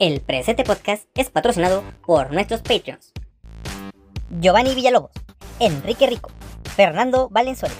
El 0.00 0.22
presente 0.22 0.64
podcast 0.64 1.04
es 1.14 1.28
patrocinado 1.28 1.84
por 2.06 2.32
nuestros 2.32 2.62
Patreons. 2.62 3.12
Giovanni 4.40 4.74
Villalobos, 4.74 5.10
Enrique 5.58 6.06
Rico, 6.06 6.30
Fernando 6.74 7.28
Valenzuela, 7.28 7.74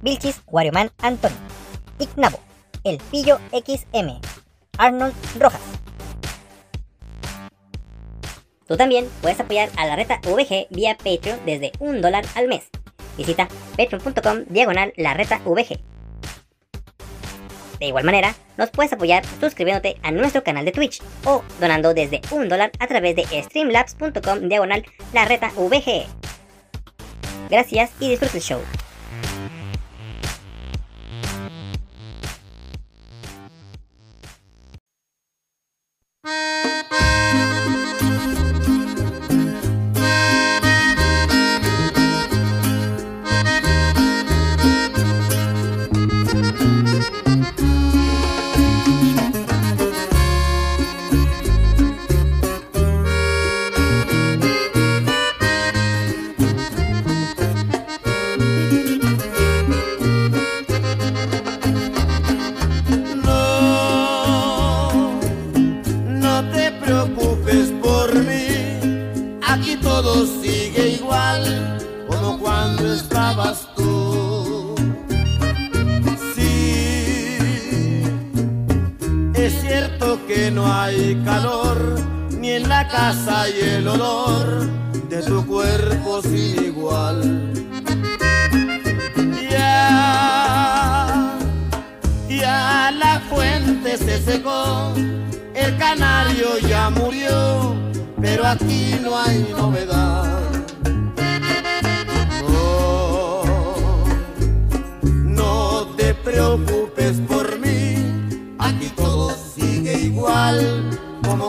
Vilchis 0.00 0.40
Warioman 0.46 0.92
Antonio, 0.98 1.36
Ignabo, 1.98 2.38
El 2.84 2.98
Pillo 3.10 3.40
XM, 3.50 4.20
Arnold 4.78 5.14
Rojas. 5.40 5.60
Tú 8.68 8.76
también 8.76 9.08
puedes 9.20 9.40
apoyar 9.40 9.68
a 9.76 9.84
la 9.84 9.96
reta 9.96 10.20
VG 10.22 10.68
vía 10.70 10.96
Patreon 10.96 11.40
desde 11.44 11.72
un 11.80 12.00
dólar 12.00 12.24
al 12.36 12.46
mes. 12.46 12.68
Visita 13.16 13.48
patreon.com 13.76 14.44
diagonal 14.48 14.92
la 14.96 15.14
reta 15.14 15.40
VG. 15.44 15.80
De 17.78 17.86
igual 17.86 18.04
manera, 18.04 18.34
nos 18.56 18.70
puedes 18.70 18.92
apoyar 18.92 19.24
suscribiéndote 19.40 19.96
a 20.02 20.10
nuestro 20.10 20.42
canal 20.42 20.64
de 20.64 20.72
Twitch 20.72 21.00
o 21.24 21.42
donando 21.60 21.94
desde 21.94 22.20
un 22.30 22.48
dólar 22.48 22.72
a 22.78 22.86
través 22.86 23.16
de 23.16 23.42
streamlabs.com 23.42 24.48
diagonal 24.48 24.84
la 25.12 25.24
reta 25.24 25.50
VG. 25.56 26.06
Gracias 27.50 27.90
y 28.00 28.10
disfruta 28.10 28.36
el 28.36 28.42
show. 28.42 28.60
No 80.50 80.72
hay 80.72 81.20
calor 81.24 81.78
ni 82.30 82.50
en 82.52 82.68
la 82.68 82.86
casa 82.88 83.48
y 83.48 83.60
el 83.60 83.88
olor 83.88 84.66
de 85.08 85.22
tu 85.22 85.44
cuerpo 85.46 86.22
sin 86.22 86.64
igual. 86.64 87.52
Ya 89.50 91.36
ya 92.28 92.90
la 92.92 93.20
fuente 93.28 93.96
se 93.98 94.20
secó, 94.22 94.92
el 95.54 95.76
canario 95.76 96.58
ya 96.58 96.90
murió, 96.90 97.74
pero 98.20 98.46
aquí 98.46 98.94
no 99.02 99.18
hay 99.18 99.46
novedad. 99.50 100.40
No, 102.48 103.42
no 105.24 105.86
te 105.96 106.14
preocupes 106.14 106.77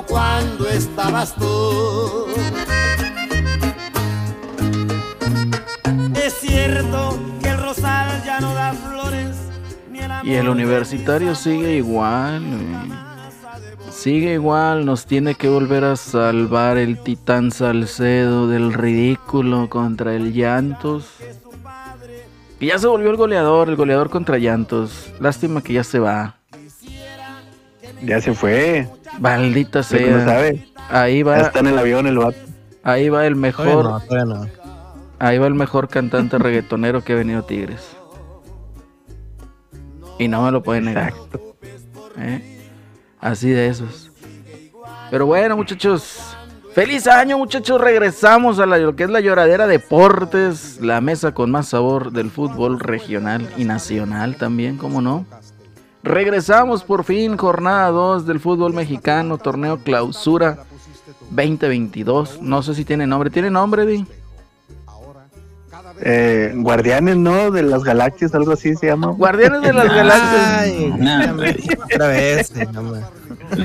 cuando 0.09 0.67
estabas 0.67 1.35
tú. 1.35 2.25
Es 6.15 6.33
cierto 6.33 7.19
que 7.41 7.49
el 7.49 7.57
rosal 7.57 8.23
ya 8.25 8.39
no 8.39 8.53
da 8.53 8.73
flores. 8.73 9.37
ni 9.91 9.99
el 9.99 10.11
Y 10.23 10.33
el 10.33 10.49
universitario 10.49 11.35
sigue 11.35 11.75
igual, 11.75 12.43
güey. 12.43 12.99
Sigue 13.91 14.33
igual, 14.33 14.85
nos 14.85 15.05
tiene 15.05 15.35
que 15.35 15.49
volver 15.49 15.83
a 15.83 15.95
salvar 15.95 16.77
el 16.77 16.99
titán 17.03 17.51
Salcedo 17.51 18.47
del 18.47 18.73
ridículo 18.73 19.69
contra 19.69 20.15
el 20.15 20.33
Llantos. 20.33 21.05
Y 22.61 22.67
ya 22.67 22.79
se 22.79 22.87
volvió 22.87 23.09
el 23.11 23.17
goleador, 23.17 23.69
el 23.69 23.75
goleador 23.75 24.09
contra 24.09 24.37
Llantos. 24.37 25.11
Lástima 25.19 25.61
que 25.61 25.73
ya 25.73 25.83
se 25.83 25.99
va. 25.99 26.37
Ya 28.01 28.21
se 28.21 28.33
fue. 28.33 28.87
Maldita 29.19 29.83
sea. 29.83 30.23
sabe. 30.25 30.67
Ahí 30.89 31.19
Ya 31.19 31.25
va, 31.25 31.37
está 31.41 31.59
en 31.59 31.67
el 31.67 31.77
avión 31.77 32.07
el 32.07 32.17
vato. 32.17 32.37
ahí 32.83 33.09
va 33.09 33.25
el 33.25 33.33
Todavía 33.35 33.41
mejor, 33.41 33.83
no, 33.85 33.99
todavía 33.99 34.25
no. 34.35 34.47
ahí 35.19 35.37
va 35.37 35.47
el 35.47 35.53
mejor 35.55 35.87
cantante 35.87 36.37
reggaetonero 36.39 37.03
que 37.03 37.13
ha 37.13 37.17
venido 37.17 37.43
Tigres. 37.43 37.95
Y 40.17 40.27
no 40.27 40.41
me 40.43 40.51
lo 40.51 40.61
pueden 40.63 40.85
negar. 40.85 41.09
Exacto. 41.09 41.55
¿eh? 42.17 42.57
Así 43.21 43.49
de 43.49 43.67
esos. 43.67 44.11
Pero 45.11 45.25
bueno, 45.25 45.55
muchachos. 45.55 46.19
Feliz 46.73 47.07
año, 47.07 47.37
muchachos. 47.37 47.79
Regresamos 47.81 48.59
a 48.59 48.65
la- 48.65 48.77
lo 48.77 48.95
que 48.95 49.03
es 49.05 49.09
la 49.09 49.21
lloradera 49.21 49.65
deportes. 49.67 50.79
La 50.81 51.01
mesa 51.01 51.33
con 51.33 51.51
más 51.51 51.69
sabor 51.69 52.11
del 52.11 52.29
fútbol 52.29 52.79
regional 52.79 53.49
y 53.57 53.63
nacional 53.63 54.35
también, 54.35 54.77
como 54.77 55.01
no. 55.01 55.25
Regresamos 56.13 56.83
por 56.83 57.03
fin, 57.03 57.37
jornada 57.37 57.91
2 57.91 58.25
del 58.25 58.39
fútbol 58.39 58.73
mexicano, 58.73 59.37
torneo 59.37 59.77
clausura 59.77 60.57
2022. 61.29 62.41
No 62.41 62.63
sé 62.63 62.73
si 62.73 62.83
tiene 62.83 63.05
nombre. 63.05 63.29
¿Tiene 63.29 63.51
nombre, 63.51 63.85
Di? 63.85 64.03
Eh, 66.01 66.53
Guardianes, 66.55 67.15
¿no? 67.15 67.51
De 67.51 67.61
las 67.61 67.83
galaxias, 67.83 68.33
algo 68.33 68.53
así 68.53 68.73
se 68.75 68.87
llama. 68.87 69.07
Guardianes 69.11 69.61
de 69.61 69.71
las 69.71 69.85
Galaxias. 69.87 70.41
Ay, 70.61 70.93
Nah, 70.97 71.31
otra 71.85 72.07
vez. 72.07 72.53
no 72.73 72.81
me- 72.81 73.01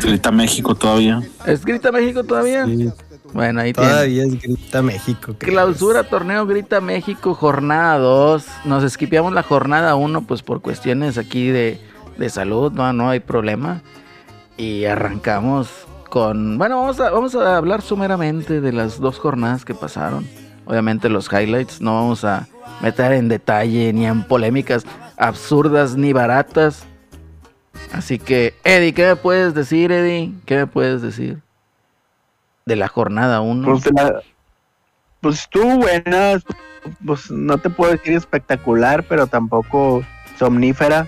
Grita 0.00 0.30
México 0.30 0.74
todavía. 0.74 1.22
¿Escrita 1.46 1.92
México 1.92 2.24
todavía? 2.24 2.66
sí, 2.66 2.90
Bueno, 3.32 3.60
ahí 3.62 3.72
tiene. 3.72 3.88
todavía 3.88 4.24
es 4.24 4.42
Grita 4.42 4.82
México. 4.82 5.34
¿qué 5.38 5.46
Clausura 5.46 6.04
torneo 6.04 6.44
Grita 6.46 6.82
México, 6.82 7.32
jornada 7.34 7.96
2. 7.96 8.44
Nos 8.66 8.84
esquipeamos 8.84 9.32
la 9.32 9.42
jornada 9.42 9.94
1, 9.94 10.26
pues 10.26 10.42
por 10.42 10.60
cuestiones 10.60 11.16
aquí 11.16 11.48
de, 11.48 11.80
de 12.16 12.30
salud, 12.30 12.72
no, 12.72 12.92
no 12.92 13.10
hay 13.10 13.20
problema. 13.20 13.82
Y 14.56 14.84
arrancamos 14.84 15.68
con. 16.08 16.58
Bueno, 16.58 16.80
vamos 16.80 17.00
a, 17.00 17.10
vamos 17.10 17.34
a 17.34 17.56
hablar 17.56 17.82
sumeramente 17.82 18.60
de 18.60 18.72
las 18.72 19.00
dos 19.00 19.18
jornadas 19.18 19.64
que 19.64 19.74
pasaron. 19.74 20.26
Obviamente 20.66 21.08
los 21.08 21.30
highlights, 21.30 21.80
no 21.80 21.94
vamos 21.94 22.24
a 22.24 22.46
meter 22.80 23.12
en 23.12 23.28
detalle 23.28 23.92
ni 23.92 24.06
en 24.06 24.22
polémicas 24.22 24.86
absurdas 25.16 25.96
ni 25.96 26.12
baratas. 26.12 26.86
Así 27.92 28.18
que, 28.18 28.54
Eddie, 28.64 28.94
¿qué 28.94 29.06
me 29.06 29.16
puedes 29.16 29.54
decir, 29.54 29.92
Eddie? 29.92 30.32
¿Qué 30.46 30.56
me 30.56 30.66
puedes 30.66 31.02
decir? 31.02 31.40
De 32.64 32.76
la 32.76 32.88
jornada 32.88 33.40
1. 33.40 33.66
Pues, 33.66 33.84
pues 35.20 35.40
estuvo 35.40 35.78
buena. 35.78 36.40
Pues 37.04 37.30
no 37.30 37.58
te 37.58 37.70
puedo 37.70 37.92
decir 37.92 38.14
espectacular, 38.14 39.04
pero 39.08 39.26
tampoco 39.26 40.02
somnífera. 40.38 41.06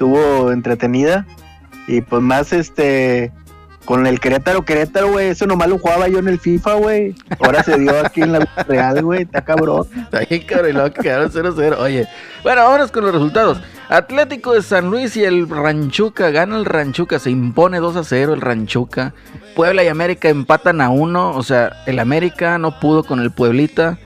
Estuvo 0.00 0.50
entretenida. 0.50 1.26
Y 1.86 2.00
pues 2.00 2.22
más 2.22 2.54
este. 2.54 3.32
Con 3.84 4.06
el 4.06 4.18
Querétaro, 4.18 4.64
Querétaro, 4.64 5.12
güey. 5.12 5.28
Eso 5.28 5.46
nomás 5.46 5.68
lo 5.68 5.78
jugaba 5.78 6.08
yo 6.08 6.20
en 6.20 6.28
el 6.28 6.38
FIFA, 6.38 6.74
güey. 6.74 7.14
Ahora 7.38 7.62
se 7.62 7.78
dio 7.78 7.92
aquí 8.02 8.22
en 8.22 8.32
la 8.32 8.38
vida 8.38 8.64
real, 8.66 9.02
güey. 9.02 9.22
Está 9.22 9.42
cabrón. 9.42 9.86
Está 9.94 10.20
bien, 10.20 10.42
cabrón, 10.46 10.70
y 10.70 10.72
luego 10.72 10.94
que 10.94 11.02
quedaron 11.02 11.30
0-0. 11.30 11.76
Oye, 11.78 12.08
bueno, 12.42 12.62
vámonos 12.62 12.90
con 12.90 13.04
los 13.04 13.12
resultados. 13.12 13.60
Atlético 13.90 14.54
de 14.54 14.62
San 14.62 14.86
Luis 14.90 15.18
y 15.18 15.24
el 15.24 15.46
Ranchuca. 15.50 16.30
Gana 16.30 16.56
el 16.56 16.64
Ranchuca, 16.64 17.18
se 17.18 17.28
impone 17.28 17.78
2-0 17.78 18.32
el 18.32 18.40
Ranchuca. 18.40 19.12
Puebla 19.54 19.84
y 19.84 19.88
América 19.88 20.30
empatan 20.30 20.80
a 20.80 20.88
1. 20.88 21.36
O 21.36 21.42
sea, 21.42 21.82
el 21.84 21.98
América 21.98 22.56
no 22.56 22.80
pudo 22.80 23.04
con 23.04 23.20
el 23.20 23.32
Pueblita. 23.32 23.98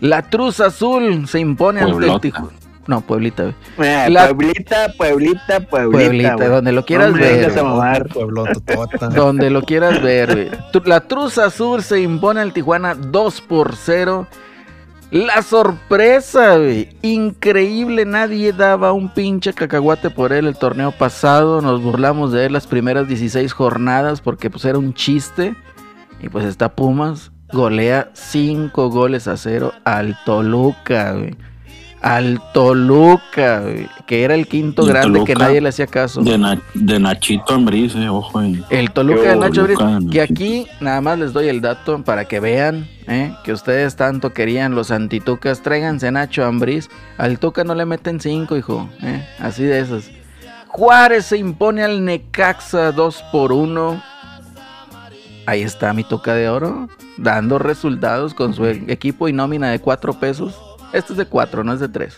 La 0.00 0.22
Cruz 0.22 0.58
Azul 0.58 1.28
se 1.28 1.38
impone 1.38 1.82
ante 1.82 1.92
el 1.92 1.98
Pueblota. 1.98 2.20
Tijuana. 2.20 2.65
No, 2.86 3.00
Pueblita, 3.00 3.42
güey. 3.44 3.54
Mira, 3.78 4.08
La- 4.08 4.26
Pueblita, 4.28 4.92
Pueblita, 4.96 5.60
Pueblita. 5.60 5.90
Pueblita, 5.98 6.34
güey. 6.36 6.48
donde 6.48 6.72
lo 6.72 6.84
quieras 6.84 7.10
No 7.10 7.16
me 7.16 7.20
ver. 7.22 7.62
mamar. 7.62 8.08
Pueblo 8.08 8.44
Totota. 8.52 9.08
Donde 9.08 9.50
lo 9.50 9.62
quieras 9.62 10.00
ver, 10.02 10.32
güey. 10.72 10.82
La 10.84 11.00
Cruz 11.00 11.38
Azul 11.38 11.82
se 11.82 12.00
impone 12.00 12.40
al 12.40 12.52
Tijuana 12.52 12.94
2 12.94 13.40
por 13.40 13.74
0. 13.76 14.26
La 15.10 15.42
sorpresa, 15.42 16.56
güey. 16.56 16.88
Increíble, 17.02 18.04
nadie 18.04 18.52
daba 18.52 18.92
un 18.92 19.08
pinche 19.12 19.52
cacahuate 19.52 20.10
por 20.10 20.32
él 20.32 20.46
el 20.46 20.56
torneo 20.56 20.90
pasado. 20.92 21.60
Nos 21.60 21.80
burlamos 21.82 22.32
de 22.32 22.46
él 22.46 22.52
las 22.52 22.66
primeras 22.66 23.06
16 23.08 23.52
jornadas 23.52 24.20
porque 24.20 24.50
pues 24.50 24.64
era 24.64 24.78
un 24.78 24.94
chiste. 24.94 25.54
Y 26.20 26.28
pues 26.28 26.44
está 26.44 26.70
Pumas, 26.74 27.30
golea 27.52 28.10
5 28.14 28.88
goles 28.90 29.28
a 29.28 29.36
0 29.36 29.72
al 29.84 30.16
Toluca, 30.24 31.12
güey. 31.12 31.36
Al 32.06 32.40
Toluca, 32.52 33.64
que 34.06 34.22
era 34.22 34.34
el 34.36 34.46
quinto 34.46 34.82
el 34.82 34.88
grande 34.88 35.24
que 35.24 35.34
nadie 35.34 35.60
le 35.60 35.70
hacía 35.70 35.88
caso. 35.88 36.22
De, 36.22 36.38
Na- 36.38 36.60
de 36.74 37.00
Nachito 37.00 37.52
Ambriz, 37.54 37.96
eh, 37.96 38.08
ojo. 38.08 38.40
El 38.70 38.92
Toluca 38.92 39.30
de 39.30 39.36
Nacho 39.36 39.62
Ambriz, 39.62 39.78
que 40.12 40.20
aquí 40.22 40.66
nada 40.80 41.00
más 41.00 41.18
les 41.18 41.32
doy 41.32 41.48
el 41.48 41.60
dato 41.60 42.04
para 42.04 42.26
que 42.26 42.38
vean 42.38 42.88
¿eh? 43.08 43.34
que 43.42 43.52
ustedes 43.52 43.96
tanto 43.96 44.32
querían 44.32 44.76
los 44.76 44.92
antitucas. 44.92 45.62
Tráiganse 45.62 46.06
a 46.06 46.12
Nacho 46.12 46.44
Ambriz. 46.44 46.88
Al 47.18 47.40
Tuca 47.40 47.64
no 47.64 47.74
le 47.74 47.84
meten 47.86 48.20
cinco, 48.20 48.56
hijo. 48.56 48.88
¿eh? 49.02 49.26
Así 49.40 49.64
de 49.64 49.80
esas. 49.80 50.08
Juárez 50.68 51.26
se 51.26 51.38
impone 51.38 51.82
al 51.82 52.04
Necaxa 52.04 52.92
2 52.92 53.24
por 53.32 53.50
1. 53.52 54.00
Ahí 55.46 55.62
está 55.62 55.92
mi 55.92 56.04
Tuca 56.04 56.34
de 56.34 56.48
oro. 56.48 56.88
Dando 57.16 57.58
resultados 57.58 58.32
con 58.34 58.54
su 58.54 58.64
equipo 58.66 59.26
y 59.28 59.32
nómina 59.32 59.70
de 59.70 59.80
4 59.80 60.14
pesos. 60.20 60.54
Este 60.96 61.12
es 61.12 61.18
de 61.18 61.26
4, 61.26 61.62
no 61.62 61.74
es 61.74 61.80
de 61.80 61.88
3. 61.88 62.16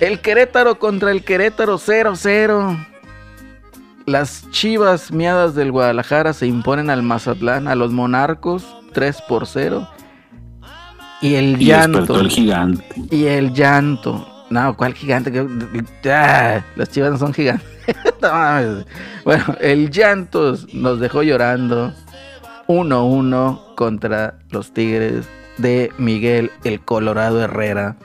El 0.00 0.20
Querétaro 0.20 0.78
contra 0.78 1.10
el 1.10 1.24
Querétaro 1.24 1.78
0-0. 1.78 2.86
Las 4.04 4.50
chivas 4.50 5.10
miadas 5.12 5.54
del 5.54 5.72
Guadalajara 5.72 6.34
se 6.34 6.46
imponen 6.46 6.90
al 6.90 7.02
Mazatlán, 7.02 7.68
a 7.68 7.74
los 7.74 7.90
monarcos 7.90 8.66
3 8.92 9.22
por 9.22 9.46
0. 9.46 9.88
Y 11.22 11.36
el 11.36 11.62
Y 11.62 11.66
llanto. 11.66 12.20
el 12.20 12.28
gigante. 12.28 12.84
Y 13.10 13.24
el 13.24 13.54
llanto. 13.54 14.28
No, 14.50 14.76
¿cuál 14.76 14.92
gigante? 14.92 15.32
Ah, 16.04 16.62
las 16.76 16.90
chivas 16.90 17.12
no 17.12 17.18
son 17.18 17.32
gigantes. 17.32 17.66
Bueno, 19.24 19.44
el 19.60 19.90
llanto 19.90 20.54
nos 20.72 21.00
dejó 21.00 21.22
llorando 21.22 21.92
1-1 22.68 23.74
contra 23.74 24.34
los 24.50 24.72
Tigres 24.72 25.26
de 25.58 25.92
Miguel 25.98 26.50
el 26.64 26.80
Colorado 26.80 27.42
Herrera. 27.42 27.96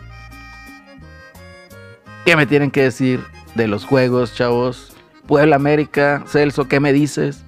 ¿Qué 2.25 2.35
me 2.35 2.45
tienen 2.45 2.71
que 2.71 2.83
decir 2.83 3.23
de 3.55 3.67
los 3.67 3.85
juegos, 3.85 4.33
chavos? 4.35 4.93
Puebla 5.27 5.55
América, 5.55 6.23
Celso, 6.27 6.67
¿qué 6.67 6.79
me 6.79 6.93
dices? 6.93 7.43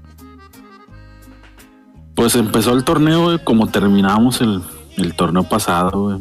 Pues 2.16 2.36
empezó 2.36 2.74
el 2.74 2.84
torneo, 2.84 3.24
güey, 3.24 3.44
como 3.44 3.68
terminamos 3.68 4.42
el, 4.42 4.62
el 4.98 5.14
torneo 5.16 5.44
pasado, 5.44 6.04
güey. 6.04 6.18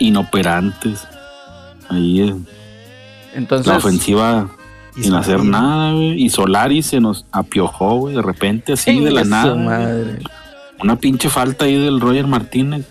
Inoperantes. 0.00 1.06
Ahí 1.88 2.28
eh, 2.28 2.34
Entonces, 3.34 3.66
la 3.66 3.76
ofensiva 3.76 4.48
sin 5.00 5.14
hacer 5.14 5.44
nada, 5.44 5.92
güey. 5.92 6.22
Y 6.22 6.30
Solari 6.30 6.82
se 6.82 7.00
nos 7.00 7.26
apiojó, 7.30 7.96
güey, 7.96 8.16
de 8.16 8.22
repente, 8.22 8.72
así 8.72 8.98
de 9.00 9.10
la 9.10 9.22
¡Chingue 9.22 9.24
su 9.24 9.30
nada. 9.30 9.54
madre. 9.54 10.18
Una 10.80 10.96
pinche 10.96 11.28
falta 11.28 11.64
ahí 11.64 11.82
del 11.82 12.00
Roger 12.00 12.26
Martínez. 12.26 12.86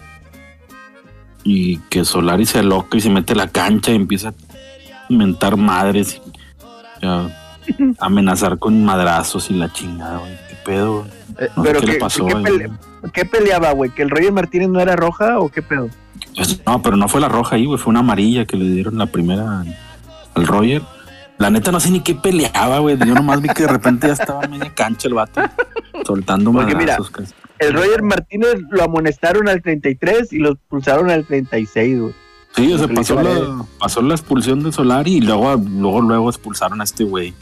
Y 1.45 1.77
que 1.89 2.03
Solari 2.03 2.45
se 2.45 2.59
aloca 2.59 2.97
y 2.97 3.01
se 3.01 3.09
mete 3.09 3.33
a 3.33 3.35
la 3.37 3.47
cancha 3.47 3.91
y 3.91 3.95
empieza 3.95 4.29
a 4.29 4.33
mentar 5.09 5.55
madres. 5.57 6.19
Y 7.01 7.05
a 7.05 7.29
amenazar 7.99 8.57
con 8.59 8.83
madrazos 8.83 9.49
y 9.51 9.53
la 9.53 9.71
chingada, 9.71 10.17
güey. 10.17 10.31
¿Qué 10.49 10.55
pedo, 10.65 10.99
güey? 11.01 11.11
Eh, 11.39 11.49
No 11.55 11.63
sé 11.63 11.69
pero 11.69 11.79
qué 11.81 11.85
le 11.87 11.93
¿qué- 11.93 11.99
pasó. 11.99 12.25
qué 12.25 12.35
pele-. 12.35 12.71
¿Qué 13.13 13.25
peleaba, 13.25 13.71
güey? 13.71 13.91
¿Que 13.91 14.01
el 14.01 14.09
Roger 14.09 14.31
Martínez 14.31 14.69
no 14.69 14.79
era 14.79 14.95
roja 14.95 15.39
o 15.39 15.49
qué 15.49 15.61
pedo? 15.61 15.89
No, 16.65 16.81
pero 16.81 16.97
no 16.97 17.07
fue 17.07 17.21
la 17.21 17.29
roja 17.29 17.55
ahí, 17.55 17.65
güey. 17.65 17.77
Fue 17.77 17.91
una 17.91 17.99
amarilla 17.99 18.45
que 18.45 18.57
le 18.57 18.65
dieron 18.65 18.97
la 18.97 19.05
primera 19.05 19.63
al, 20.33 20.47
Roger. 20.47 20.81
La 21.37 21.49
neta 21.51 21.71
no 21.71 21.79
sé 21.79 21.91
ni 21.91 21.99
qué 21.99 22.15
peleaba, 22.15 22.79
güey. 22.79 22.97
Yo 22.97 23.13
nomás 23.13 23.41
vi 23.41 23.49
que 23.49 23.63
de 23.63 23.69
repente 23.69 24.07
ya 24.07 24.13
estaba 24.13 24.43
en 24.45 24.51
media 24.51 24.73
cancha 24.73 25.07
el 25.07 25.13
vato. 25.13 25.41
Soltando 26.05 26.51
Porque 26.51 26.73
mira, 26.75 26.97
madrazos. 26.97 27.11
casi. 27.11 27.33
El 27.59 27.73
Roger 27.73 28.03
Martínez 28.03 28.55
lo 28.69 28.83
amonestaron 28.83 29.47
al 29.47 29.61
33 29.61 30.33
y 30.33 30.39
lo 30.39 30.51
expulsaron 30.53 31.09
al 31.09 31.25
36, 31.25 31.99
güey. 31.99 32.13
Sí, 32.55 32.71
o 32.71 32.77
sea, 32.77 32.87
pasó 32.87 33.21
la, 33.21 33.65
pasó 33.79 34.01
la 34.01 34.13
expulsión 34.15 34.63
de 34.63 34.71
Solari 34.71 35.15
y 35.17 35.21
luego, 35.21 35.55
luego, 35.55 36.01
luego 36.01 36.29
expulsaron 36.29 36.79
a 36.81 36.83
este 36.85 37.03
güey. 37.03 37.33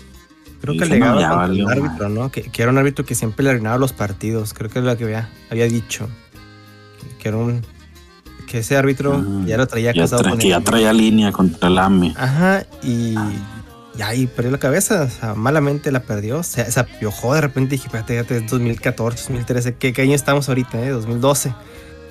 Creo 0.61 0.73
Y 0.75 0.79
que 0.79 0.85
no, 0.85 0.91
alegaba 0.93 1.13
contra 1.15 1.35
valió 1.37 1.69
el 1.69 1.77
árbitro, 1.83 2.09
¿no? 2.09 2.31
Que, 2.31 2.41
que 2.43 2.61
era 2.63 2.71
un 2.71 2.77
árbitro 2.77 3.05
que 3.05 3.13
siempre 3.15 3.43
le 3.43 3.51
arruinaba 3.51 3.77
los 3.77 3.91
partidos. 3.93 4.53
Creo 4.53 4.69
que 4.69 4.79
es 4.79 4.85
lo 4.85 4.97
que 4.97 5.03
había, 5.03 5.29
había 5.51 5.65
dicho. 5.67 6.07
Que, 6.99 7.17
que 7.21 7.27
era 7.29 7.37
un. 7.37 7.61
Que 8.47 8.59
ese 8.59 8.75
árbitro 8.77 9.13
Ah, 9.23 9.43
ya 9.45 9.57
lo 9.57 9.67
traía 9.67 9.91
Ya, 9.93 10.01
casado 10.03 10.23
tra- 10.23 10.29
con 10.31 10.39
que 10.39 10.49
ya 10.49 10.61
traía 10.61 10.93
línea 10.93 11.31
contra 11.31 11.67
el 11.69 11.77
AME. 11.77 12.13
Ajá, 12.17 12.65
y. 12.81 13.15
Y 13.97 14.01
ahí 14.01 14.25
perdió 14.27 14.51
la 14.51 14.57
cabeza, 14.57 15.03
o 15.03 15.09
sea, 15.09 15.35
malamente 15.35 15.91
la 15.91 16.01
perdió, 16.01 16.41
se, 16.41 16.69
se 16.71 16.79
apiojó 16.79 17.35
de 17.35 17.41
repente 17.41 17.75
dije, 17.75 17.85
espérate, 17.87 18.17
es 18.37 18.49
2014, 18.49 19.23
2013, 19.25 19.75
¿qué, 19.75 19.93
qué 19.93 20.01
año 20.01 20.15
estamos 20.15 20.49
ahorita, 20.49 20.81
eh? 20.83 20.89
2012. 20.89 21.53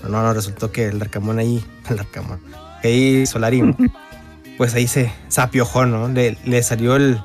Pero 0.01 0.13
no, 0.13 0.23
no, 0.23 0.33
resultó 0.33 0.71
que 0.71 0.87
el 0.89 1.03
Arcamón 1.03 1.39
ahí, 1.41 1.65
el 1.91 1.99
Arcamón, 1.99 2.41
que 2.83 2.89
ahí 2.89 3.27
Solari, 3.27 3.63
pues 4.59 4.75
ahí 4.75 4.87
se, 4.87 5.13
se 5.29 5.41
apiojó, 5.41 5.85
¿no? 5.87 6.07
Le, 6.09 6.39
le 6.45 6.63
salió 6.63 6.95
el, 6.95 7.21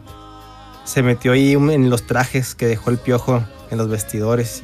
se 0.86 1.04
metió 1.04 1.34
ahí 1.34 1.56
un- 1.56 1.70
en 1.70 1.90
los 1.92 2.08
trajes 2.08 2.56
que 2.56 2.66
dejó 2.66 2.90
el 2.90 2.98
piojo 2.98 3.44
en 3.70 3.78
los 3.78 3.90
vestidores. 3.90 4.64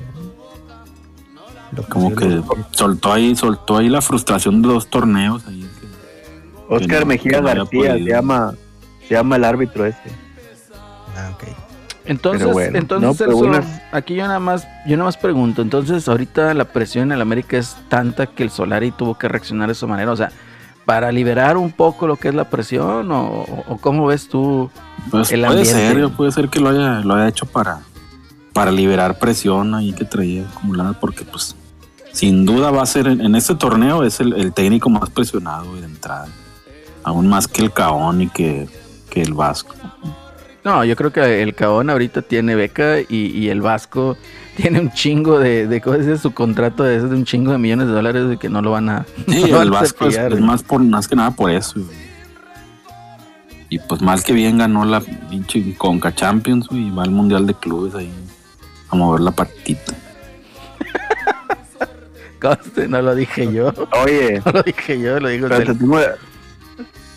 Lo 1.75 1.83
Como 1.89 2.15
que 2.15 2.41
soltó 2.71 3.11
ahí, 3.13 3.35
soltó 3.35 3.77
ahí 3.77 3.89
la 3.89 4.01
frustración 4.01 4.61
de 4.61 4.67
los 4.69 4.87
torneos. 4.89 5.43
Ahí, 5.47 5.61
que- 5.79 6.73
Oscar 6.75 6.99
no- 7.01 7.05
Mejía 7.07 7.31
que 7.33 7.41
no 7.41 7.49
había 7.49 7.63
García 7.63 7.93
se 7.93 7.99
llama, 7.99 8.53
se 9.13 9.19
llama 9.19 9.35
el 9.35 9.43
árbitro 9.43 9.85
este. 9.85 10.09
Ah, 11.15 11.29
ok. 11.35 11.43
Entonces, 12.05 12.51
bueno, 12.51 12.77
entonces 12.79 13.27
no, 13.27 13.61
aquí 13.91 14.15
yo 14.15 14.25
nada 14.27 14.39
más, 14.39 14.67
yo 14.87 14.97
nada 14.97 15.05
más 15.05 15.17
pregunto, 15.17 15.61
entonces 15.61 16.07
ahorita 16.07 16.53
la 16.55 16.65
presión 16.65 17.03
en 17.05 17.11
el 17.13 17.21
América 17.21 17.57
es 17.57 17.77
tanta 17.89 18.25
que 18.25 18.43
el 18.43 18.49
Solari 18.49 18.91
tuvo 18.91 19.17
que 19.17 19.29
reaccionar 19.29 19.67
de 19.67 19.73
esa 19.73 19.85
manera, 19.87 20.11
o 20.11 20.15
sea, 20.15 20.31
para 20.83 21.11
liberar 21.13 21.55
un 21.55 21.71
poco 21.71 22.07
lo 22.07 22.17
que 22.17 22.27
es 22.29 22.33
la 22.35 22.49
presión, 22.49 23.09
o, 23.11 23.45
o 23.67 23.77
cómo 23.77 24.07
ves 24.07 24.27
tú, 24.27 24.69
Pues 25.11 25.31
El 25.31 25.45
puede 25.45 25.59
ambiente. 25.59 25.93
ser, 25.93 26.09
puede 26.09 26.31
ser 26.31 26.49
que 26.49 26.59
lo 26.59 26.69
haya, 26.69 26.99
lo 27.01 27.13
haya 27.13 27.27
hecho 27.29 27.45
para, 27.45 27.81
para 28.51 28.71
liberar 28.71 29.17
presión 29.19 29.73
ahí 29.75 29.93
que 29.93 30.03
traía 30.03 30.43
acumulada, 30.49 30.93
porque 30.93 31.23
pues 31.23 31.55
sin 32.11 32.45
duda 32.45 32.69
va 32.71 32.81
a 32.83 32.85
ser 32.85 33.07
en, 33.07 33.21
en 33.21 33.35
este 33.35 33.55
torneo 33.55 34.03
es 34.03 34.19
el, 34.19 34.33
el 34.33 34.51
técnico 34.51 34.89
más 34.89 35.09
presionado 35.09 35.75
de 35.75 35.85
entrada. 35.85 36.27
Aún 37.05 37.27
más 37.27 37.47
que 37.47 37.61
el 37.61 37.71
Caón 37.71 38.21
y 38.21 38.29
que, 38.29 38.67
que 39.13 39.21
el 39.21 39.33
Vasco. 39.35 39.75
no, 40.63 40.83
yo 40.83 40.95
creo 40.95 41.13
que 41.13 41.43
el 41.43 41.53
Caón 41.53 41.91
ahorita 41.91 42.23
tiene 42.23 42.55
beca 42.55 42.99
y, 42.99 43.27
y 43.27 43.49
el 43.49 43.61
Vasco 43.61 44.17
tiene 44.57 44.79
un 44.79 44.91
chingo 44.91 45.37
de, 45.39 45.67
de 45.67 45.81
cosas 45.81 46.05
de 46.07 46.17
su 46.17 46.33
contrato 46.33 46.83
de, 46.83 46.99
de 46.99 47.15
un 47.15 47.23
chingo 47.25 47.51
de 47.51 47.59
millones 47.59 47.87
de 47.87 47.93
dólares 47.93 48.27
de 48.27 48.37
que 48.37 48.49
no 48.49 48.61
lo 48.61 48.71
van 48.71 48.89
a, 48.89 49.05
Sí, 49.27 49.43
no 49.51 49.61
el 49.61 49.69
Vasco 49.69 50.07
es, 50.07 50.39
más 50.41 50.63
por 50.63 50.81
más 50.83 51.07
que 51.07 51.15
nada 51.15 51.29
por 51.31 51.51
eso. 51.51 51.79
Y 53.69 53.79
pues 53.79 54.01
mal 54.01 54.23
que 54.23 54.33
bien 54.33 54.57
ganó 54.59 54.83
la 54.85 54.99
pinche 55.01 55.75
Conca 55.77 56.13
Champions 56.13 56.67
y 56.71 56.89
va 56.91 57.03
al 57.03 57.11
Mundial 57.11 57.45
de 57.47 57.53
Clubes 57.55 57.95
ahí 57.95 58.11
a 58.89 58.95
mover 58.95 59.21
la 59.21 59.31
patita. 59.31 59.93
Conste, 62.39 62.87
no 62.87 63.01
lo 63.01 63.15
dije 63.15 63.51
yo, 63.53 63.73
Oye, 64.03 64.41
no 64.45 64.51
lo 64.51 64.63
dije 64.63 64.99
yo, 64.99 65.19
lo 65.19 65.29
digo 65.29 65.47
pero 65.47 65.59
Celso. 65.59 65.73
te 65.73 65.79
tengo- 65.79 65.99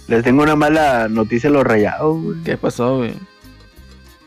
les 0.09 0.23
tengo 0.23 0.43
una 0.43 0.57
mala 0.57 1.09
noticia 1.09 1.51
a 1.51 1.53
los 1.53 1.65
rayados, 1.65 2.23
güey. 2.23 2.43
¿Qué 2.45 2.57
pasó, 2.57 2.99
güey? 2.99 3.15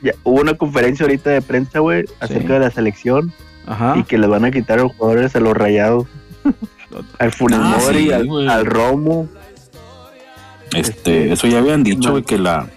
Ya, 0.02 0.14
hubo 0.24 0.40
una 0.42 0.54
conferencia 0.54 1.06
ahorita 1.06 1.30
de 1.30 1.42
prensa, 1.42 1.80
güey, 1.80 2.06
acerca 2.20 2.54
de 2.54 2.60
la 2.60 2.72
selección 2.72 3.34
Ajá. 3.68 3.96
y 3.98 4.04
que 4.04 4.18
les 4.18 4.30
van 4.30 4.46
a 4.46 4.52
quitar 4.52 4.80
a 4.80 4.84
los 4.84 4.96
jugadores 4.96 5.36
a 5.36 5.40
los 5.40 5.56
rayados. 5.56 6.08
al 7.20 7.32
Funes 7.32 7.60
Ah, 7.62 7.80
sí, 7.92 8.12
al, 8.12 8.50
al 8.50 8.66
Romo. 8.66 9.28
Este, 10.74 11.32
eso 11.32 11.48
ya 11.48 11.60
habían 11.60 11.84
dicho 11.84 12.12
güey, 12.12 12.24
que 12.24 12.38
la 12.38 12.68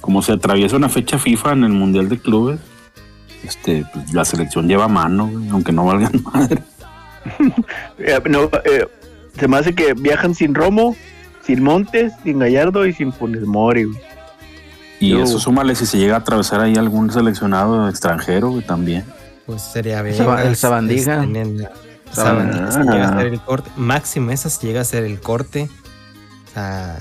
como 0.00 0.20
se 0.20 0.32
atraviesa 0.32 0.76
una 0.76 0.88
fecha 0.88 1.18
FIFA 1.18 1.52
en 1.52 1.64
el 1.64 1.70
Mundial 1.72 2.08
de 2.08 2.18
Clubes, 2.18 2.60
este, 3.44 3.84
pues, 3.92 4.12
la 4.12 4.24
selección 4.24 4.68
lleva 4.68 4.88
mano, 4.88 5.28
güey, 5.28 5.48
aunque 5.48 5.72
no 5.72 5.86
valgan 5.86 6.22
madre. 6.32 6.62
Eh, 7.98 8.20
no, 8.28 8.50
eh, 8.64 8.84
se 9.38 9.46
me 9.46 9.56
hace 9.56 9.76
que 9.76 9.94
viajan 9.94 10.34
sin 10.34 10.56
Romo, 10.56 10.96
sin 11.46 11.62
Montes, 11.62 12.12
sin 12.24 12.38
Gallardo 12.38 12.86
y 12.86 12.92
sin 12.92 13.12
Funes 13.12 13.42
Mori, 13.42 13.84
güey. 13.84 14.00
Y 15.00 15.10
Yo- 15.10 15.22
eso 15.24 15.38
súmale 15.40 15.74
si 15.74 15.84
se 15.86 15.98
llega 15.98 16.14
a 16.14 16.18
atravesar 16.20 16.60
ahí 16.60 16.76
algún 16.76 17.10
seleccionado 17.12 17.88
extranjero, 17.88 18.50
güey, 18.50 18.64
también. 18.64 19.04
Pues 19.46 19.60
sería 19.62 20.00
bien. 20.02 20.16
Saba- 20.16 20.44
el 20.44 20.54
Sabandija. 20.56 21.24
Sabandija 22.12 22.70
se 22.72 22.80
llega 22.84 23.08
a 23.08 23.18
ser 23.18 23.26
el 23.26 23.40
corte. 23.40 23.70
Máximo, 23.76 24.30
esa 24.30 24.50
se 24.50 24.66
llega 24.66 24.80
a 24.82 24.84
ser 24.84 25.04
el 25.04 25.18
corte. 25.20 25.68
O 26.46 26.50
sea, 26.54 26.98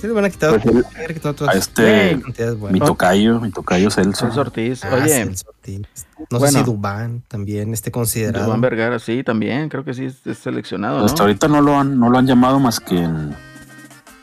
sí 0.00 0.06
le 0.06 0.12
van 0.12 0.24
a 0.24 0.30
quitar, 0.30 0.60
Pues 0.60 0.74
el- 0.74 0.84
a 0.84 1.12
quitar 1.14 1.30
otras 1.32 1.54
A 1.54 1.58
este, 1.58 2.18
cantidades 2.22 2.54
mi 2.54 2.60
buenas. 2.60 2.88
tocayo, 2.88 3.38
mi 3.40 3.50
tocayo 3.50 3.90
Celso. 3.90 4.26
Celso 4.26 4.40
Ortiz. 4.40 4.84
Ah, 4.84 4.94
Oye, 4.94 5.08
Celso 5.24 5.48
Ortiz. 5.50 5.82
No 6.30 6.38
Bueno. 6.38 6.46
sé 6.52 6.58
si 6.58 6.64
Dubán 6.64 7.22
también 7.28 7.72
esté 7.74 7.90
considerado. 7.92 8.46
Juan 8.46 8.60
Vergara, 8.60 8.98
sí, 8.98 9.22
también, 9.22 9.68
creo 9.68 9.84
que 9.84 9.94
sí 9.94 10.06
es, 10.06 10.26
es 10.26 10.38
seleccionado, 10.38 10.98
¿no? 11.00 11.04
Hasta 11.04 11.22
ahorita 11.22 11.46
no 11.48 11.60
lo 11.60 11.78
han, 11.78 11.98
no 11.98 12.08
lo 12.10 12.18
han 12.18 12.26
llamado 12.26 12.58
más 12.58 12.80
que 12.80 12.96
en- 12.98 13.34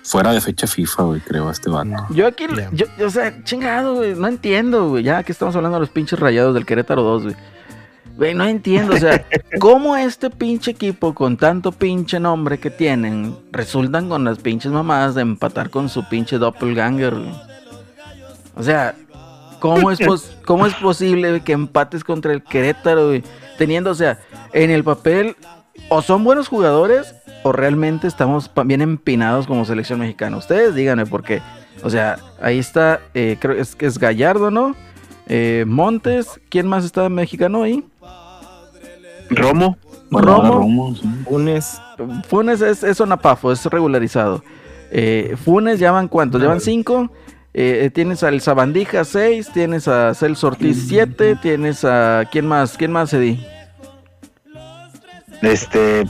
fuera 0.07 0.31
de 0.31 0.41
fecha 0.41 0.67
FIFA, 0.67 1.03
güey, 1.03 1.21
creo, 1.21 1.49
a 1.49 1.51
este 1.51 1.69
vato. 1.69 1.85
No. 1.85 2.07
Yo 2.11 2.27
aquí, 2.27 2.45
yo, 2.71 2.85
o 3.05 3.09
sea, 3.09 3.43
chingado, 3.43 3.95
güey, 3.95 4.15
no 4.15 4.27
entiendo, 4.27 4.89
güey, 4.89 5.03
ya 5.03 5.23
que 5.23 5.31
estamos 5.31 5.55
hablando 5.55 5.77
de 5.77 5.81
los 5.81 5.89
pinches 5.89 6.19
rayados 6.19 6.53
del 6.53 6.65
Querétaro 6.65 7.03
2, 7.03 7.23
güey. 7.23 7.35
Güey, 8.15 8.33
no 8.33 8.45
entiendo, 8.45 8.95
o 8.95 8.97
sea, 8.97 9.25
¿cómo 9.59 9.95
este 9.95 10.29
pinche 10.31 10.71
equipo 10.71 11.13
con 11.13 11.37
tanto 11.37 11.71
pinche 11.71 12.19
nombre 12.19 12.57
que 12.59 12.71
tienen 12.71 13.37
resultan 13.51 14.09
con 14.09 14.23
las 14.23 14.39
pinches 14.39 14.71
mamadas 14.71 15.13
de 15.13 15.21
empatar 15.21 15.69
con 15.69 15.87
su 15.87 16.07
pinche 16.09 16.37
doppelganger? 16.39 17.13
güey? 17.13 17.35
O 18.55 18.63
sea, 18.63 18.95
¿cómo 19.59 19.91
es, 19.91 19.99
pos- 19.99 20.31
¿cómo 20.45 20.65
es 20.65 20.73
posible 20.75 21.29
güey, 21.29 21.41
que 21.41 21.51
empates 21.51 22.03
contra 22.03 22.33
el 22.33 22.43
Querétaro, 22.43 23.07
güey? 23.07 23.23
Teniendo, 23.59 23.91
o 23.91 23.95
sea, 23.95 24.17
en 24.51 24.71
el 24.71 24.83
papel, 24.83 25.35
o 25.89 26.01
son 26.01 26.23
buenos 26.23 26.47
jugadores, 26.47 27.13
o 27.47 27.51
realmente 27.53 28.07
estamos 28.07 28.51
bien 28.65 28.81
empinados 28.81 29.47
como 29.47 29.63
selección 29.65 29.99
mexicana. 29.99 30.37
Ustedes 30.37 30.75
díganme, 30.75 31.05
porque, 31.05 31.41
o 31.83 31.89
sea, 31.89 32.17
ahí 32.41 32.59
está, 32.59 32.99
eh, 33.13 33.37
creo 33.39 33.55
que 33.55 33.61
es, 33.61 33.75
que 33.75 33.85
es 33.85 33.97
Gallardo, 33.97 34.51
¿no? 34.51 34.75
Eh, 35.27 35.65
Montes, 35.67 36.39
¿quién 36.49 36.67
más 36.67 36.83
está 36.83 37.07
mexicano 37.09 37.63
ahí? 37.63 37.83
Romo. 39.29 39.77
Romo. 40.09 40.59
Romo, 40.59 40.95
sí. 40.95 41.07
Funes, 41.25 41.81
Funes 42.27 42.61
es, 42.61 42.83
es 42.83 42.99
Onapafo, 43.01 43.51
es 43.51 43.65
regularizado. 43.65 44.43
Eh, 44.91 45.35
Funes 45.43 45.79
llevan 45.79 46.07
cuántos, 46.07 46.41
llevan 46.41 46.61
cinco. 46.61 47.09
Eh, 47.53 47.89
tienes 47.93 48.23
al 48.23 48.39
Sabandija 48.39 49.03
6, 49.03 49.51
tienes 49.51 49.87
a 49.87 50.13
Celso 50.13 50.47
Ortiz 50.47 50.85
7, 50.87 51.37
tienes 51.41 51.83
a. 51.83 52.23
¿Quién 52.31 52.47
más? 52.47 52.77
¿Quién 52.77 52.91
más, 52.91 53.13
Eddie? 53.13 53.39
Este. 55.41 56.05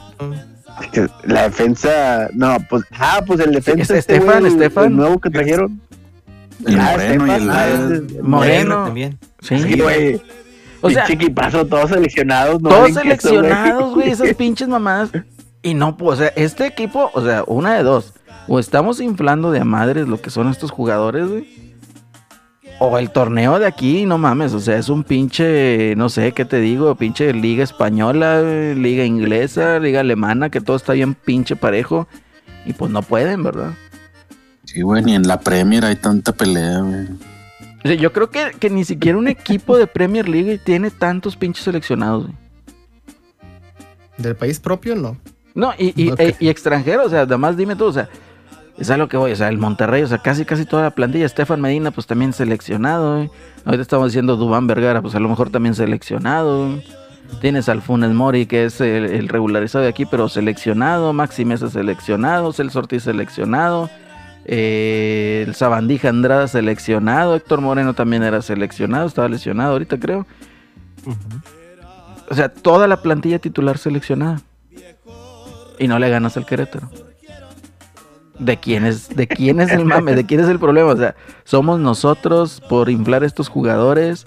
La 1.24 1.44
defensa. 1.44 2.30
No, 2.34 2.58
pues. 2.70 2.84
Ah, 2.98 3.22
pues 3.26 3.40
el 3.40 3.52
defensa. 3.54 3.82
es- 3.94 4.00
este, 4.00 4.16
Estefan, 4.16 4.46
el- 4.46 4.52
Estefan. 4.54 4.86
El 4.86 4.96
nuevo 4.96 5.20
que 5.20 5.30
trajeron. 5.30 5.82
El 6.66 6.80
Ah, 6.80 6.92
Moreno 6.92 7.28
y 7.28 7.30
Estefan, 7.32 7.42
el 7.42 7.50
ah, 7.52 7.68
ese- 7.70 8.22
Moreno. 8.22 8.84
también. 8.86 9.18
Sí. 9.42 9.60
Sí, 9.60 9.80
güey. 9.80 10.22
O 10.82 10.90
sea, 10.92 11.06
Pinche 11.06 11.24
equipazo, 11.26 11.66
todos 11.66 11.90
seleccionados. 11.90 12.62
no 12.62 12.70
todos 12.70 12.94
seleccionados, 12.94 13.96
güey, 13.96 14.10
esas 14.12 14.34
pinches 14.36 14.68
mamadas. 14.68 15.10
Y 15.64 15.74
no, 15.74 15.98
pues, 15.98 16.20
o 16.20 16.22
sea, 16.22 16.28
este 16.36 16.66
equipo, 16.68 17.10
o 17.14 17.22
sea, 17.24 17.44
una 17.48 17.74
de 17.76 17.84
dos. 17.84 18.14
O 18.48 18.60
estamos 18.60 19.02
inflando 19.02 19.52
de 19.52 19.60
a 19.60 19.66
madres 19.66 20.08
lo 20.08 20.22
que 20.22 20.30
son 20.30 20.48
estos 20.50 20.72
jugadores, 20.72 21.28
güey. 21.28 21.67
O 22.80 23.00
el 23.00 23.10
torneo 23.10 23.58
de 23.58 23.66
aquí, 23.66 24.06
no 24.06 24.20
mames, 24.20 24.54
o 24.54 24.60
sea, 24.60 24.78
es 24.78 24.88
un 24.90 25.04
pinche, 25.04 25.96
no 25.96 26.10
sé, 26.10 26.32
¿qué 26.34 26.46
te 26.46 26.60
digo? 26.60 26.94
Pinche 26.94 27.34
liga 27.34 27.64
española, 27.64 28.42
liga 28.76 29.04
inglesa, 29.04 29.80
liga 29.80 30.02
alemana, 30.02 30.50
que 30.52 30.62
todo 30.62 30.76
está 30.78 30.94
bien 30.94 31.16
pinche 31.16 31.56
parejo. 31.56 32.08
Y 32.68 32.74
pues 32.74 32.92
no 32.92 33.02
pueden, 33.02 33.42
¿verdad? 33.42 33.74
Sí, 34.66 34.82
güey, 34.82 35.04
ni 35.04 35.16
en 35.16 35.28
la 35.28 35.40
Premier 35.40 35.86
hay 35.86 35.96
tanta 35.96 36.34
pelea, 36.34 36.82
güey. 36.82 37.06
O 37.84 37.88
sea, 37.88 37.96
yo 37.96 38.14
creo 38.14 38.30
que, 38.30 38.52
que 38.60 38.70
ni 38.70 38.84
siquiera 38.86 39.18
un 39.18 39.28
equipo 39.28 39.76
de 39.78 39.88
Premier 39.88 40.30
League 40.30 40.60
tiene 40.64 40.92
tantos 40.92 41.36
pinches 41.36 41.64
seleccionados, 41.64 42.26
güey. 42.26 42.36
Del 44.20 44.36
país 44.36 44.60
propio, 44.60 44.96
no. 44.96 45.18
No, 45.56 45.74
y, 45.80 45.94
y, 46.00 46.12
e- 46.20 46.36
y 46.40 46.50
extranjero, 46.50 47.06
o 47.06 47.10
sea, 47.10 47.22
además 47.22 47.58
dime 47.58 47.76
tú, 47.76 47.86
o 47.86 47.94
sea, 47.94 48.08
es 48.78 48.90
a 48.92 48.98
lo 48.98 49.08
que 49.08 49.18
voy, 49.18 49.32
o 49.32 49.36
sea, 49.36 49.50
el 49.50 49.58
Monterrey, 49.58 50.04
o 50.04 50.08
sea, 50.08 50.20
casi 50.20 50.46
casi 50.46 50.66
toda 50.66 50.84
la 50.84 50.92
plantilla, 50.92 51.26
Estefan 51.26 51.60
Medina, 51.60 51.92
pues 51.92 52.06
también 52.06 52.32
seleccionado. 52.34 53.30
Ahorita 53.66 53.82
estamos 53.82 54.10
diciendo 54.10 54.36
Dubán 54.36 54.68
Vergara, 54.68 55.02
pues 55.02 55.16
a 55.16 55.20
lo 55.20 55.30
mejor 55.30 55.50
también 55.50 55.74
seleccionado. 55.74 56.70
Tienes 57.42 57.68
al 57.70 57.82
Funes 57.82 58.12
Mori, 58.12 58.46
que 58.46 58.66
es 58.66 58.80
el, 58.80 59.06
el 59.06 59.28
regularizado 59.28 59.84
de 59.84 59.90
aquí, 59.90 60.06
pero 60.06 60.30
seleccionado, 60.30 61.12
Maxi 61.12 61.44
Mesa 61.44 61.70
seleccionado, 61.70 62.54
Celso 62.54 62.80
Ortiz 62.80 63.04
seleccionado, 63.04 63.90
eh, 64.46 65.44
el 65.46 65.56
Sabandija 65.56 66.10
Andrada 66.10 66.48
seleccionado, 66.48 67.36
Héctor 67.36 67.62
Moreno 67.62 67.94
también 67.96 68.24
era 68.24 68.42
seleccionado, 68.42 69.08
estaba 69.08 69.28
lesionado 69.28 69.74
ahorita 69.74 70.00
creo. 70.00 70.26
O 72.30 72.36
sea, 72.36 72.50
toda 72.50 72.88
la 72.88 73.02
plantilla 73.02 73.40
titular 73.40 73.78
seleccionada. 73.78 74.42
Y 75.80 75.88
no 75.88 76.00
le 76.00 76.10
ganas 76.10 76.38
al 76.38 76.46
Querétaro. 76.46 76.90
¿De 78.40 78.58
quién 78.58 78.86
es, 78.86 79.10
de 79.10 79.28
quién 79.28 79.60
es 79.60 79.72
el 79.72 79.86
mame? 79.86 80.14
¿De 80.14 80.26
quién 80.26 80.40
es 80.40 80.48
el 80.48 80.60
problema? 80.60 80.92
O 80.92 80.98
sea, 80.98 81.16
somos 81.44 81.80
nosotros 81.80 82.62
por 82.70 82.90
inflar 82.90 83.24
estos 83.24 83.50
jugadores. 83.50 84.26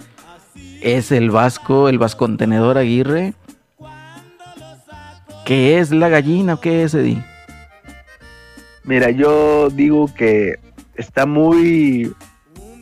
Es 0.81 1.11
el 1.11 1.31
Vasco, 1.31 1.87
el 1.87 1.97
Vascontenedor 1.97 2.77
Aguirre. 2.77 3.33
¿Qué 5.45 5.79
es 5.79 5.91
la 5.91 6.09
gallina 6.09 6.55
o 6.55 6.59
qué 6.59 6.83
es 6.83 6.93
Eddie? 6.93 7.23
Mira, 8.83 9.11
yo 9.11 9.69
digo 9.69 10.13
que 10.13 10.55
está 10.95 11.25
muy 11.25 12.13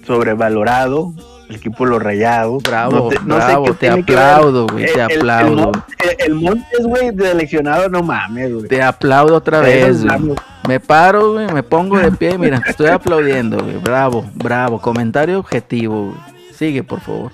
sobrevalorado 0.06 1.14
el 1.50 1.56
equipo 1.56 1.86
los 1.86 2.02
rayados. 2.02 2.62
Bravo, 2.64 2.96
No 2.96 3.08
te- 3.10 3.20
no 3.26 3.40
sé 3.42 3.46
bravo, 3.48 3.66
qué 3.66 3.74
te 3.74 3.90
aplaudo, 3.90 4.68
güey, 4.68 4.86
te 4.86 4.94
El- 4.94 5.02
aplaudo. 5.02 5.72
El, 5.98 6.16
el- 6.32 6.36
Montes, 6.36 6.84
güey, 6.86 7.12
de 7.12 7.28
seleccionado, 7.30 7.90
no 7.90 8.02
mames, 8.04 8.54
güey. 8.54 8.68
Te 8.68 8.82
aplaudo 8.82 9.36
otra 9.36 9.60
vez, 9.62 10.04
güey. 10.06 10.36
Me 10.68 10.80
paro, 10.80 11.34
güey, 11.34 11.52
me 11.52 11.64
pongo 11.64 11.98
de 11.98 12.12
pie, 12.12 12.38
mira, 12.38 12.62
estoy 12.68 12.88
aplaudiendo, 12.88 13.58
güey. 13.64 13.78
Bravo, 13.78 14.24
bravo. 14.36 14.80
Comentario 14.80 15.40
objetivo, 15.40 16.08
güey. 16.12 16.18
Sigue, 16.54 16.84
por 16.84 17.00
favor. 17.00 17.32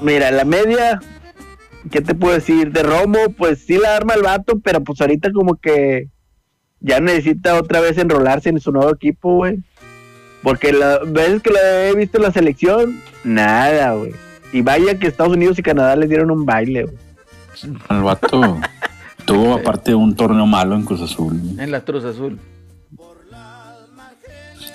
Mira, 0.00 0.30
la 0.30 0.44
media, 0.44 1.00
¿qué 1.90 2.00
te 2.00 2.14
puedo 2.14 2.34
decir? 2.34 2.70
De 2.72 2.82
Romo, 2.82 3.18
pues 3.36 3.64
sí 3.66 3.78
la 3.78 3.96
arma 3.96 4.14
el 4.14 4.22
vato, 4.22 4.58
pero 4.60 4.80
pues 4.82 5.00
ahorita 5.00 5.32
como 5.32 5.56
que 5.56 6.08
ya 6.80 7.00
necesita 7.00 7.54
otra 7.56 7.80
vez 7.80 7.98
enrolarse 7.98 8.48
en 8.50 8.60
su 8.60 8.72
nuevo 8.72 8.90
equipo, 8.90 9.34
güey. 9.36 9.58
Porque 10.42 10.72
las 10.72 11.00
veces 11.12 11.42
que 11.42 11.50
lo 11.50 11.58
he 11.58 11.94
visto 11.96 12.18
en 12.18 12.22
la 12.24 12.32
selección, 12.32 13.00
nada, 13.24 13.92
güey. 13.94 14.12
Y 14.52 14.62
vaya 14.62 14.98
que 14.98 15.06
Estados 15.08 15.32
Unidos 15.32 15.58
y 15.58 15.62
Canadá 15.62 15.96
les 15.96 16.08
dieron 16.08 16.30
un 16.30 16.44
baile, 16.46 16.84
güey. 16.84 16.96
El 17.90 18.02
vato 18.02 18.58
tuvo 19.24 19.54
aparte 19.54 19.94
un 19.94 20.14
torneo 20.14 20.46
malo 20.46 20.74
en 20.76 20.82
Cruz 20.84 21.00
Azul. 21.02 21.38
güey. 21.42 21.60
En 21.64 21.70
la 21.72 21.80
Cruz 21.80 22.04
Azul. 22.04 22.38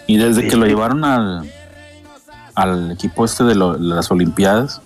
Y 0.08 0.18
desde 0.18 0.41
Sí. 0.44 0.48
que 0.50 0.58
lo 0.58 0.65
llevaron 0.65 1.06
al, 1.06 1.50
al 2.56 2.91
equipo 2.91 3.24
este 3.24 3.44
de, 3.46 3.56
lo- 3.56 3.77
de 3.77 3.96
las 3.96 4.12
Olimpiadas, 4.12 4.82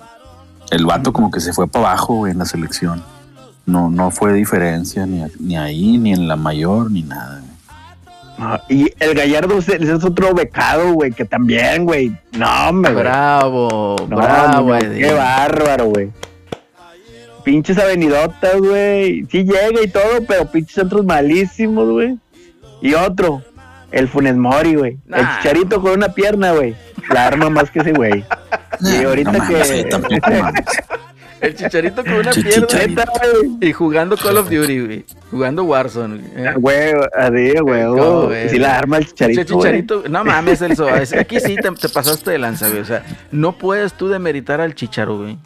el 0.72 0.86
vato 0.86 1.14
como 1.14 1.32
que 1.32 1.40
se 1.40 1.54
fue 1.54 1.68
para 1.68 1.88
abajo, 1.90 2.16
güey, 2.16 2.32
en 2.34 2.38
la 2.40 2.46
selección. 2.46 3.02
No, 3.66 3.90
no 3.90 4.12
fue 4.12 4.34
diferencia 4.34 5.06
ni, 5.08 5.24
ni 5.40 5.58
ahí, 5.58 5.98
ni 5.98 6.14
en 6.14 6.28
la 6.28 6.36
mayor, 6.36 6.92
ni 6.92 7.02
nada. 7.02 7.42
Güey. 8.38 8.48
Ah, 8.50 8.62
Y 8.70 8.92
el 9.00 9.14
Gallardo 9.16 9.58
es 9.60 9.70
es 9.70 10.04
otro 10.04 10.34
becado, 10.34 10.94
güey, 10.94 11.12
que 11.12 11.26
también, 11.26 11.86
güey. 11.86 12.12
No, 12.34 12.72
me 12.74 12.90
Bravo, 12.92 13.96
No, 14.10 14.18
bravo, 14.18 14.76
Eddie. 14.76 15.08
qué 15.08 15.14
bárbaro, 15.14 15.86
güey. 15.86 16.12
Pinches 17.44 17.78
avenidotas, 17.78 18.58
güey. 18.60 19.26
Sí 19.30 19.44
llega 19.44 19.82
y 19.84 19.88
todo, 19.88 20.24
pero 20.28 20.46
pinches 20.50 20.74
centros 20.76 21.06
malísimos, 21.06 21.90
güey. 21.90 22.18
Y 22.82 22.94
otro, 22.96 23.42
el 23.92 24.08
Funes 24.08 24.36
Mori, 24.36 24.76
güey. 24.76 24.98
El 25.12 25.26
chicharito 25.38 25.80
con 25.82 25.92
una 25.94 26.10
pierna, 26.10 26.52
güey. 26.54 26.76
La 27.10 27.28
arma 27.28 27.50
más 27.50 27.70
que 27.70 27.80
ese 27.80 27.92
güey. 27.94 28.24
Y 28.82 29.06
ahorita 29.06 29.32
no 29.32 29.48
que- 29.48 29.84
tampoco. 29.86 30.16
El 31.46 31.56
chicharito 31.56 32.04
con 32.04 32.14
una 32.14 32.32
pierna 32.32 32.68
y 33.62 33.72
jugando 33.72 34.18
Call 34.18 34.38
of 34.38 34.50
Duty, 34.50 34.86
güey. 34.86 35.06
Jugando 35.32 35.64
Warzone, 35.64 36.18
güey. 36.18 36.46
¿eh? 36.48 36.54
Güey, 36.58 36.94
así, 37.16 37.60
güey. 37.60 37.84
¿Cómo 37.86 38.02
oh? 38.02 38.32
Sí 38.50 38.58
la 38.60 38.78
arma 38.78 38.98
el 38.98 39.06
chicharito, 39.06 39.56
güey. 40.00 40.12
no 40.12 40.24
mames, 40.24 40.60
Celso. 40.60 40.90
es- 40.96 41.14
Aquí 41.14 41.40
sí 41.40 41.56
te, 41.56 41.72
te 41.72 41.90
pasaste 41.90 42.32
de 42.32 42.38
lanza, 42.40 42.70
güey. 42.70 42.82
O 42.82 42.86
sea, 42.86 43.04
no 43.32 43.54
puedes 43.58 43.94
tú 43.94 44.08
demeritar 44.08 44.62
al 44.62 44.76
chicharo, 44.76 45.18
güey. 45.18 45.38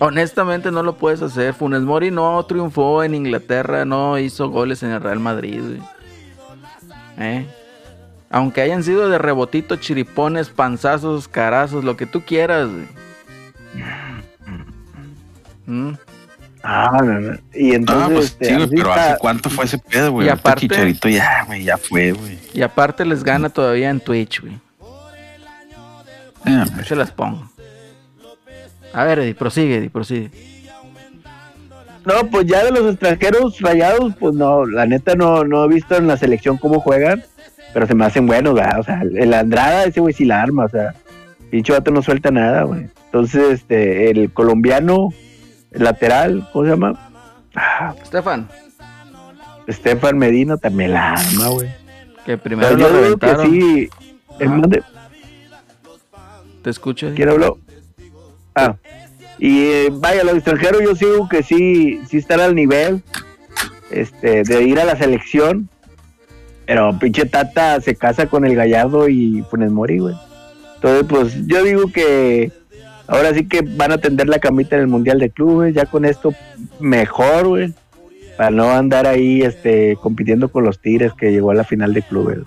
Honestamente 0.00 0.70
no 0.70 0.82
lo 0.82 0.96
puedes 0.96 1.22
hacer. 1.22 1.54
Funes 1.54 1.82
Mori 1.82 2.10
no 2.10 2.44
triunfó 2.46 3.02
en 3.02 3.14
Inglaterra, 3.14 3.84
no 3.84 4.18
hizo 4.18 4.48
goles 4.48 4.82
en 4.82 4.90
el 4.92 5.00
Real 5.00 5.18
Madrid, 5.20 5.60
güey. 5.60 5.80
¿Eh? 7.18 7.46
Aunque 8.30 8.60
hayan 8.60 8.82
sido 8.84 9.08
de 9.08 9.18
rebotito, 9.18 9.76
chiripones, 9.76 10.50
panzazos, 10.50 11.26
carazos, 11.28 11.82
lo 11.82 11.96
que 11.96 12.06
tú 12.06 12.22
quieras, 12.24 12.68
güey. 12.68 12.86
¿Mm? 15.66 15.92
Ah, 16.62 17.00
no, 17.04 17.20
no. 17.20 17.38
Y 17.54 17.72
entonces, 17.74 18.04
Ah, 18.04 18.10
pues 18.12 18.24
este, 18.26 18.44
sí, 18.46 18.66
pero 18.70 18.90
está- 18.90 19.10
¿hace 19.12 19.18
cuánto 19.20 19.50
fue 19.50 19.64
ese 19.66 19.78
pedo, 19.78 20.12
güey? 20.12 20.26
Y 20.26 20.30
aparte- 20.30 20.60
Chicharito 20.62 21.08
ya, 21.08 21.44
güey, 21.46 21.62
ya 21.64 21.76
fue, 21.76 22.12
güey. 22.12 22.38
Y 22.52 22.62
aparte 22.62 23.04
les 23.04 23.22
gana 23.22 23.48
todavía 23.48 23.90
en 23.90 24.00
Twitch, 24.00 24.40
güey. 24.40 24.58
Yo 26.46 26.84
se 26.84 26.96
las 26.96 27.10
pongo. 27.10 27.48
A 28.94 29.04
ver, 29.04 29.18
Eddie, 29.18 29.34
prosigue, 29.34 29.76
Eddie, 29.76 29.90
prosigue. 29.90 30.30
No, 32.06 32.26
pues 32.30 32.46
ya 32.46 32.64
de 32.64 32.70
los 32.70 32.90
extranjeros 32.90 33.60
rayados, 33.60 34.14
pues 34.18 34.34
no, 34.34 34.64
la 34.64 34.86
neta 34.86 35.14
no, 35.14 35.44
no 35.44 35.64
he 35.64 35.68
visto 35.68 35.94
en 35.96 36.06
la 36.06 36.16
selección 36.16 36.56
cómo 36.56 36.80
juegan, 36.80 37.22
pero 37.74 37.86
se 37.86 37.94
me 37.94 38.06
hacen 38.06 38.26
buenos, 38.26 38.54
¿verdad? 38.54 38.80
O 38.80 38.82
sea, 38.82 39.02
el 39.02 39.34
Andrada, 39.34 39.84
ese 39.84 40.00
güey 40.00 40.14
sí 40.14 40.24
la 40.24 40.40
arma, 40.40 40.64
o 40.64 40.68
sea, 40.70 40.94
pinche 41.50 41.72
vato 41.72 41.90
no 41.90 42.00
suelta 42.00 42.30
nada, 42.30 42.62
güey. 42.62 42.88
Entonces, 43.08 43.52
este, 43.60 44.10
el 44.10 44.30
colombiano, 44.32 45.12
el 45.72 45.84
lateral, 45.84 46.46
¿cómo 46.52 46.64
se 46.64 46.70
llama? 46.72 47.10
Ah, 47.54 47.94
Estefan, 48.02 48.48
Estefan 49.66 50.18
Medina 50.18 50.56
también 50.58 50.92
la 50.92 51.14
arma, 51.14 51.48
güey. 51.48 51.68
que 52.26 52.36
primero 52.36 52.68
Pero 52.76 53.08
lo 53.10 53.16
que 53.18 53.36
sí, 53.48 53.88
el 54.38 54.48
Ajá. 54.48 54.56
mande, 54.56 54.82
Te 56.62 56.70
escucho, 56.70 57.06
Eddie. 57.06 57.16
¿quién 57.16 57.28
habló? 57.30 57.58
Ah, 58.54 58.76
y 59.38 59.64
eh, 59.66 59.88
vaya, 59.92 60.24
los 60.24 60.34
extranjeros 60.34 60.82
yo 60.82 60.94
sigo 60.94 61.28
que 61.28 61.42
sí, 61.42 62.00
sí 62.08 62.18
están 62.18 62.40
al 62.40 62.54
nivel 62.54 63.02
este, 63.90 64.42
de 64.42 64.62
ir 64.64 64.78
a 64.80 64.84
la 64.84 64.96
selección. 64.96 65.68
Pero 66.66 66.98
pinche 66.98 67.24
Tata 67.24 67.80
se 67.80 67.94
casa 67.96 68.26
con 68.26 68.44
el 68.44 68.54
Gallardo 68.54 69.08
y 69.08 69.42
Funes 69.50 69.72
Mori, 69.72 70.00
güey. 70.00 70.14
Entonces, 70.74 71.06
pues 71.08 71.46
yo 71.46 71.62
digo 71.62 71.90
que 71.90 72.52
ahora 73.08 73.34
sí 73.34 73.48
que 73.48 73.62
van 73.62 73.90
a 73.92 73.98
tender 73.98 74.28
la 74.28 74.38
camita 74.38 74.76
en 74.76 74.82
el 74.82 74.88
Mundial 74.88 75.18
de 75.18 75.30
Clubes. 75.30 75.74
Ya 75.74 75.86
con 75.86 76.04
esto 76.04 76.32
mejor, 76.78 77.48
güey. 77.48 77.74
Para 78.36 78.50
no 78.50 78.70
andar 78.70 79.06
ahí 79.08 79.42
este, 79.42 79.96
compitiendo 80.00 80.48
con 80.48 80.62
los 80.64 80.78
Tigres 80.80 81.12
que 81.14 81.32
llegó 81.32 81.50
a 81.50 81.54
la 81.54 81.64
final 81.64 81.92
de 81.92 82.02
clubes. 82.02 82.38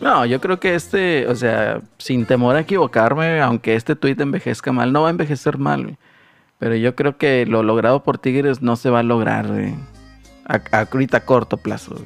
No, 0.00 0.24
yo 0.26 0.40
creo 0.40 0.60
que 0.60 0.74
este, 0.76 1.26
o 1.26 1.34
sea, 1.34 1.80
sin 1.98 2.24
temor 2.26 2.54
a 2.54 2.60
equivocarme, 2.60 3.40
aunque 3.40 3.74
este 3.74 3.96
tuit 3.96 4.20
envejezca 4.20 4.70
mal, 4.70 4.92
no 4.92 5.02
va 5.02 5.08
a 5.08 5.10
envejecer 5.10 5.58
mal, 5.58 5.82
güey. 5.82 5.96
Pero 6.60 6.76
yo 6.76 6.94
creo 6.94 7.16
que 7.16 7.46
lo 7.46 7.62
logrado 7.64 8.02
por 8.04 8.18
Tigres 8.18 8.62
no 8.62 8.76
se 8.76 8.90
va 8.90 9.00
a 9.00 9.02
lograr, 9.02 9.48
güey. 9.48 9.74
A, 10.46 10.60
a- 10.70 10.86
ahorita 10.92 11.16
a 11.16 11.24
corto 11.24 11.56
plazo. 11.56 11.92
güey. 11.94 12.04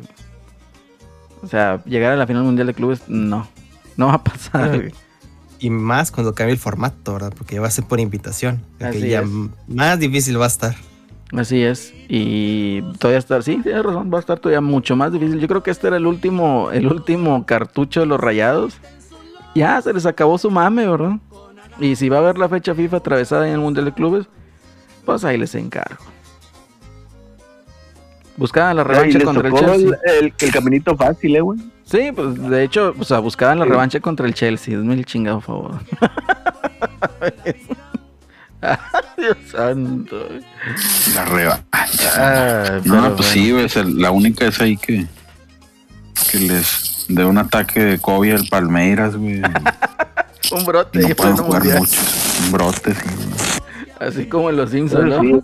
O 1.42 1.46
sea, 1.48 1.82
llegar 1.84 2.12
a 2.12 2.16
la 2.16 2.26
final 2.26 2.44
mundial 2.44 2.66
de 2.66 2.74
clubes, 2.74 3.02
no. 3.08 3.46
No 3.96 4.06
va 4.06 4.14
a 4.14 4.24
pasar, 4.24 4.74
güey. 4.76 4.92
Y 5.60 5.70
más 5.70 6.10
cuando 6.12 6.34
cambie 6.34 6.52
el 6.52 6.58
formato, 6.58 7.14
¿verdad? 7.14 7.32
Porque 7.36 7.56
ya 7.56 7.60
va 7.60 7.66
a 7.66 7.70
ser 7.70 7.84
por 7.84 7.98
invitación. 8.00 8.62
Así 8.80 9.00
Que 9.00 9.08
ya 9.08 9.20
es. 9.22 9.28
más 9.66 9.98
difícil 9.98 10.40
va 10.40 10.44
a 10.44 10.48
estar. 10.48 10.76
Así 11.36 11.62
es. 11.62 11.92
Y 12.08 12.80
todavía 12.98 13.18
está, 13.18 13.42
sí, 13.42 13.58
tienes 13.62 13.82
razón, 13.84 14.10
va 14.12 14.16
a 14.18 14.20
estar 14.20 14.38
todavía 14.38 14.60
mucho 14.60 14.96
más 14.96 15.12
difícil. 15.12 15.38
Yo 15.40 15.48
creo 15.48 15.62
que 15.62 15.70
este 15.70 15.88
era 15.88 15.96
el 15.96 16.06
último, 16.06 16.70
el 16.70 16.86
último 16.86 17.44
cartucho 17.44 18.00
de 18.00 18.06
los 18.06 18.18
rayados. 18.20 18.78
Ya 19.54 19.82
se 19.82 19.92
les 19.92 20.06
acabó 20.06 20.38
su 20.38 20.50
mame, 20.50 20.86
¿verdad? 20.88 21.18
Y 21.80 21.96
si 21.96 22.08
va 22.08 22.16
a 22.16 22.20
haber 22.20 22.38
la 22.38 22.48
fecha 22.48 22.74
FIFA 22.74 22.98
atravesada 22.98 23.46
en 23.48 23.54
el 23.54 23.60
Mundial 23.60 23.84
de 23.86 23.92
Clubes, 23.92 24.26
pues 25.04 25.24
ahí 25.24 25.36
les 25.36 25.54
encargo. 25.54 26.02
Buscaban 28.36 28.76
la 28.76 28.84
revancha 28.84 29.20
contra 29.20 29.48
el 29.48 29.54
Chelsea. 29.54 29.98
el, 30.06 30.24
el- 30.26 30.34
el 30.38 30.52
caminito 30.52 30.96
fácil, 30.96 31.34
eh, 31.36 31.40
güey. 31.40 31.58
Sí, 31.90 32.12
pues 32.14 32.38
de 32.50 32.64
hecho, 32.64 32.94
o 32.98 33.04
sea, 33.04 33.18
buscaban 33.20 33.58
la 33.58 33.64
Sí. 33.64 33.70
revancha 33.70 34.00
contra 34.00 34.26
el 34.26 34.34
Chelsea. 34.34 34.76
Hazme 34.76 34.92
el 34.94 35.06
chingado 35.06 35.40
favor. 35.40 35.78
Dios 39.16 39.36
santo. 39.50 40.16
La 41.14 41.24
revancha. 41.24 42.74
Ay, 42.74 42.80
No, 42.84 42.94
pues 42.94 43.00
bueno. 43.16 43.22
sí, 43.22 43.52
güey, 43.52 43.64
es 43.66 43.76
el- 43.76 43.98
la 44.00 44.10
única 44.10 44.46
es 44.46 44.60
ahí 44.60 44.76
que, 44.76 45.06
que 46.30 46.38
les 46.40 47.06
dé 47.08 47.24
un 47.24 47.38
ataque 47.38 47.80
de 47.82 47.98
COVID 47.98 48.34
al 48.34 48.46
Palmeiras, 48.48 49.16
güey. 49.16 49.40
Un 50.50 50.64
brote. 50.64 50.98
Y 51.00 51.04
y 51.04 51.08
no 51.08 51.14
pueden 51.14 51.36
jugar 51.36 51.62
mundial. 51.62 51.78
mucho. 51.80 52.00
Un 52.44 52.52
brote, 52.52 52.94
sí. 52.94 53.00
Así 54.00 54.26
como 54.26 54.50
en 54.50 54.56
los 54.56 54.70
Simpsons, 54.70 55.04
¿no? 55.06 55.20
Sí. 55.20 55.40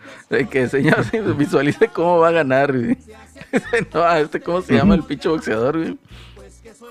De 0.30 0.46
que 0.48 0.68
señor 0.68 1.04
se 1.04 1.20
visualice 1.34 1.88
cómo 1.88 2.18
va 2.18 2.28
a 2.28 2.32
ganar, 2.32 2.72
güey. 2.76 2.96
No, 3.94 4.02
a 4.02 4.20
este, 4.20 4.40
¿cómo 4.40 4.60
se 4.62 4.74
llama 4.74 4.94
el 4.94 5.02
pinche 5.04 5.28
boxeador, 5.28 5.78
güey? 5.78 5.98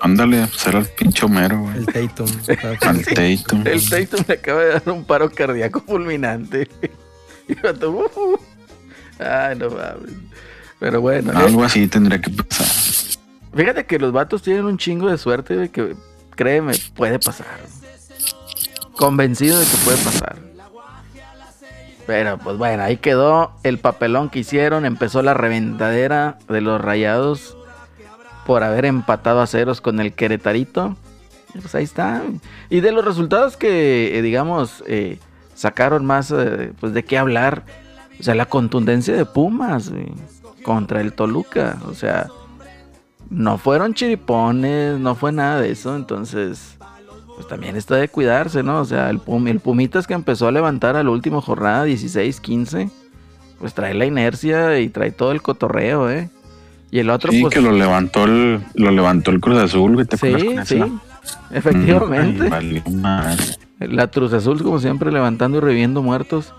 Ándale, 0.00 0.46
era 0.66 0.78
el 0.80 0.86
pinche 0.86 1.24
Homero, 1.26 1.60
güey. 1.60 1.76
El 1.78 1.86
Tatum. 1.86 2.26
Al 2.82 3.04
Tatum. 3.04 3.66
El 3.66 3.88
Tatum 3.88 4.24
le 4.26 4.34
acaba 4.34 4.60
de 4.62 4.68
dar 4.72 4.90
un 4.90 5.04
paro 5.04 5.30
cardíaco 5.30 5.80
fulminante. 5.86 6.68
Y 7.48 7.52
el 7.52 7.60
vato, 7.62 7.90
"Uh". 7.90 8.38
Ay, 9.18 9.56
no 9.56 9.70
mames. 9.70 10.12
Pero 10.78 11.00
bueno, 11.00 11.32
eh, 11.32 11.36
Algo 11.36 11.64
así 11.64 11.86
tendría 11.88 12.20
que 12.20 12.30
pasar. 12.30 12.66
fíjate 13.54 13.86
que 13.86 13.98
los 13.98 14.12
vatos 14.12 14.42
tienen 14.42 14.64
un 14.66 14.78
chingo 14.78 15.10
de 15.10 15.18
suerte 15.18 15.56
de 15.56 15.68
que, 15.70 15.94
créeme, 16.36 16.74
puede 16.94 17.18
pasar. 17.18 17.46
Convencido 18.96 19.58
de 19.58 19.64
que 19.66 19.76
puede 19.84 19.98
pasar. 19.98 20.38
Pero 22.08 22.38
pues 22.38 22.56
bueno, 22.56 22.84
ahí 22.84 22.96
quedó 22.96 23.52
el 23.64 23.76
papelón 23.76 24.30
que 24.30 24.38
hicieron. 24.38 24.86
Empezó 24.86 25.20
la 25.20 25.34
reventadera 25.34 26.38
de 26.48 26.62
los 26.62 26.80
rayados 26.80 27.54
por 28.46 28.64
haber 28.64 28.86
empatado 28.86 29.42
a 29.42 29.46
ceros 29.46 29.82
con 29.82 30.00
el 30.00 30.14
Queretarito. 30.14 30.96
Pues 31.52 31.74
ahí 31.74 31.84
está. 31.84 32.22
Y 32.70 32.80
de 32.80 32.92
los 32.92 33.04
resultados 33.04 33.58
que, 33.58 34.16
eh, 34.16 34.22
digamos, 34.22 34.82
eh, 34.86 35.18
sacaron 35.54 36.06
más, 36.06 36.30
eh, 36.30 36.72
pues 36.80 36.94
de 36.94 37.04
qué 37.04 37.18
hablar. 37.18 37.64
O 38.18 38.22
sea, 38.22 38.34
la 38.34 38.46
contundencia 38.46 39.14
de 39.14 39.26
Pumas 39.26 39.92
contra 40.62 41.02
el 41.02 41.12
Toluca. 41.12 41.76
O 41.84 41.92
sea, 41.92 42.28
no 43.28 43.58
fueron 43.58 43.92
chiripones, 43.92 44.98
no 44.98 45.14
fue 45.14 45.30
nada 45.30 45.60
de 45.60 45.72
eso. 45.72 45.94
Entonces, 45.94 46.77
pues 47.38 47.46
también 47.46 47.76
está 47.76 47.94
de 47.94 48.08
cuidarse, 48.08 48.64
¿no? 48.64 48.80
O 48.80 48.84
sea, 48.84 49.10
el, 49.10 49.20
Pum- 49.20 49.46
el 49.46 49.60
Pumitas 49.60 50.08
que 50.08 50.14
empezó 50.14 50.48
a 50.48 50.50
levantar 50.50 50.96
a 50.96 51.04
la 51.04 51.10
última 51.10 51.40
jornada, 51.40 51.86
16-15, 51.86 52.90
pues 53.60 53.74
trae 53.74 53.94
la 53.94 54.06
inercia 54.06 54.80
y 54.80 54.88
trae 54.88 55.12
todo 55.12 55.30
el 55.30 55.40
cotorreo, 55.40 56.10
¿eh? 56.10 56.30
Y 56.90 56.98
el 56.98 57.10
otro, 57.10 57.30
Sí, 57.30 57.42
pues. 57.42 57.54
que 57.54 57.60
lo 57.60 57.70
levantó 57.70 58.24
el, 58.24 58.60
lo 58.74 58.90
levantó 58.90 59.30
el 59.30 59.38
Cruz 59.40 59.58
Azul, 59.58 59.94
güey. 59.94 60.04
¿Te 60.06 60.16
Sí, 60.16 60.32
con 60.32 60.66
sí. 60.66 60.74
eso? 60.78 61.00
Efectivamente. 61.52 62.48
Ay, 62.52 62.82
madre. 62.90 63.44
La 63.78 64.08
Cruz 64.08 64.32
Azul, 64.32 64.60
como 64.62 64.80
siempre, 64.80 65.12
levantando 65.12 65.58
y 65.58 65.60
reviviendo 65.60 66.02
muertos. 66.02 66.52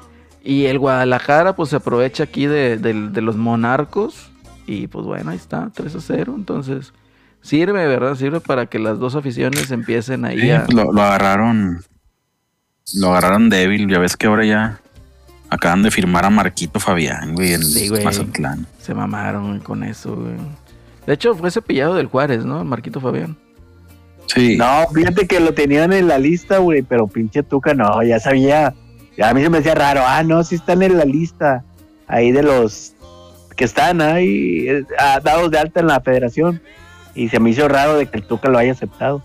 Y 0.43 0.65
el 0.67 0.79
Guadalajara, 0.79 1.55
pues 1.57 1.69
se 1.71 1.75
aprovecha 1.75 2.23
aquí 2.23 2.45
de, 2.45 2.77
del- 2.77 3.11
de 3.11 3.21
los 3.21 3.35
monarcos. 3.35 4.31
Y 4.65 4.87
pues 4.87 5.05
bueno, 5.05 5.31
ahí 5.31 5.37
está, 5.37 5.71
3 5.73 5.95
a 5.95 5.99
0. 5.99 6.33
Entonces, 6.37 6.93
sirve, 7.41 7.87
¿verdad? 7.87 8.15
Sirve 8.15 8.39
para 8.39 8.65
que 8.67 8.79
las 8.79 8.99
dos 8.99 9.15
aficiones 9.15 9.71
empiecen 9.71 10.25
ahí 10.25 10.41
Sí, 10.41 10.51
a. 10.51 10.65
lo, 10.73 10.91
lo 10.91 11.01
agarraron. 11.01 11.81
Lo 12.95 13.09
agarraron 13.11 13.49
débil. 13.49 13.89
Ya 13.89 13.99
ves 13.99 14.17
que 14.17 14.27
ahora 14.27 14.45
ya 14.45 14.79
acaban 15.49 15.83
de 15.83 15.91
firmar 15.91 16.25
a 16.25 16.29
Marquito 16.29 16.79
Fabián, 16.79 17.33
güey, 17.35 17.53
en 17.53 17.63
Sí, 17.63 17.87
güey. 17.89 18.03
Mazatlán. 18.03 18.67
Se 18.81 18.93
mamaron 18.93 19.59
con 19.59 19.83
eso, 19.83 20.15
güey. 20.15 20.35
De 21.07 21.13
hecho, 21.13 21.33
fue 21.35 21.49
cepillado 21.51 21.95
del 21.95 22.05
Juárez, 22.07 22.45
¿no? 22.45 22.63
Marquito 22.63 22.99
Fabián. 23.01 23.35
Sí. 24.27 24.57
No, 24.57 24.85
fíjate 24.93 25.25
que 25.27 25.39
lo 25.39 25.53
tenían 25.55 25.91
en 25.91 26.07
la 26.07 26.19
lista, 26.19 26.59
güey, 26.59 26.83
pero 26.83 27.07
pinche 27.07 27.41
Tuca 27.41 27.73
no, 27.73 28.03
ya 28.03 28.19
sabía. 28.19 28.75
A 29.23 29.33
mí 29.33 29.41
se 29.41 29.49
me 29.49 29.57
hacía 29.57 29.73
raro, 29.73 30.01
ah, 30.05 30.21
no, 30.23 30.43
sí 30.43 30.55
están 30.55 30.83
en 30.83 30.97
la 30.97 31.05
lista 31.05 31.63
ahí 32.07 32.31
de 32.31 32.43
los 32.43 32.93
que 33.55 33.65
están 33.65 34.01
ahí 34.01 34.67
eh, 34.69 34.83
dados 35.23 35.49
de 35.51 35.57
alta 35.59 35.79
en 35.79 35.87
la 35.87 35.99
federación. 35.99 36.61
Y 37.19 37.27
se 37.27 37.39
me 37.41 37.49
hizo 37.49 37.67
raro 37.67 37.95
de 37.95 38.05
que 38.05 38.17
el 38.17 38.23
Tuca 38.23 38.47
lo 38.47 38.57
haya 38.57 38.71
aceptado. 38.71 39.21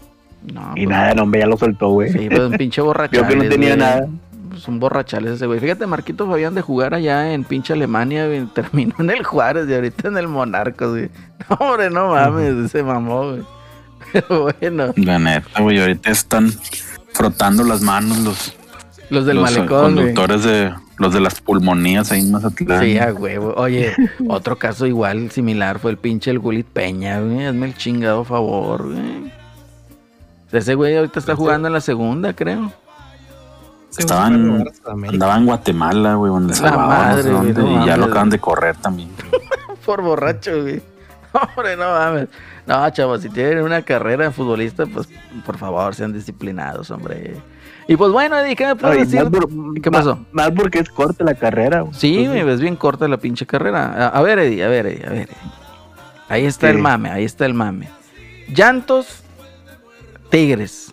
No, 0.52 0.72
y 0.74 0.85
pues, 0.85 0.88
nada, 0.88 1.14
no, 1.14 1.22
hombre, 1.22 1.40
ya 1.40 1.46
lo 1.46 1.57
soltó, 1.57 1.90
güey. 1.90 2.11
Sí, 2.11 2.28
pues 2.28 2.40
un 2.40 2.52
pinche 2.52 2.83
borrachales. 2.83 3.22
Yo 3.22 3.28
que 3.28 3.37
no 3.37 3.48
tenía 3.48 3.76
güey. 3.76 3.78
nada. 3.78 4.09
Pues 4.50 4.66
un 4.66 4.80
borrachales 4.80 5.35
ese 5.35 5.46
güey. 5.46 5.61
Fíjate, 5.61 5.87
Marquito 5.87 6.26
Fabián 6.26 6.57
de 6.57 6.61
jugar 6.61 6.92
allá 6.92 7.33
en 7.33 7.44
pinche 7.44 7.72
Alemania, 7.72 8.26
güey, 8.26 8.46
terminó 8.54 8.96
en 8.98 9.11
el 9.11 9.22
Juárez 9.22 9.68
y 9.68 9.74
ahorita 9.74 10.09
en 10.09 10.16
el 10.18 10.26
Monarcos, 10.26 10.90
güey. 10.90 11.11
No, 11.48 11.57
hombre, 11.57 11.88
no 11.90 12.09
mames, 12.09 12.72
se 12.72 12.83
mamó, 12.83 13.30
güey. 13.30 13.42
Pero 14.12 14.42
bueno, 14.42 14.92
La 14.96 15.20
neta, 15.20 15.62
güey. 15.62 15.80
Ahorita 15.80 16.11
están 16.11 16.52
frotando 17.12 17.62
las 17.62 17.80
manos 17.80 18.18
los, 18.18 18.57
los 19.11 19.27
del 19.27 19.37
los 19.37 19.45
malecón, 19.45 19.95
güey. 19.95 20.05
conductores 20.07 20.45
de 20.45 20.73
los 20.99 21.12
de 21.12 21.21
las 21.21 21.40
pulmonías 21.40 22.11
ahí 22.12 22.21
en 22.21 22.33
Mazatlán. 22.33 22.81
Sí, 22.83 22.99
a 22.99 23.12
huevo. 23.12 23.55
Oye, 23.57 23.93
otro 24.29 24.57
caso 24.57 24.87
igual, 24.87 25.31
similar, 25.31 25.79
fue 25.79 25.90
el 25.90 25.99
pinche 25.99 26.31
el 26.31 26.38
Gulit 26.38 26.67
Peña, 26.67 27.21
güey. 27.21 27.47
Hazme 27.47 27.67
el 27.67 27.77
chingado 27.77 28.25
favor, 28.25 28.88
güey. 28.93 29.33
Ese 30.53 30.75
güey 30.77 30.97
ahorita 30.97 31.19
está 31.19 31.35
jugando 31.35 31.67
en 31.69 31.75
la 31.75 31.81
segunda, 31.81 32.33
creo. 32.33 32.73
Estaban- 33.97 34.64
Andaba 35.09 35.37
en 35.37 35.47
Guatemala, 35.47 36.14
güey, 36.14 36.31
donde 36.33 36.53
La 36.55 36.59
Salvador, 36.59 36.88
no 36.88 36.95
sé 36.95 36.99
madre, 36.99 37.23
güey, 37.23 37.53
dónde, 37.53 37.62
no 37.79 37.85
y 37.85 37.87
ya 37.87 37.97
lo 37.97 38.05
acaban 38.07 38.31
de 38.31 38.38
correr 38.38 38.77
también. 38.77 39.11
Por 39.87 40.03
borracho, 40.03 40.62
güey. 40.62 40.83
Hombre, 41.33 41.77
no 41.77 41.85
mames. 41.90 42.29
No, 42.67 42.88
chavos, 42.90 43.21
si 43.23 43.29
tienen 43.29 43.62
una 43.62 43.83
carrera 43.83 44.25
de 44.27 44.31
futbolista, 44.31 44.87
pues 44.87 45.09
por 45.45 45.59
favor 45.59 45.95
sean 45.95 46.12
disciplinados, 46.12 46.90
hombre. 46.90 47.35
Y 47.87 47.97
pues 47.97 48.12
bueno, 48.12 48.38
Eddie, 48.38 48.57
¿qué 48.57 48.66
me 48.66 48.77
puedes 48.77 49.11
decir? 49.11 49.31
por- 49.31 49.81
¿Qué 49.81 49.90
pasó? 49.90 50.18
Más 50.33 50.51
porque 50.53 50.79
es 50.79 50.88
corta 50.88 51.23
la 51.25 51.35
carrera. 51.35 51.83
güey. 51.83 51.92
Sí, 51.94 52.16
Entonces, 52.18 52.42
güey, 52.42 52.55
es 52.55 52.61
bien 52.61 52.77
corta 52.77 53.07
la 53.09 53.18
pinche 53.18 53.47
carrera. 53.47 53.92
A, 53.92 54.09
a 54.09 54.23
ver, 54.23 54.38
Eddie, 54.38 54.64
a 54.64 54.68
ver, 54.68 54.87
Eddie, 54.87 55.07
a 55.07 55.11
ver. 55.11 55.18
Eddie. 55.29 55.37
Ahí 56.29 56.47
está 56.47 56.70
el 56.70 56.79
mame, 56.79 57.11
ahí 57.11 57.25
está 57.25 57.44
el 57.44 57.53
mame. 57.55 57.88
Llantos, 58.49 59.23
Tigres. 60.31 60.92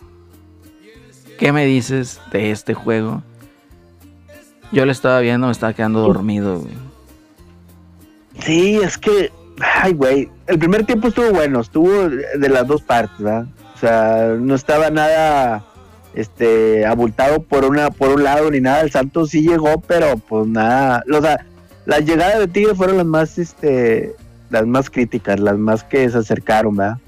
¿Qué 1.38 1.50
me 1.52 1.64
dices 1.64 2.20
de 2.30 2.50
este 2.50 2.74
juego? 2.74 3.22
Yo 4.70 4.84
lo 4.86 4.92
estaba 4.92 5.20
viendo, 5.20 5.46
me 5.46 5.52
estaba 5.52 5.72
quedando 5.72 6.00
dormido, 6.00 6.60
güey. 6.60 6.74
Sí, 8.40 8.76
es 8.82 8.96
que, 8.98 9.30
ay, 9.82 9.92
güey, 9.94 10.28
el 10.46 10.58
primer 10.58 10.84
tiempo 10.84 11.08
estuvo 11.08 11.30
bueno, 11.30 11.60
estuvo 11.60 12.08
de 12.08 12.48
las 12.48 12.66
dos 12.66 12.82
partes, 12.82 13.18
¿verdad? 13.18 13.46
O 13.74 13.78
sea, 13.78 14.36
no 14.38 14.54
estaba 14.54 14.90
nada, 14.90 15.64
este, 16.14 16.86
abultado 16.86 17.42
por 17.42 17.64
una, 17.64 17.90
por 17.90 18.10
un 18.10 18.24
lado 18.24 18.50
ni 18.50 18.60
nada. 18.60 18.82
El 18.82 18.90
Santos 18.90 19.30
sí 19.30 19.42
llegó, 19.42 19.80
pero 19.80 20.16
pues 20.16 20.46
nada, 20.46 21.04
o 21.12 21.20
sea, 21.20 21.44
las 21.84 22.04
llegadas 22.04 22.38
de 22.38 22.48
Tigres 22.48 22.76
fueron 22.76 22.96
las 22.96 23.06
más, 23.06 23.38
este, 23.38 24.14
las 24.50 24.66
más 24.66 24.90
críticas, 24.90 25.40
las 25.40 25.58
más 25.58 25.84
que 25.84 26.08
se 26.08 26.18
acercaron, 26.18 26.76
¿verdad? 26.76 26.98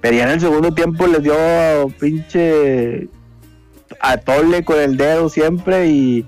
Pero 0.00 0.16
ya 0.16 0.24
en 0.24 0.30
el 0.30 0.40
segundo 0.40 0.72
tiempo 0.72 1.06
les 1.06 1.22
dio 1.22 1.34
pinche 1.98 3.08
a 4.00 4.16
tole 4.18 4.64
con 4.64 4.78
el 4.78 4.96
dedo 4.96 5.28
siempre 5.28 5.88
y, 5.88 6.26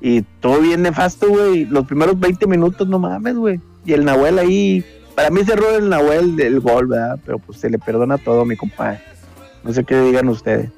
y 0.00 0.22
todo 0.40 0.60
bien 0.60 0.82
nefasto, 0.82 1.28
güey. 1.28 1.64
Los 1.64 1.86
primeros 1.86 2.18
20 2.18 2.46
minutos, 2.46 2.88
no 2.88 2.98
mames, 2.98 3.36
güey. 3.36 3.60
Y 3.84 3.92
el 3.94 4.04
Nahuel 4.04 4.38
ahí, 4.38 4.84
para 5.14 5.30
mí 5.30 5.42
cerró 5.44 5.76
el 5.76 5.88
Nahuel 5.88 6.36
del 6.36 6.60
gol, 6.60 6.86
¿verdad? 6.86 7.18
Pero 7.24 7.38
pues 7.38 7.58
se 7.58 7.70
le 7.70 7.78
perdona 7.78 8.18
todo, 8.18 8.44
mi 8.44 8.56
compadre. 8.56 9.00
No 9.64 9.72
sé 9.72 9.84
qué 9.84 10.00
digan 10.00 10.28
ustedes. 10.28 10.70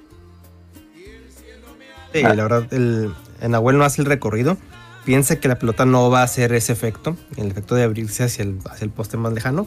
Sí, 2.12 2.22
Ah. 2.24 2.34
la 2.34 2.42
verdad, 2.42 2.66
el, 2.72 3.12
el 3.40 3.50
Nahuel 3.50 3.78
no 3.78 3.84
hace 3.84 4.02
el 4.02 4.06
recorrido. 4.06 4.56
Piensa 5.04 5.36
que 5.36 5.48
la 5.48 5.58
pelota 5.58 5.84
no 5.84 6.10
va 6.10 6.20
a 6.20 6.24
hacer 6.24 6.52
ese 6.52 6.72
efecto, 6.72 7.16
el 7.36 7.48
efecto 7.50 7.74
de 7.74 7.82
abrirse 7.82 8.22
hacia 8.24 8.44
el, 8.44 8.58
hacia 8.70 8.84
el 8.84 8.90
poste 8.90 9.16
más 9.16 9.32
lejano. 9.32 9.66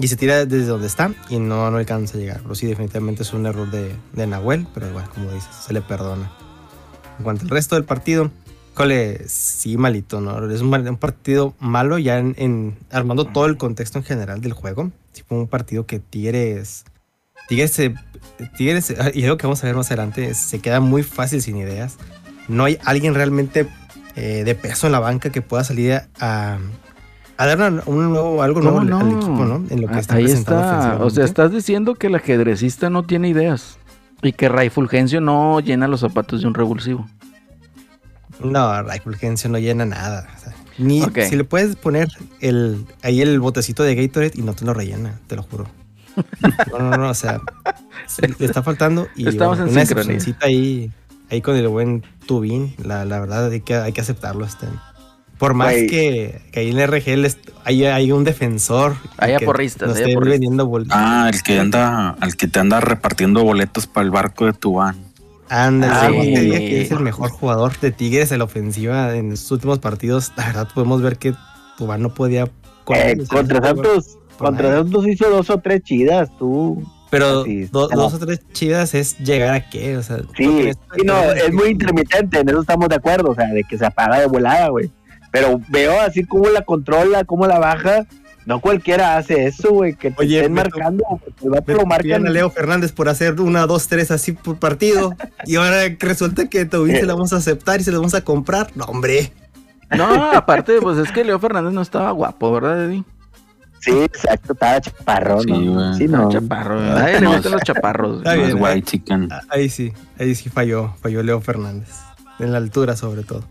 Y 0.00 0.08
se 0.08 0.16
tira 0.16 0.44
desde 0.44 0.66
donde 0.66 0.86
está 0.86 1.12
y 1.28 1.38
no, 1.38 1.70
no 1.70 1.76
alcanza 1.78 2.16
a 2.18 2.20
llegar. 2.20 2.40
Pero 2.42 2.54
sí, 2.54 2.66
definitivamente 2.66 3.22
es 3.22 3.32
un 3.32 3.46
error 3.46 3.70
de, 3.70 3.94
de 4.12 4.26
Nahuel, 4.26 4.66
pero 4.74 4.92
bueno, 4.92 5.08
como 5.14 5.32
dices, 5.32 5.48
se 5.66 5.72
le 5.72 5.80
perdona. 5.80 6.30
En 7.18 7.24
cuanto 7.24 7.44
al 7.44 7.50
resto 7.50 7.74
del 7.74 7.84
partido, 7.84 8.30
Cole, 8.74 9.24
sí, 9.26 9.76
malito, 9.76 10.20
¿no? 10.20 10.48
Es 10.52 10.60
un, 10.60 10.72
un 10.72 10.96
partido 10.98 11.54
malo 11.58 11.98
ya 11.98 12.18
en, 12.18 12.34
en- 12.38 12.78
armando 12.92 13.24
todo 13.24 13.46
el 13.46 13.56
contexto 13.56 13.98
en 13.98 14.04
general 14.04 14.40
del 14.40 14.52
juego. 14.52 14.92
Fue 15.26 15.36
un 15.36 15.48
partido 15.48 15.84
que 15.84 15.98
Tigres. 15.98 16.84
Tigres, 17.48 17.72
se- 17.72 17.94
Tigres, 18.56 18.94
y 19.14 19.24
algo 19.24 19.36
que 19.36 19.46
vamos 19.46 19.62
a 19.64 19.66
ver 19.66 19.74
más 19.74 19.86
adelante, 19.88 20.32
se 20.34 20.60
queda 20.60 20.78
muy 20.80 21.02
fácil 21.02 21.42
sin 21.42 21.56
ideas. 21.56 21.96
No 22.46 22.64
hay 22.64 22.78
alguien 22.84 23.14
realmente 23.14 23.66
eh, 24.16 24.42
de 24.44 24.54
peso 24.54 24.86
en 24.86 24.92
la 24.92 25.00
banca 25.00 25.30
que 25.30 25.42
pueda 25.42 25.64
salir 25.64 26.00
a, 26.20 26.58
a 27.36 27.46
dar 27.46 27.56
una- 27.58 27.82
un 27.86 28.10
nuevo, 28.10 28.42
algo 28.42 28.60
nuevo 28.60 28.78
¿Cómo 28.78 28.96
al, 28.96 29.02
al 29.02 29.10
no? 29.10 29.16
equipo, 29.16 29.44
¿no? 29.44 29.64
En 29.70 29.80
lo 29.82 29.88
que 29.88 29.94
Ah, 29.94 29.98
está 30.00 30.14
Ahí 30.16 30.24
está. 30.26 30.98
O 31.00 31.10
sea, 31.10 31.24
estás 31.24 31.50
diciendo 31.52 31.94
que 31.94 32.06
el 32.08 32.14
ajedrecista 32.14 32.90
no 32.90 33.02
tiene 33.04 33.28
ideas. 33.28 33.78
Y 34.22 34.32
que 34.32 34.48
Ray 34.48 34.68
Fulgencio 34.70 35.20
no 35.20 35.60
llena 35.60 35.86
los 35.88 36.00
zapatos 36.00 36.40
de 36.40 36.48
un 36.48 36.54
revulsivo. 36.54 37.06
No, 38.40 38.82
Ray 38.82 39.00
Fulgencio 39.00 39.48
no 39.50 39.58
llena 39.58 39.84
nada. 39.84 40.28
o 40.36 40.40
sea, 40.40 40.54
ni 40.78 41.02
si 41.28 41.36
le 41.36 41.44
puedes 41.44 41.76
poner 41.76 42.08
el, 42.40 42.84
ahí 43.02 43.20
el 43.20 43.40
botecito 43.40 43.82
de 43.82 43.94
Gatorade 43.94 44.32
y 44.34 44.42
no 44.42 44.54
te 44.54 44.64
lo 44.64 44.74
rellena, 44.74 45.18
te 45.26 45.34
lo 45.36 45.42
juro. 45.42 45.66
No, 46.72 46.78
no, 46.78 46.96
no, 46.96 47.10
o 47.10 47.14
sea, 47.14 47.40
le 48.38 48.46
está 48.46 48.62
faltando 48.62 49.08
y 49.16 49.28
Estamos 49.28 49.58
en 49.58 49.68
una 49.68 49.84
sincronía. 49.84 50.18
ahí, 50.40 50.90
ahí 51.30 51.40
con 51.40 51.56
el 51.56 51.68
buen 51.68 52.04
Tubín, 52.26 52.74
la, 52.82 53.04
la 53.04 53.20
verdad 53.20 53.50
hay 53.50 53.60
que, 53.60 53.74
hay 53.76 53.92
que 53.92 54.00
aceptarlo. 54.00 54.44
Este. 54.44 54.66
Por 55.38 55.54
más 55.54 55.72
que, 55.72 56.42
que 56.50 56.60
ahí 56.60 56.70
en 56.70 56.78
el 56.80 56.88
RGL 56.90 57.26
hay, 57.64 57.84
hay 57.84 58.12
un 58.12 58.24
defensor. 58.24 58.96
Hay 59.18 59.34
aporristas, 59.34 59.96
hay 59.96 60.12
aporristas. 60.12 60.40
vendiendo 60.40 60.84
Ah, 60.90 61.30
el 61.32 61.42
que 61.42 61.60
anda, 61.60 62.10
al 62.20 62.36
que 62.36 62.48
te 62.48 62.58
anda 62.58 62.80
repartiendo 62.80 63.44
boletos 63.44 63.86
para 63.86 64.04
el 64.04 64.10
barco 64.10 64.46
de 64.46 64.52
Tubán. 64.52 64.96
Ándale, 65.48 65.92
Ah, 65.94 66.10
sí, 66.10 66.26
sí. 66.26 66.34
te 66.34 66.40
diría 66.40 66.58
que 66.58 66.82
es 66.82 66.90
el 66.90 67.00
mejor 67.00 67.30
jugador 67.30 67.78
de 67.78 67.90
Tigres 67.92 68.32
en 68.32 68.38
la 68.38 68.44
ofensiva 68.44 69.14
en 69.14 69.36
sus 69.36 69.52
últimos 69.52 69.78
partidos. 69.78 70.32
La 70.36 70.46
verdad, 70.46 70.68
podemos 70.74 71.00
ver 71.02 71.16
que 71.18 71.34
Tubán 71.78 72.02
no 72.02 72.12
podía. 72.12 72.48
Eh, 72.94 73.16
contra 73.30 73.62
Santos, 73.62 74.17
contra. 74.38 74.76
Santos 74.76 75.06
hizo 75.06 75.28
dos 75.30 75.50
o 75.50 75.58
tres 75.58 75.82
chidas, 75.82 76.30
tú. 76.38 76.82
Pero 77.10 77.44
Sí, 77.44 77.64
do- 77.64 77.88
no. 77.88 77.96
dos 78.02 78.14
o 78.14 78.18
tres 78.18 78.40
chidas 78.52 78.94
es 78.94 79.18
llegar 79.18 79.54
a 79.54 79.68
qué, 79.70 79.96
o 79.96 80.02
sea. 80.02 80.18
Sí, 80.36 80.70
sí, 80.94 81.02
no, 81.04 81.18
es 81.32 81.52
muy 81.52 81.68
intermitente, 81.68 82.40
en 82.40 82.48
eso 82.50 82.60
estamos 82.60 82.88
de 82.88 82.96
acuerdo, 82.96 83.30
o 83.30 83.34
sea, 83.34 83.46
de 83.48 83.64
que 83.64 83.78
se 83.78 83.86
apaga 83.86 84.20
de 84.20 84.26
volada, 84.26 84.68
güey. 84.68 84.90
Pero 85.30 85.60
veo 85.68 86.00
así 86.00 86.24
cómo 86.24 86.48
la 86.50 86.62
controla, 86.62 87.24
cómo 87.24 87.46
la 87.46 87.58
baja. 87.58 88.06
No 88.46 88.60
cualquiera 88.60 89.18
hace 89.18 89.44
eso, 89.46 89.70
güey, 89.72 89.94
que 89.94 90.10
te 90.10 90.22
Oye, 90.22 90.36
estén 90.38 90.54
me 90.54 90.62
marcando, 90.62 91.04
vato 91.42 91.64
Me 91.66 91.74
lo 91.74 91.84
marcan 91.84 92.26
a 92.26 92.30
Leo 92.30 92.48
Fernández 92.50 92.92
por 92.92 93.10
hacer 93.10 93.38
una, 93.42 93.66
dos, 93.66 93.88
tres 93.88 94.10
así 94.10 94.32
por 94.32 94.58
partido. 94.58 95.14
y 95.44 95.56
ahora 95.56 95.82
resulta 95.98 96.48
que 96.48 96.64
Tobin 96.64 96.96
se 96.96 97.04
la 97.04 97.12
vamos 97.12 97.34
a 97.34 97.36
aceptar 97.36 97.78
y 97.80 97.84
se 97.84 97.90
la 97.92 97.98
vamos 97.98 98.14
a 98.14 98.22
comprar. 98.24 98.70
No, 98.74 98.84
hombre. 98.86 99.32
No, 99.94 100.30
aparte, 100.32 100.80
pues 100.80 100.96
es 100.98 101.12
que 101.12 101.24
Leo 101.24 101.38
Fernández 101.38 101.72
no 101.74 101.82
estaba 101.82 102.10
guapo, 102.12 102.50
¿verdad, 102.52 102.84
Eddie? 102.86 103.04
Sí, 103.80 103.90
exacto, 103.92 104.52
estaba 104.54 104.80
chaparrón, 104.80 105.42
Sí, 105.42 105.50
¿no? 105.50 105.72
güey. 105.74 105.94
Sí, 105.94 106.08
no. 106.08 106.28
Chaparro. 106.28 106.78
A 106.80 106.82
nadie 106.94 107.20
le 107.20 107.26
gustan 107.28 107.52
los 107.52 107.62
chaparros. 107.62 108.18
Está 108.18 108.34
bien, 108.34 108.48
es 108.48 108.54
white 108.54 108.82
chicken. 108.82 109.28
Ah, 109.30 109.40
Ahí 109.50 109.68
sí, 109.68 109.92
ahí 110.18 110.34
sí 110.34 110.48
falló, 110.50 110.94
falló 111.00 111.22
Leo 111.22 111.40
Fernández. 111.40 111.88
En 112.38 112.52
la 112.52 112.58
altura 112.58 112.96
sobre 112.96 113.22
todo. 113.24 113.44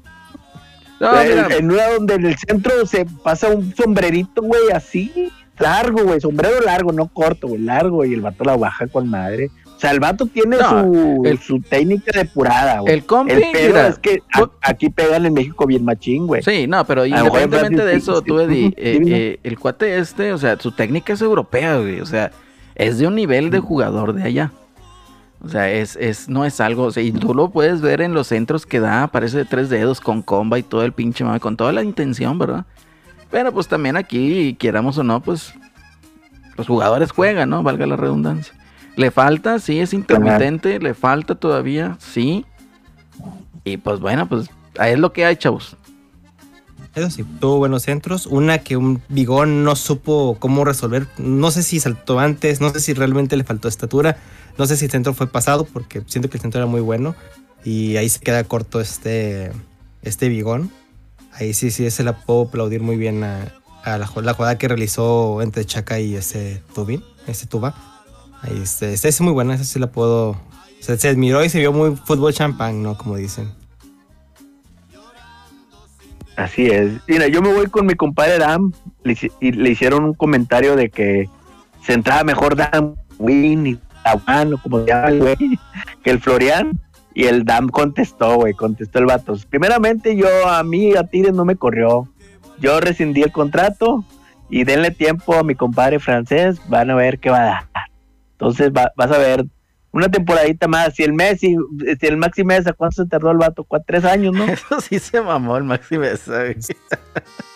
No, 1.00 1.12
mira, 1.24 1.48
en 1.56 1.72
una 1.72 1.88
donde 1.90 2.16
en 2.16 2.26
el 2.26 2.38
centro 2.38 2.86
se 2.88 3.06
pasa 3.24 3.50
un 3.50 3.76
sombrerito, 3.76 4.42
güey, 4.42 4.72
así, 4.74 5.32
largo, 5.60 6.04
güey, 6.04 6.20
sombrero 6.20 6.60
largo, 6.62 6.92
no 6.92 7.08
corto, 7.08 7.48
güey, 7.48 7.62
largo, 7.62 8.04
y 8.04 8.14
el 8.16 8.22
vato 8.22 8.44
la 8.44 8.58
baja 8.58 8.88
con 8.88 9.08
madre. 9.08 9.52
O 9.78 9.80
sea, 9.80 9.92
el 9.92 10.00
vato 10.00 10.26
tiene 10.26 10.58
No, 10.58 10.70
su, 10.82 11.22
el- 11.24 11.38
su 11.38 11.60
técnica 11.62 12.12
depurada, 12.20 12.80
güey. 12.80 12.94
el 12.96 13.06
compi, 13.06 13.34
El 13.34 13.42
pedo 13.54 13.68
mira, 13.68 13.88
es 13.90 14.00
que 14.00 14.24
a- 14.34 14.50
aquí 14.64 14.90
pegan 14.90 15.24
en 15.28 15.34
México 15.34 15.68
bien 15.68 15.86
machín, 15.86 16.26
güey. 16.26 16.42
Sí, 16.42 16.66
no, 16.66 16.84
pero 16.86 17.06
independientemente 17.06 17.86
de 17.86 17.96
eso, 17.96 18.24
tú, 18.24 18.40
Eddie, 18.40 18.74
eh, 18.76 19.00
eh, 19.06 19.40
el 19.44 19.60
cuate 19.60 20.00
este, 20.00 20.34
o 20.34 20.38
sea, 20.40 20.60
su 20.60 20.72
técnica 20.72 21.14
es 21.14 21.22
europea, 21.22 21.78
güey, 21.78 22.02
o 22.02 22.08
sea, 22.08 22.32
es 22.74 22.98
de 22.98 23.06
un 23.06 23.14
nivel 23.14 23.52
de 23.52 23.60
jugador 23.60 24.14
de 24.14 24.24
allá. 24.24 24.52
O 25.46 25.50
sea, 25.50 25.72
es, 25.72 25.96
es, 25.96 26.28
no 26.28 26.44
es 26.46 26.60
algo, 26.60 26.86
o 26.86 26.92
sea, 26.92 27.04
y 27.04 27.12
tú 27.12 27.36
lo 27.36 27.50
puedes 27.52 27.80
ver 27.80 28.02
en 28.02 28.16
los 28.16 28.26
centros 28.26 28.66
que 28.66 28.80
da, 28.80 29.06
parece 29.06 29.38
de 29.38 29.46
tres 29.46 29.70
dedos, 29.70 30.02
con 30.02 30.24
comba 30.24 30.58
y 30.58 30.64
todo 30.64 30.84
el 30.84 30.92
pinche 30.92 31.24
mame, 31.24 31.40
con 31.40 31.56
toda 31.56 31.72
la 31.72 31.84
intención, 31.84 32.40
¿verdad? 32.40 32.66
Pero 33.30 33.52
pues 33.52 33.68
también 33.68 33.96
aquí, 33.96 34.56
quieramos 34.60 34.98
o 34.98 35.04
no, 35.04 35.22
pues 35.22 35.54
los 36.58 36.66
jugadores 36.66 37.12
juegan, 37.12 37.52
¿no? 37.52 37.62
Valga 37.62 37.86
la 37.86 37.96
redundancia. 37.96 38.56
Le 38.98 39.12
falta, 39.12 39.60
sí, 39.60 39.80
es 39.80 39.94
intermitente, 39.94 40.80
le 40.80 40.96
falta 40.96 41.36
todavía, 41.36 41.98
sí. 42.00 42.46
Y 43.64 43.78
pues 43.78 44.00
bueno, 44.00 44.28
pues 44.28 44.50
ahí 44.80 44.94
es 44.94 45.00
lo 45.00 45.14
que 45.14 45.24
hay, 45.24 45.36
chavos. 45.36 45.78
Eso 46.96 47.12
sí, 47.12 47.24
tuvo 47.40 47.60
buenos 47.60 47.84
centros. 47.84 48.26
Una 48.26 48.58
que 48.58 48.76
un 48.76 49.04
Bigón 49.08 49.64
no 49.64 49.76
supo 49.76 50.38
cómo 50.40 50.66
resolver. 50.66 51.08
No 51.20 51.52
sé 51.52 51.62
si 51.62 51.80
saltó 51.80 52.20
antes, 52.20 52.60
no 52.60 52.72
sé 52.72 52.80
si 52.80 52.94
realmente 52.94 53.38
le 53.38 53.44
faltó 53.44 53.68
estatura. 53.68 54.18
No 54.58 54.66
sé 54.66 54.76
si 54.78 54.86
el 54.86 54.92
centro 54.92 55.14
fue 55.14 55.28
pasado, 55.28 55.66
porque 55.66 56.02
siento 56.08 56.32
que 56.32 56.38
el 56.38 56.42
centro 56.42 56.60
era 56.60 56.66
muy 56.66 56.82
bueno. 56.82 57.16
Y 57.64 57.98
ahí 57.98 58.10
se 58.10 58.20
queda 58.20 58.44
corto 58.46 58.82
este, 58.82 59.52
este 60.02 60.28
Bigón. 60.28 60.72
Ahí 61.34 61.54
sí, 61.54 61.70
sí, 61.70 61.88
se 61.92 62.04
la 62.04 62.18
puedo 62.18 62.48
aplaudir 62.48 62.82
muy 62.82 62.98
bien 62.98 63.24
a, 63.24 63.54
a 63.84 64.00
la, 64.00 64.10
la 64.16 64.34
jugada 64.34 64.58
que 64.58 64.68
realizó 64.68 65.44
entre 65.44 65.66
Chaca 65.66 66.00
y 66.00 66.16
ese 66.16 66.64
Tubin, 66.74 67.04
ese 67.28 67.46
Tuba. 67.46 67.76
Ahí 68.42 68.60
este, 68.62 68.94
esta 68.94 69.08
es 69.08 69.22
muy 69.22 69.34
buena, 69.34 69.56
esa 69.56 69.64
sí 69.64 69.80
la 69.80 69.88
puedo. 69.88 70.38
Se, 70.80 71.10
admiró 71.10 71.44
y 71.44 71.50
se 71.50 71.60
vio 71.60 71.74
muy 71.74 71.96
fútbol 71.96 72.34
champán, 72.34 72.82
¿no? 72.82 72.98
Como 72.98 73.18
dicen. 73.18 73.52
Así 76.36 76.68
es. 76.68 76.94
Mira, 77.08 77.28
yo 77.28 77.42
me 77.42 77.52
voy 77.54 77.66
con 77.68 77.86
mi 77.86 77.96
compadre 77.96 78.38
Dam 78.38 78.72
y 79.40 79.52
le 79.52 79.70
hicieron 79.72 80.04
un 80.04 80.14
comentario 80.14 80.76
de 80.76 80.90
que 80.90 81.28
se 81.84 81.94
entraba 81.94 82.24
mejor 82.24 82.56
Dam 82.56 82.96
Win 83.18 83.68
y 83.68 83.80
Tawan, 84.04 84.54
o 84.54 84.62
como 84.62 84.80
se 84.80 84.88
llama 84.88 85.08
el 85.08 85.20
güey, 85.20 85.36
que 86.04 86.12
el 86.12 86.20
Florian. 86.20 86.80
Y 87.14 87.24
el 87.26 87.46
Dam 87.46 87.70
contestó, 87.70 88.36
güey, 88.36 88.54
contestó 88.54 89.00
el 89.00 89.08
vato. 89.08 89.36
Primeramente, 89.50 90.16
yo 90.16 90.28
a 90.48 90.62
mí, 90.64 90.96
a 90.96 91.04
Tigres 91.04 91.34
no 91.34 91.46
me 91.46 91.56
corrió. 91.56 92.08
Yo 92.60 92.80
rescindí 92.80 93.24
el 93.24 93.32
contrato 93.32 94.06
y 94.50 94.64
denle 94.64 94.92
tiempo 94.92 95.34
a 95.34 95.44
mi 95.44 95.56
compadre 95.56 96.00
francés, 96.00 96.62
van 96.68 96.92
a 96.92 96.96
ver 96.96 97.18
qué 97.18 97.32
va 97.32 97.40
a 97.40 97.46
dar. 97.46 97.68
Entonces 98.38 98.72
va- 98.72 98.92
vas 98.96 99.12
a 99.12 99.18
ver 99.18 99.46
una 99.92 100.10
temporadita 100.10 100.68
más. 100.68 100.94
Si 100.94 101.04
el 101.04 101.14
Messi, 101.14 101.56
si 102.00 102.06
el 102.08 102.18
Maxi 102.18 102.44
Mesa, 102.44 102.74
¿cuánto 102.74 103.02
se 103.04 103.10
tardó 103.10 103.32
el 103.32 103.38
vato? 103.38 103.64
Cuatro, 103.64 103.86
tres 103.88 104.06
años, 104.06 104.34
¿no? 104.34 104.44
Eso 104.48 104.80
sí 104.82 105.00
se 105.00 105.22
mamó 105.22 105.58
el 105.58 105.64
Maxi 105.64 105.98
Mesa, 105.98 106.40
güey. 106.44 106.56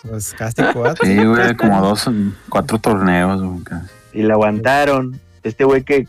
Pues 0.08 0.34
casi 0.36 0.62
cuatro. 0.74 1.06
Sí, 1.06 1.16
güey, 1.24 1.54
como 1.56 1.80
dos, 1.80 2.10
cuatro 2.48 2.78
torneos. 2.78 3.40
güey, 3.40 3.62
casi. 3.62 3.86
y 4.12 4.22
la 4.22 4.34
aguantaron. 4.34 5.20
Este 5.44 5.62
güey 5.64 5.82
que, 5.84 6.06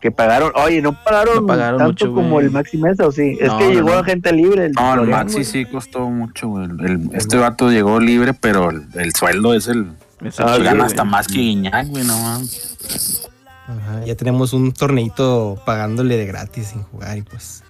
que 0.00 0.10
pagaron, 0.10 0.52
oye, 0.54 0.80
no 0.80 0.92
pagaron, 1.04 1.36
No 1.36 1.46
pagaron 1.46 1.78
tanto 1.78 2.06
mucho, 2.06 2.14
como 2.14 2.30
güey. 2.30 2.46
el 2.46 2.52
Maxi 2.52 2.78
Mesa, 2.78 3.06
¿o 3.06 3.12
sí? 3.12 3.36
Es 3.38 3.48
No, 3.48 3.58
que 3.58 3.64
no, 3.66 3.70
llegó 3.72 4.02
gente 4.04 4.32
libre. 4.32 4.66
El 4.66 4.72
No, 4.72 4.94
el 5.02 5.08
Maxi 5.10 5.32
güey. 5.34 5.44
sí 5.44 5.64
costó 5.66 6.08
mucho, 6.08 6.48
güey. 6.48 6.64
El- 6.64 7.10
este 7.12 7.36
vato 7.36 7.70
llegó 7.70 8.00
libre, 8.00 8.32
pero 8.32 8.70
el, 8.70 8.86
el 8.94 9.12
sueldo 9.14 9.52
es 9.52 9.68
el. 9.68 9.92
Ah, 10.38 10.56
gana 10.58 10.84
hasta 10.86 11.04
más 11.04 11.26
que 11.26 11.34
Guiñac, 11.38 11.86
güey, 11.88 12.04
no 12.04 12.18
mames. 12.18 13.28
Ajá, 13.70 14.04
ya 14.04 14.14
tenemos 14.16 14.52
un 14.52 14.72
torneito 14.72 15.60
pagándole 15.64 16.16
de 16.16 16.26
gratis 16.26 16.68
sin 16.68 16.82
jugar 16.82 17.16
y 17.18 17.22
pues. 17.22 17.62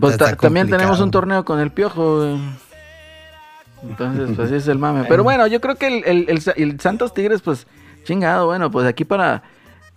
Pues 0.00 0.16
ta- 0.18 0.36
también 0.36 0.66
tenemos 0.78 0.98
un 1.00 1.10
torneo 1.10 1.44
con 1.44 1.60
el 1.60 1.70
piojo, 1.70 2.16
güey. 2.18 2.38
Entonces, 3.82 4.30
pues 4.34 4.48
así 4.48 4.56
es 4.56 4.68
el 4.68 4.78
mame. 4.78 5.04
Pero 5.08 5.22
bueno, 5.22 5.46
yo 5.46 5.60
creo 5.60 5.76
que 5.76 5.86
el, 5.86 6.04
el- 6.04 6.26
el 6.28 6.40
Sa- 6.40 6.52
el 6.56 6.80
Santos 6.80 7.14
Tigres, 7.14 7.42
pues, 7.42 7.66
chingado, 8.04 8.46
bueno, 8.46 8.70
pues 8.70 8.86
aquí 8.86 9.04
para 9.04 9.42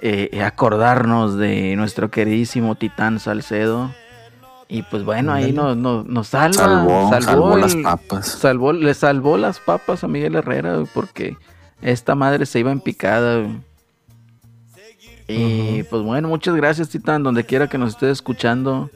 eh, 0.01 0.41
acordarnos 0.43 1.37
de 1.37 1.75
nuestro 1.75 2.09
queridísimo 2.09 2.75
Titán 2.75 3.19
Salcedo. 3.19 3.91
Y 4.71 4.83
pues 4.83 5.03
bueno, 5.03 5.33
ahí 5.33 5.51
nos, 5.51 5.75
nos, 5.75 6.05
nos 6.05 6.27
salva. 6.27 6.53
Salvó, 6.53 7.09
salvó 7.21 7.55
el- 7.55 7.61
las 7.61 7.75
papas. 7.75 8.27
salvó- 8.39 8.73
le 8.73 8.93
salvó 8.93 9.37
las 9.37 9.59
papas 9.59 10.03
a 10.03 10.07
Miguel 10.07 10.35
Herrera, 10.35 10.75
güey, 10.75 10.87
porque 10.93 11.37
esta 11.81 12.13
madre 12.15 12.45
se 12.45 12.59
iba 12.59 12.71
en 12.71 12.79
picada. 12.79 13.39
güey. 13.39 13.59
Y 15.29 15.83
pues 15.83 16.01
bueno, 16.01 16.27
muchas 16.27 16.55
gracias, 16.55 16.89
Titán, 16.89 17.21
donde 17.21 17.45
quiera 17.45 17.67
que 17.67 17.77
nos 17.77 17.91
estés 17.91 18.13
escuchando. 18.13 18.89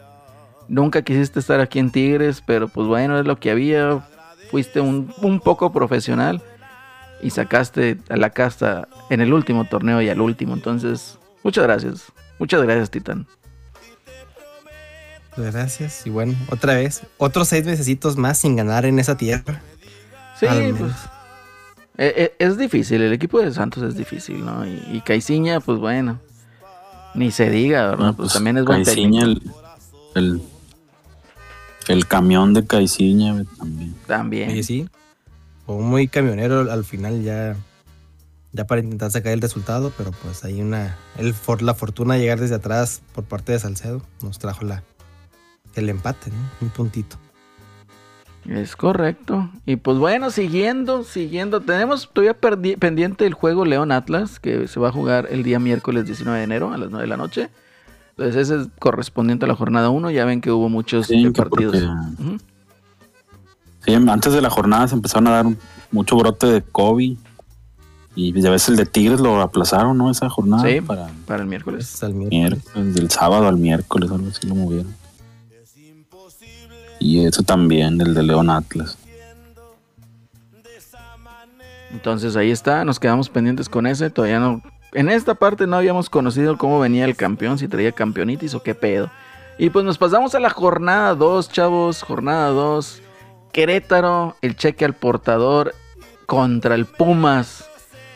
Nunca 0.67 1.03
quisiste 1.03 1.39
estar 1.39 1.59
aquí 1.59 1.77
en 1.77 1.91
Tigres, 1.91 2.41
pero 2.45 2.67
pues 2.67 2.87
bueno, 2.87 3.19
es 3.19 3.25
lo 3.25 3.39
que 3.39 3.51
había. 3.51 4.07
Fuiste 4.49 4.81
un, 4.81 5.13
un 5.21 5.39
poco 5.39 5.71
profesional 5.71 6.41
y 7.21 7.29
sacaste 7.29 7.99
a 8.09 8.17
la 8.17 8.31
casta 8.31 8.87
en 9.09 9.21
el 9.21 9.31
último 9.31 9.65
torneo 9.65 10.01
y 10.01 10.09
al 10.09 10.21
último. 10.21 10.55
Entonces, 10.55 11.19
muchas 11.43 11.63
gracias. 11.65 12.11
Muchas 12.39 12.61
gracias, 12.63 12.89
Titán. 12.89 13.27
Gracias. 15.37 16.05
Y 16.05 16.09
bueno, 16.09 16.33
otra 16.49 16.75
vez, 16.75 17.01
otros 17.17 17.47
seis 17.47 17.65
mesecitos 17.65 18.17
más 18.17 18.39
sin 18.39 18.55
ganar 18.55 18.85
en 18.85 18.99
esa 18.99 19.17
tierra. 19.17 19.61
Sí, 20.39 20.47
pues. 20.77 20.91
Eh, 21.97 22.13
eh, 22.17 22.35
es 22.39 22.57
difícil, 22.57 23.01
el 23.01 23.13
equipo 23.13 23.39
de 23.39 23.51
Santos 23.53 23.83
es 23.83 23.95
difícil, 23.95 24.43
¿no? 24.43 24.65
Y, 24.65 24.81
y 24.91 25.01
Caiciña, 25.01 25.59
pues 25.59 25.79
bueno. 25.79 26.19
Ni 27.15 27.29
se 27.29 27.49
diga, 27.49 27.91
¿verdad? 27.91 28.05
No, 28.05 28.15
pues, 28.15 28.33
también 28.33 28.57
es 28.57 28.65
buen 28.65 28.83
Caiciña, 28.83 29.21
técnico. 29.21 29.61
el, 30.15 30.23
el, 30.23 30.41
el 31.87 32.07
camión 32.07 32.53
de 32.55 32.65
Caiciña 32.65 33.43
también. 33.57 33.95
También. 34.07 34.49
Oye, 34.49 34.63
sí. 34.63 34.89
O 35.67 35.79
muy 35.79 36.07
camionero 36.07 36.71
al 36.71 36.83
final 36.83 37.21
ya, 37.21 37.55
ya 38.51 38.65
para 38.65 38.81
intentar 38.81 39.11
sacar 39.11 39.31
el 39.31 39.41
resultado, 39.41 39.93
pero 39.97 40.11
pues 40.23 40.43
hay 40.43 40.59
una. 40.61 40.97
El, 41.17 41.33
for- 41.35 41.61
la 41.61 41.75
fortuna 41.75 42.15
de 42.15 42.21
llegar 42.21 42.39
desde 42.39 42.55
atrás 42.55 43.01
por 43.13 43.25
parte 43.25 43.51
de 43.51 43.59
Salcedo 43.59 44.01
nos 44.23 44.39
trajo 44.39 44.65
la, 44.65 44.81
el 45.75 45.89
empate, 45.89 46.31
¿no? 46.31 46.37
Un 46.61 46.69
puntito. 46.69 47.17
Es 48.47 48.75
correcto. 48.75 49.49
Y 49.65 49.77
pues 49.77 49.97
bueno, 49.97 50.29
siguiendo, 50.29 51.03
siguiendo. 51.03 51.61
Tenemos 51.61 52.09
todavía 52.11 52.33
pendiente 52.77 53.25
el 53.25 53.33
juego 53.33 53.63
León 53.65 53.91
Atlas, 53.91 54.39
que 54.39 54.67
se 54.67 54.79
va 54.79 54.89
a 54.89 54.91
jugar 54.91 55.27
el 55.31 55.43
día 55.43 55.59
miércoles 55.59 56.05
19 56.05 56.37
de 56.39 56.43
enero 56.43 56.73
a 56.73 56.77
las 56.77 56.89
9 56.89 57.03
de 57.03 57.07
la 57.07 57.17
noche. 57.17 57.49
Entonces 58.11 58.35
ese 58.49 58.61
es 58.61 58.67
correspondiente 58.79 59.45
a 59.45 59.47
la 59.47 59.55
jornada 59.55 59.89
1. 59.89 60.11
Ya 60.11 60.25
ven 60.25 60.41
que 60.41 60.51
hubo 60.51 60.67
muchos 60.69 61.07
Sí, 61.07 61.29
partidos. 61.31 61.75
porque-. 62.17 62.37
Sí, 63.85 63.93
antes 63.95 64.33
de 64.33 64.41
la 64.41 64.49
jornada 64.49 64.87
se 64.87 64.95
empezaron 64.95 65.27
a 65.27 65.31
dar 65.31 65.45
mucho 65.91 66.15
brote 66.17 66.47
de 66.47 66.61
COVID. 66.61 67.17
Y 68.15 68.39
ya 68.41 68.51
ves 68.51 68.69
el 68.69 68.75
de 68.75 68.85
Tigres 68.85 69.19
lo 69.19 69.41
aplazaron, 69.41 69.97
¿no? 69.97 70.11
Esa 70.11 70.29
jornada 70.29 70.63
Sí. 70.69 70.81
para 70.81 71.07
Para 71.25 71.41
el 71.41 71.47
miércoles. 71.49 71.91
Es 71.95 72.03
al 72.03 72.13
miércoles. 72.13 72.61
miércoles, 72.73 72.95
del 72.95 73.09
sábado 73.09 73.47
al 73.47 73.57
miércoles, 73.57 74.11
algo 74.11 74.27
así 74.27 74.45
lo 74.47 74.53
movieron. 74.55 74.93
Y 77.03 77.25
eso 77.25 77.43
también, 77.43 77.99
el 77.99 78.13
de 78.13 78.23
León 78.23 78.49
Atlas. 78.49 78.97
Entonces 81.91 82.37
ahí 82.37 82.49
está, 82.49 82.85
nos 82.85 82.97
quedamos 82.97 83.27
pendientes 83.27 83.67
con 83.67 83.85
ese. 83.85 84.09
Todavía 84.09 84.39
no. 84.39 84.61
En 84.93 85.09
esta 85.09 85.35
parte 85.35 85.67
no 85.67 85.75
habíamos 85.75 86.09
conocido 86.09 86.57
cómo 86.57 86.79
venía 86.79 87.03
el 87.03 87.17
campeón, 87.17 87.59
si 87.59 87.67
traía 87.67 87.91
campeonitis 87.91 88.55
o 88.55 88.63
qué 88.63 88.73
pedo. 88.73 89.11
Y 89.57 89.69
pues 89.69 89.83
nos 89.83 89.97
pasamos 89.97 90.33
a 90.33 90.39
la 90.39 90.49
jornada 90.49 91.13
2, 91.13 91.49
chavos. 91.49 92.03
Jornada 92.03 92.47
2. 92.51 93.01
Querétaro, 93.51 94.37
el 94.41 94.55
cheque 94.55 94.85
al 94.85 94.93
portador 94.93 95.75
contra 96.25 96.73
el 96.73 96.85
Pumas. 96.85 97.69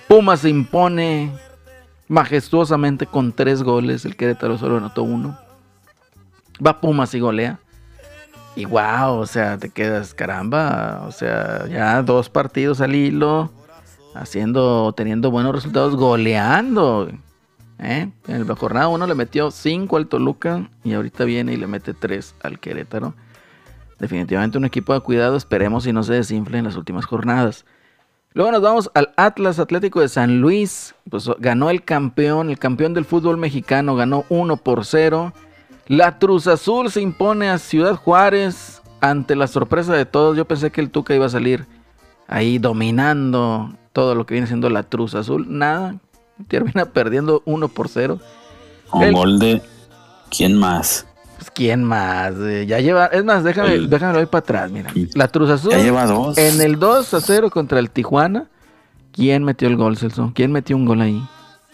Pumas 0.08 0.39
se 0.39 0.50
impone 0.50 1.34
majestuosamente 2.08 3.06
con 3.06 3.34
tres 3.34 3.63
goles. 3.63 4.06
El 4.06 4.15
Querétaro 4.15 4.58
solo 4.58 4.78
anotó 4.78 5.04
uno. 5.04 5.38
Va 6.65 6.80
Pumas 6.80 7.13
y 7.13 7.19
golea. 7.19 7.60
Y 8.58 8.65
wow, 8.65 9.20
o 9.20 9.28
sea, 9.28 9.60
te 9.60 9.70
quedas 9.70 10.15
caramba. 10.15 11.04
O 11.08 11.12
sea, 11.12 11.67
ya 11.67 12.02
dos 12.02 12.28
partidos 12.28 12.82
al 12.82 12.96
hilo. 12.96 13.52
Haciendo, 14.15 14.93
teniendo 14.93 15.30
buenos 15.30 15.54
resultados, 15.54 15.96
goleando. 15.96 17.08
¿eh? 17.78 18.10
En 18.28 18.48
la 18.48 18.56
jornada 18.56 18.88
1 18.88 19.06
le 19.06 19.13
metió 19.13 19.52
5 19.52 19.96
al 19.96 20.08
Toluca. 20.08 20.72
Y 20.84 20.96
ahorita 20.96 21.24
viene 21.26 21.54
y 21.54 21.58
le 21.58 21.67
mete 21.67 21.93
3 21.93 22.34
al 22.41 22.60
Querétaro. 22.60 23.13
Definitivamente 24.00 24.58
un 24.58 24.65
equipo 24.65 24.91
de 24.96 25.02
cuidado. 25.02 25.38
Esperemos 25.38 25.86
y 25.86 25.93
no 25.93 26.02
se 26.02 26.13
desinfle 26.13 26.58
en 26.58 26.65
las 26.65 26.78
últimas 26.78 27.06
jornadas. 27.06 27.63
Luego 28.34 28.52
nos 28.52 28.63
vamos 28.63 28.91
al 28.96 29.13
Atlas 29.17 29.60
Atlético 29.60 30.02
de 30.02 30.10
San 30.10 30.41
Luis. 30.41 30.96
Pues 31.12 31.30
ganó 31.38 31.70
el 31.70 31.84
campeón, 31.84 32.50
el 32.50 32.58
campeón 32.58 32.96
del 32.96 33.06
fútbol 33.06 33.38
mexicano. 33.38 33.96
Ganó 33.96 34.26
1 34.30 34.58
por 34.58 34.84
0. 34.84 35.32
La 35.88 36.17
Cruz 36.19 36.47
Azul 36.47 36.91
se 36.91 37.02
impone 37.02 37.50
a 37.50 37.58
Ciudad 37.58 37.95
Juárez 37.95 38.82
ante 39.00 39.36
la 39.36 39.47
sorpresa 39.47 39.93
de 39.93 40.06
todos. 40.06 40.36
Yo 40.36 40.45
pensé 40.45 40.71
que 40.71 40.82
el 40.82 40.89
Tuca 40.89 41.15
iba 41.15 41.26
a 41.26 41.30
salir 41.30 41.65
ahí 42.28 42.58
dominando 42.60 43.73
todo 43.93 44.13
lo 44.15 44.26
que 44.26 44.34
viene 44.34 44.47
siendo 44.47 44.69
la 44.69 44.84
Cruz 44.84 45.15
Azul. 45.15 45.45
Nada, 45.50 45.95
termina 46.47 46.86
perdiendo 46.86 47.41
1 47.45 47.67
por 47.69 47.88
0. 47.88 48.19
Con 48.89 49.04
El- 49.04 49.13
gol 49.13 49.39
de. 49.39 49.62
¿Quién 50.30 50.58
más? 50.58 51.06
Pues 51.38 51.52
quién 51.52 51.84
más, 51.84 52.34
Eh, 52.39 52.65
ya 52.67 52.80
lleva, 52.80 53.06
es 53.08 53.23
más, 53.23 53.43
déjame, 53.43 53.76
El- 53.76 53.89
déjame 53.89 54.13
lo 54.13 54.19
voy 54.19 54.26
para 54.26 54.39
atrás, 54.39 54.71
mira. 54.71 54.91
La 55.13 55.28
Cruz 55.28 55.50
Azul 55.52 55.71
Ya 55.71 55.78
lleva 55.80 56.06
dos. 56.08 56.38
en 56.38 56.60
el 56.62 56.80
2 56.80 57.13
a 57.13 57.21
0 57.21 57.50
contra 57.52 57.80
el 57.80 57.89
Tijuana. 57.91 58.47
¿Quién 59.13 59.43
metió 59.43 59.67
el 59.67 59.78
gol, 59.78 59.97
Celso? 59.97 60.32
¿Quién 60.36 60.52
metió 60.52 60.76
un 60.76 60.86
gol 60.86 61.02
ahí? 61.02 61.23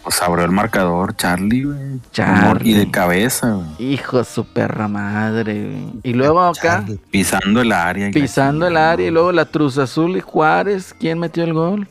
Pues 0.04 0.20
abrió 0.20 0.44
el 0.44 0.50
marcador, 0.50 1.16
Charlie, 1.16 1.64
güey. 1.64 2.00
Charlie. 2.12 2.70
Y 2.70 2.74
de 2.74 2.90
cabeza, 2.90 3.52
güey. 3.52 3.92
Hijo 3.94 4.18
de 4.18 4.24
su 4.24 4.44
perra 4.44 4.86
madre. 4.86 5.64
güey. 5.64 6.00
Y 6.02 6.12
luego 6.12 6.42
acá, 6.42 6.80
Charlie. 6.80 7.00
Pisando 7.10 7.62
el 7.62 7.72
área. 7.72 8.10
pisando 8.10 8.66
el 8.66 8.76
área. 8.76 9.06
Y 9.06 9.10
¿no? 9.10 9.14
luego 9.14 9.32
la 9.32 9.46
Cruz 9.46 9.78
Azul 9.78 10.16
y 10.16 10.20
Juárez. 10.20 10.94
¿Quién 11.00 11.18
metió 11.18 11.42
el 11.44 11.54
gol? 11.54 11.88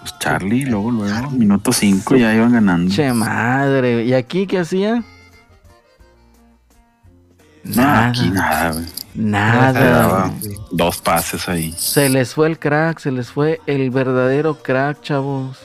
Pues 0.00 0.18
Charlie, 0.18 0.66
luego, 0.66 0.90
luego. 0.90 1.30
Minuto 1.30 1.72
5 1.72 2.16
ya 2.16 2.34
iban 2.34 2.52
ganando. 2.52 2.92
Che 2.94 3.12
madre. 3.14 4.04
¿Y 4.04 4.12
aquí 4.12 4.46
qué 4.46 4.58
hacía? 4.58 5.02
No, 7.64 7.82
aquí 7.82 8.28
nada, 8.30 8.72
güey. 8.72 8.84
Nada. 9.14 10.30
Güey. 10.40 10.56
dos 10.70 10.98
pases 10.98 11.48
ahí. 11.48 11.72
Se 11.76 12.08
les 12.10 12.34
fue 12.34 12.46
el 12.48 12.58
crack, 12.58 12.98
se 12.98 13.10
les 13.10 13.30
fue 13.30 13.60
el 13.66 13.90
verdadero 13.90 14.62
crack, 14.62 15.00
chavos. 15.02 15.58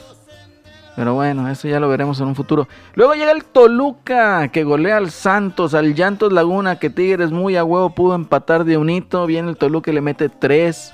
Pero 0.96 1.12
bueno, 1.14 1.48
eso 1.50 1.68
ya 1.68 1.78
lo 1.78 1.88
veremos 1.90 2.18
en 2.20 2.26
un 2.28 2.34
futuro. 2.34 2.66
Luego 2.94 3.12
llega 3.14 3.30
el 3.32 3.44
Toluca, 3.44 4.48
que 4.48 4.64
golea 4.64 4.96
al 4.96 5.10
Santos, 5.10 5.74
al 5.74 5.94
Llantos 5.94 6.32
Laguna, 6.32 6.78
que 6.78 6.88
Tigres 6.90 7.30
muy 7.30 7.54
a 7.56 7.64
huevo 7.64 7.90
pudo 7.94 8.14
empatar 8.14 8.64
de 8.64 8.78
un 8.78 8.88
hito. 8.88 9.26
Viene 9.26 9.50
el 9.50 9.56
Toluca 9.58 9.90
y 9.90 9.94
le 9.94 10.00
mete 10.00 10.30
tres. 10.30 10.92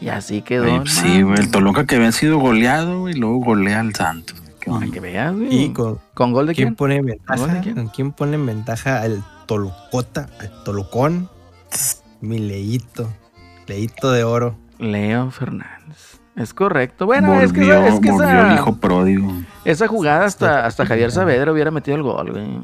Y 0.00 0.08
así 0.08 0.42
quedó. 0.42 0.64
Güey, 0.64 0.78
pues 0.78 0.92
sí, 0.94 1.22
güey. 1.22 1.38
El 1.40 1.50
Toluca 1.50 1.86
que 1.86 1.96
había 1.96 2.12
sido 2.12 2.38
goleado, 2.38 3.00
güey. 3.00 3.14
Luego 3.14 3.38
golea 3.40 3.80
al 3.80 3.94
Santos. 3.94 4.40
Para 4.64 4.86
que 4.86 5.00
veas, 5.00 5.34
güey. 5.34 5.64
Y 5.64 5.72
con, 5.72 5.98
¿Con 6.14 6.32
gol 6.32 6.46
de 6.46 6.54
¿Quién 6.54 6.68
quién? 6.68 6.76
pone 6.76 6.96
en 6.96 7.02
¿Gol 7.02 7.10
de 7.10 7.18
ventaja? 7.36 7.60
quién? 7.62 7.74
¿Con 7.74 7.88
quién 7.88 8.12
pone 8.12 8.34
en 8.36 8.46
ventaja 8.46 9.02
al 9.02 9.22
Tolucota, 9.46 10.28
al 10.40 10.62
Tolucón? 10.64 11.28
Mi 12.20 12.38
leíto, 12.38 13.08
leíto 13.66 14.10
de 14.12 14.24
oro. 14.24 14.56
Leo 14.78 15.30
Fernández. 15.30 16.13
Es 16.36 16.52
correcto. 16.52 17.06
Bueno, 17.06 17.40
es 17.40 17.52
que, 17.52 17.62
esa, 17.62 17.86
es 17.88 18.00
que 18.00 18.10
volvió 18.10 18.28
esa, 18.28 18.48
el 18.48 18.54
hijo 18.54 18.76
pródigo. 18.76 19.32
esa 19.64 19.86
jugada 19.86 20.24
hasta, 20.24 20.66
hasta 20.66 20.84
Javier 20.84 21.12
Saavedra 21.12 21.52
hubiera 21.52 21.70
metido 21.70 21.96
el 21.96 22.02
gol, 22.02 22.32
güey. 22.32 22.60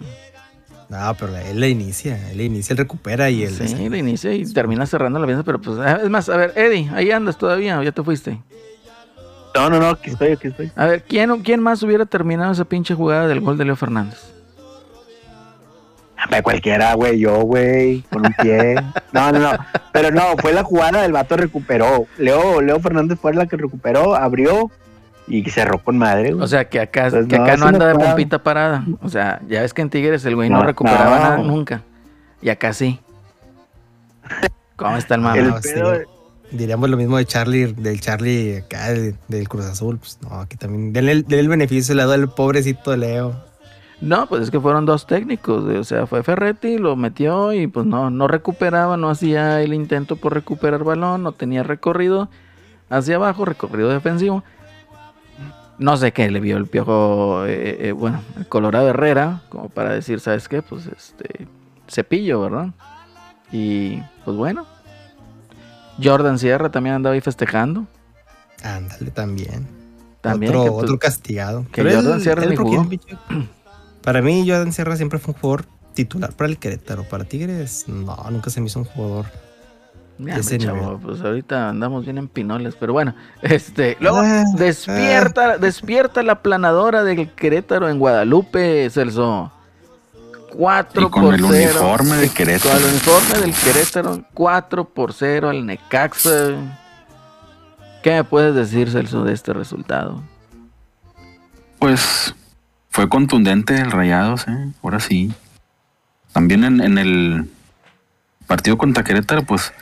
No, 0.88 1.14
pero 1.18 1.36
él 1.36 1.60
la 1.60 1.68
inicia, 1.68 2.30
él 2.30 2.38
la 2.38 2.42
inicia, 2.42 2.72
él 2.72 2.78
recupera 2.78 3.30
y 3.30 3.44
él. 3.44 3.52
Sí, 3.52 3.88
le 3.88 3.98
inicia 3.98 4.34
y 4.34 4.44
termina 4.52 4.86
cerrando 4.86 5.20
la 5.20 5.26
pieza, 5.26 5.44
pero 5.44 5.60
pues, 5.60 5.78
ah, 5.78 6.00
es 6.02 6.10
más, 6.10 6.28
a 6.28 6.36
ver, 6.36 6.52
Eddie, 6.56 6.90
ahí 6.92 7.12
andas 7.12 7.38
todavía, 7.38 7.78
o 7.78 7.82
ya 7.84 7.92
te 7.92 8.02
fuiste. 8.02 8.40
No, 9.54 9.70
no, 9.70 9.78
no, 9.78 9.90
aquí 9.90 10.10
estoy, 10.10 10.32
aquí 10.32 10.48
estoy. 10.48 10.72
A 10.74 10.86
ver, 10.86 11.04
¿quién, 11.04 11.30
¿quién 11.42 11.60
más 11.62 11.82
hubiera 11.84 12.06
terminado 12.06 12.50
esa 12.52 12.64
pinche 12.64 12.94
jugada 12.94 13.28
del 13.28 13.40
gol 13.40 13.56
de 13.56 13.66
Leo 13.66 13.76
Fernández? 13.76 14.18
Cualquiera, 16.42 16.94
güey, 16.94 17.18
yo, 17.18 17.40
güey, 17.42 18.02
con 18.10 18.26
un 18.26 18.32
pie. 18.34 18.74
No, 19.12 19.32
no, 19.32 19.38
no. 19.38 19.50
Pero 19.92 20.10
no, 20.10 20.36
fue 20.38 20.52
la 20.52 20.62
jugada, 20.62 21.04
el 21.04 21.12
vato 21.12 21.36
recuperó. 21.36 22.06
Leo, 22.18 22.60
Leo 22.60 22.80
Fernández 22.80 23.18
fue 23.20 23.34
la 23.34 23.46
que 23.46 23.56
recuperó, 23.56 24.14
abrió 24.14 24.70
y 25.26 25.48
cerró 25.50 25.78
con 25.82 25.98
madre, 25.98 26.32
güey. 26.32 26.44
O 26.44 26.46
sea, 26.46 26.68
que 26.68 26.80
acá, 26.80 27.08
Pues 27.10 27.26
que 27.26 27.38
no, 27.38 27.44
acá 27.44 27.56
no 27.56 27.66
anda 27.66 27.86
de 27.88 27.94
pompita 27.94 28.42
parada. 28.42 28.84
O 29.02 29.08
sea, 29.08 29.40
ya 29.48 29.62
ves 29.62 29.72
que 29.74 29.82
en 29.82 29.90
Tigres 29.90 30.24
el 30.24 30.36
güey 30.36 30.50
no, 30.50 30.58
No, 30.58 30.64
recuperaba 30.64 31.16
no. 31.16 31.22
nada 31.22 31.38
nunca. 31.38 31.82
Y 32.42 32.48
acá 32.48 32.72
sí. 32.72 33.00
¿Cómo 34.76 34.96
está 34.96 35.14
el 35.14 35.20
mame? 35.20 35.40
el 35.40 35.52
sí. 35.62 35.70
pedo, 35.74 35.94
Diríamos 36.52 36.90
lo 36.90 36.96
mismo 36.96 37.16
de 37.16 37.26
Charlie, 37.26 37.72
del 37.74 38.00
Charlie 38.00 38.58
acá, 38.58 38.90
del, 38.90 39.14
del 39.28 39.48
Cruz 39.48 39.66
Azul. 39.66 39.98
Pues 39.98 40.18
no, 40.22 40.40
aquí 40.40 40.56
también. 40.56 40.92
Denle 40.92 41.12
el, 41.12 41.22
denle 41.22 41.40
el 41.40 41.48
beneficio, 41.48 41.94
le 41.94 42.04
da 42.04 42.14
el 42.14 42.28
pobrecito 42.28 42.96
Leo. 42.96 43.49
No, 44.00 44.26
pues 44.26 44.42
es 44.42 44.50
que 44.50 44.60
fueron 44.60 44.86
dos 44.86 45.06
técnicos. 45.06 45.64
O 45.64 45.84
sea, 45.84 46.06
fue 46.06 46.22
Ferretti, 46.22 46.78
lo 46.78 46.96
metió 46.96 47.52
y 47.52 47.66
pues 47.66 47.84
no, 47.86 48.10
no 48.10 48.28
recuperaba, 48.28 48.96
no 48.96 49.10
hacía 49.10 49.60
el 49.60 49.74
intento 49.74 50.16
por 50.16 50.32
recuperar 50.32 50.84
balón, 50.84 51.22
no 51.22 51.32
tenía 51.32 51.62
recorrido 51.62 52.30
hacia 52.88 53.16
abajo, 53.16 53.44
recorrido 53.44 53.90
defensivo. 53.90 54.42
No 55.78 55.96
sé 55.96 56.12
qué 56.12 56.30
le 56.30 56.40
vio 56.40 56.56
el 56.56 56.66
piojo, 56.66 57.44
eh, 57.46 57.88
eh, 57.88 57.92
bueno, 57.92 58.22
el 58.36 58.46
Colorado 58.46 58.88
Herrera, 58.88 59.42
como 59.48 59.68
para 59.68 59.92
decir, 59.92 60.20
¿sabes 60.20 60.48
qué? 60.48 60.60
Pues 60.62 60.86
este, 60.86 61.46
cepillo, 61.88 62.40
¿verdad? 62.40 62.68
Y 63.52 64.02
pues 64.24 64.36
bueno. 64.36 64.66
Jordan 66.02 66.38
Sierra 66.38 66.70
también 66.70 66.96
andaba 66.96 67.14
ahí 67.14 67.20
festejando. 67.20 67.86
Ándale 68.62 69.10
también. 69.10 69.68
También. 70.22 70.54
otro, 70.54 70.64
que, 70.64 70.70
pues, 70.70 70.84
otro 70.84 70.98
castigado. 70.98 71.66
que 71.72 71.82
Pero 71.82 71.96
Jordan 71.96 72.20
Sierra 72.20 72.46
ni 72.46 72.56
jugó. 72.56 72.86
Para 74.02 74.22
mí, 74.22 74.44
Jordan 74.48 74.72
Sierra 74.72 74.96
siempre 74.96 75.18
fue 75.18 75.34
un 75.34 75.40
jugador 75.40 75.66
titular 75.94 76.32
para 76.32 76.48
el 76.48 76.58
Querétaro. 76.58 77.04
Para 77.04 77.24
Tigres, 77.24 77.84
no, 77.88 78.16
nunca 78.30 78.50
se 78.50 78.60
me 78.60 78.66
hizo 78.68 78.78
un 78.80 78.84
jugador. 78.86 79.26
Ya, 80.18 80.36
Ese 80.36 80.58
chavo, 80.58 80.76
nivel. 80.82 80.98
pues 80.98 81.20
ahorita 81.22 81.70
andamos 81.70 82.04
bien 82.04 82.18
en 82.18 82.28
pinoles, 82.28 82.74
pero 82.78 82.92
bueno, 82.92 83.14
este, 83.42 83.96
luego 84.00 84.18
Ah, 84.22 84.44
despierta, 84.56 85.56
despierta 85.58 86.22
la 86.22 86.42
planadora 86.42 87.04
del 87.04 87.30
Querétaro 87.30 87.88
en 87.88 87.98
Guadalupe, 87.98 88.88
Celso. 88.90 89.50
4 90.52 91.02
Y 91.06 91.10
con 91.10 91.22
por 91.24 91.34
el 91.34 91.40
0. 91.46 91.70
uniforme 91.80 92.16
de 92.16 92.28
Querétaro. 92.28 92.74
Con 92.74 92.82
el 92.82 92.88
uniforme 92.90 93.38
del 93.38 93.54
Querétaro, 93.54 94.24
4 94.34 94.84
por 94.88 95.12
0 95.14 95.48
al 95.48 95.64
Necaxa. 95.64 96.48
¿Qué 98.02 98.10
me 98.10 98.24
puedes 98.24 98.54
decir, 98.54 98.90
Celso, 98.90 99.24
de 99.24 99.32
este 99.32 99.52
resultado? 99.52 100.22
Pues 101.78 102.34
fue 102.90 103.08
contundente 103.08 103.76
el 103.76 103.90
Rayados, 103.90 104.46
¿eh? 104.48 104.68
ahora 104.82 105.00
sí. 105.00 105.32
También 106.32 106.64
en, 106.64 106.80
en 106.80 106.98
el 106.98 107.50
partido 108.46 108.76
contra 108.78 109.02
Querétaro, 109.04 109.42
pues 109.44 109.72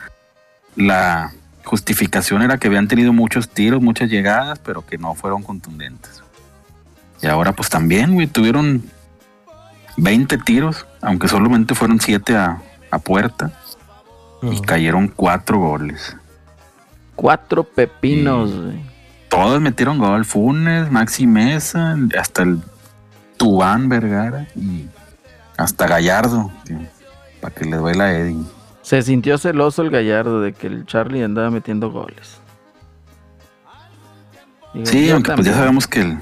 la 0.76 1.32
justificación 1.64 2.42
era 2.42 2.58
que 2.58 2.68
habían 2.68 2.88
tenido 2.88 3.12
muchos 3.12 3.48
tiros, 3.50 3.82
muchas 3.82 4.08
llegadas, 4.08 4.58
pero 4.60 4.84
que 4.86 4.96
no 4.98 5.14
fueron 5.14 5.42
contundentes. 5.42 6.22
Y 7.22 7.26
ahora 7.26 7.52
pues 7.52 7.68
también, 7.68 8.14
güey, 8.14 8.26
tuvieron 8.26 8.84
20 9.96 10.38
tiros, 10.38 10.86
aunque 11.02 11.28
solamente 11.28 11.74
fueron 11.74 12.00
7 12.00 12.36
a, 12.36 12.62
a 12.90 12.98
puerta, 12.98 13.52
y 14.42 14.60
cayeron 14.62 15.08
4 15.08 15.58
goles. 15.58 16.16
Cuatro 17.16 17.64
pepinos, 17.64 18.50
Sí. 18.50 18.56
güey. 18.56 18.98
Todos 19.28 19.60
metieron 19.60 19.98
gol, 19.98 20.24
Funes, 20.24 20.90
Maxi 20.90 21.26
Mesa, 21.26 21.96
hasta 22.18 22.44
el 22.44 22.60
Tubán 23.38 23.88
Vergara 23.88 24.46
y 24.54 24.86
hasta 25.56 25.86
Gallardo, 25.86 26.50
para 27.40 27.54
que 27.54 27.64
le 27.64 27.76
duela 27.78 28.04
a 28.04 28.12
Eddie. 28.12 28.44
Se 28.82 29.00
sintió 29.02 29.38
celoso 29.38 29.82
el 29.82 29.90
Gallardo 29.90 30.40
de 30.42 30.52
que 30.52 30.66
el 30.66 30.84
Charlie 30.86 31.22
andaba 31.22 31.50
metiendo 31.50 31.90
goles. 31.90 32.40
Sí, 34.84 35.10
aunque 35.10 35.32
pues 35.32 35.46
ya 35.46 35.54
sabemos 35.54 35.86
que 35.86 36.00
el, 36.02 36.18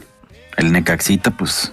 el 0.56 0.72
Necaxita 0.72 1.30
pues 1.32 1.72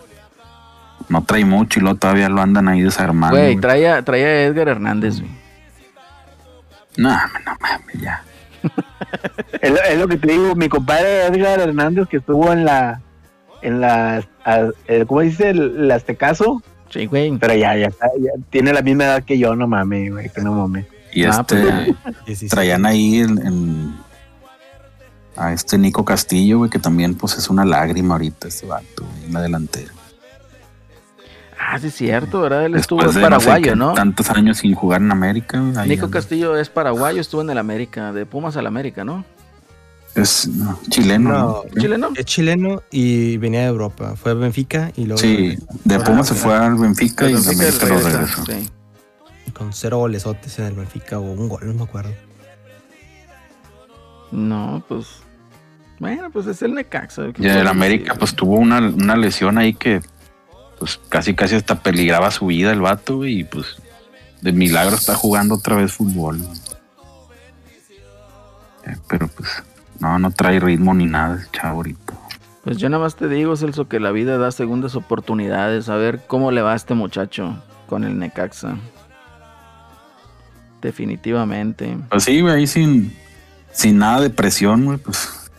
no 1.10 1.24
trae 1.24 1.46
mucho 1.46 1.80
y 1.80 1.84
luego 1.84 1.98
todavía 1.98 2.30
lo 2.30 2.42
andan 2.42 2.68
ahí 2.68 2.82
desarmando. 2.82 3.38
Güey, 3.38 3.58
traía, 3.60 4.02
traía 4.04 4.26
a 4.26 4.42
Edgar 4.44 4.68
Hernández, 4.70 5.20
güey. 5.20 5.32
No, 6.98 7.10
no 7.12 7.58
mames, 7.60 8.02
ya. 8.02 8.24
Es, 9.62 9.72
lo- 9.72 9.82
es 9.84 9.98
lo 10.00 10.08
que 10.08 10.18
te 10.18 10.32
digo, 10.32 10.56
mi 10.56 10.68
compadre 10.68 11.26
Edgar 11.28 11.60
Hernández 11.60 12.08
que 12.10 12.18
estuvo 12.18 12.52
en 12.52 12.66
la, 12.66 13.00
en 13.62 13.80
la, 13.80 14.24
a- 14.46 14.70
¿cómo 15.08 15.22
dice? 15.22 15.50
El, 15.50 15.84
el 15.86 15.92
Aztecaso, 15.92 16.62
Sí, 16.90 17.06
güey. 17.08 17.36
pero 17.38 17.54
ya, 17.56 17.76
ya, 17.78 17.88
está, 17.88 18.08
ya 18.20 18.32
tiene 18.50 18.72
la 18.74 18.82
misma 18.82 19.06
edad 19.06 19.24
que 19.24 19.38
yo, 19.38 19.56
no 19.56 19.68
mames, 19.68 20.12
güey, 20.12 20.30
que 20.30 20.42
no 20.42 20.54
mames. 20.54 20.86
Y 21.12 21.24
Ah, 21.26 21.30
este 21.42 21.62
pues, 21.62 21.86
Sí, 21.86 21.96
sí, 22.26 22.36
sí. 22.36 22.48
traían 22.50 22.86
ahí 22.86 23.24
a 25.36 25.54
este 25.54 25.78
Nico 25.78 26.06
Castillo, 26.06 26.60
güey, 26.60 26.70
que 26.70 26.80
también 26.80 27.16
pues 27.16 27.38
es 27.38 27.50
una 27.50 27.66
lágrima 27.66 28.16
ahorita 28.16 28.48
este 28.48 28.66
vato, 28.68 29.04
güey, 29.04 29.26
en 29.26 29.34
la 29.34 29.42
delantera. 29.42 29.92
Ah, 31.60 31.80
sí, 31.80 31.88
es 31.88 31.96
cierto, 31.96 32.42
¿verdad? 32.42 32.66
Él 32.66 32.76
estuvo 32.76 33.00
Después 33.02 33.16
en 33.16 33.24
de 33.24 33.30
no 33.30 33.40
sé 33.40 33.46
paraguayo, 33.48 33.76
¿no? 33.76 33.94
Tantos 33.94 34.30
años 34.32 34.58
sin 34.58 34.76
jugar 34.76 35.02
en 35.02 35.12
América. 35.12 35.60
Nico 35.60 36.06
anda. 36.06 36.18
Castillo 36.20 36.58
es 36.58 36.70
paraguayo, 36.70 37.22
estuvo 37.22 37.42
en 37.42 37.50
el 37.50 37.58
América, 37.58 38.12
de 38.12 38.26
Pumas 38.26 38.58
al 38.58 38.68
América, 38.68 39.04
¿no? 39.06 39.24
Es 40.15 40.47
no, 40.47 40.80
chileno. 40.89 41.30
No, 41.30 41.38
¿no? 41.73 41.82
¿Chileno? 41.82 42.10
Es 42.15 42.26
chileno 42.26 42.84
y 42.91 43.38
venía 43.38 43.62
de 43.62 43.67
Europa. 43.67 44.15
Fue 44.15 44.32
a 44.32 44.36
Benfica 44.36 44.91
y 44.95 45.06
luego 45.06 45.19
Sí, 45.21 45.58
de 45.86 45.95
Ah, 45.95 46.04
Pumas 46.04 46.28
se 46.28 46.36
fue 46.36 46.54
al 46.56 46.76
Benfica 46.76 47.28
y 47.30 47.34
que 47.34 47.49
América 47.49 47.86
lo 47.88 47.99
regresó. 47.99 48.45
sí. 48.45 48.69
con 49.54 49.73
cero 49.73 49.97
golesotes 49.99 50.60
en 50.60 50.65
el 50.65 50.73
Benfica 50.73 51.17
o 51.19 51.23
un 51.23 51.49
gol, 51.49 51.65
no 51.65 51.73
me 51.73 51.84
acuerdo. 51.84 52.12
No, 54.32 54.84
pues. 54.88 55.08
Bueno, 55.99 56.30
pues 56.32 56.47
es 56.47 56.62
el 56.62 56.73
Necaxa. 56.73 57.32
¿qué 57.34 57.43
Y 57.43 57.47
el 57.47 57.67
América 57.67 58.06
decir? 58.06 58.19
pues 58.19 58.36
tuvo 58.36 58.56
una, 58.58 58.80
una 58.80 59.15
lesión 59.15 59.58
ahí 59.58 59.73
que 59.73 60.02
pues 60.80 60.99
casi 61.10 61.34
casi 61.34 61.56
hasta 61.56 61.82
peligraba 61.82 62.30
su 62.32 62.47
vida 62.47 62.71
el 62.71 62.82
vato 62.82 63.26
y 63.26 63.43
pues 63.45 63.78
de 64.41 64.52
milagro 64.52 64.95
está 64.95 65.15
jugando 65.15 65.56
otra 65.56 65.76
vez 65.76 65.93
fútbol. 65.93 66.41
Eh, 68.86 68.97
pero 69.08 69.28
pues 69.30 69.49
no, 70.04 70.20
no 70.20 70.32
trae 70.32 70.60
ritmo 70.60 70.94
ni 70.94 71.06
nada 71.06 71.38
ese 71.38 71.48
chavo 71.52 71.78
ahorita. 71.78 72.13
Pues 72.63 72.78
yo 72.78 72.89
nada 72.89 73.04
más 73.04 73.16
te 73.16 73.28
digo, 73.28 73.56
Celso, 73.56 73.88
que 73.88 74.00
la 74.00 74.12
vida 74.12 74.38
da 74.38 74.52
segundas 74.52 74.96
oportunidades. 74.96 75.89
A 75.89 75.96
ver 75.96 76.22
cómo 76.28 76.52
le 76.52 76.62
va 76.62 76.74
a 76.74 76.76
este 76.76 76.94
muchacho 76.94 77.58
con 77.88 78.04
el 78.04 78.20
Necaxa. 78.20 78.76
Definitivamente. 80.82 81.98
Pues 82.10 82.24
sí, 82.24 82.42
güey, 82.42 82.54
ahí 82.54 82.68
sin, 82.68 83.13
sin 83.72 83.98
nada 83.98 84.22
de 84.22 84.30
presión, 84.30 84.86
güey, 84.86 84.98
pues 84.98 85.50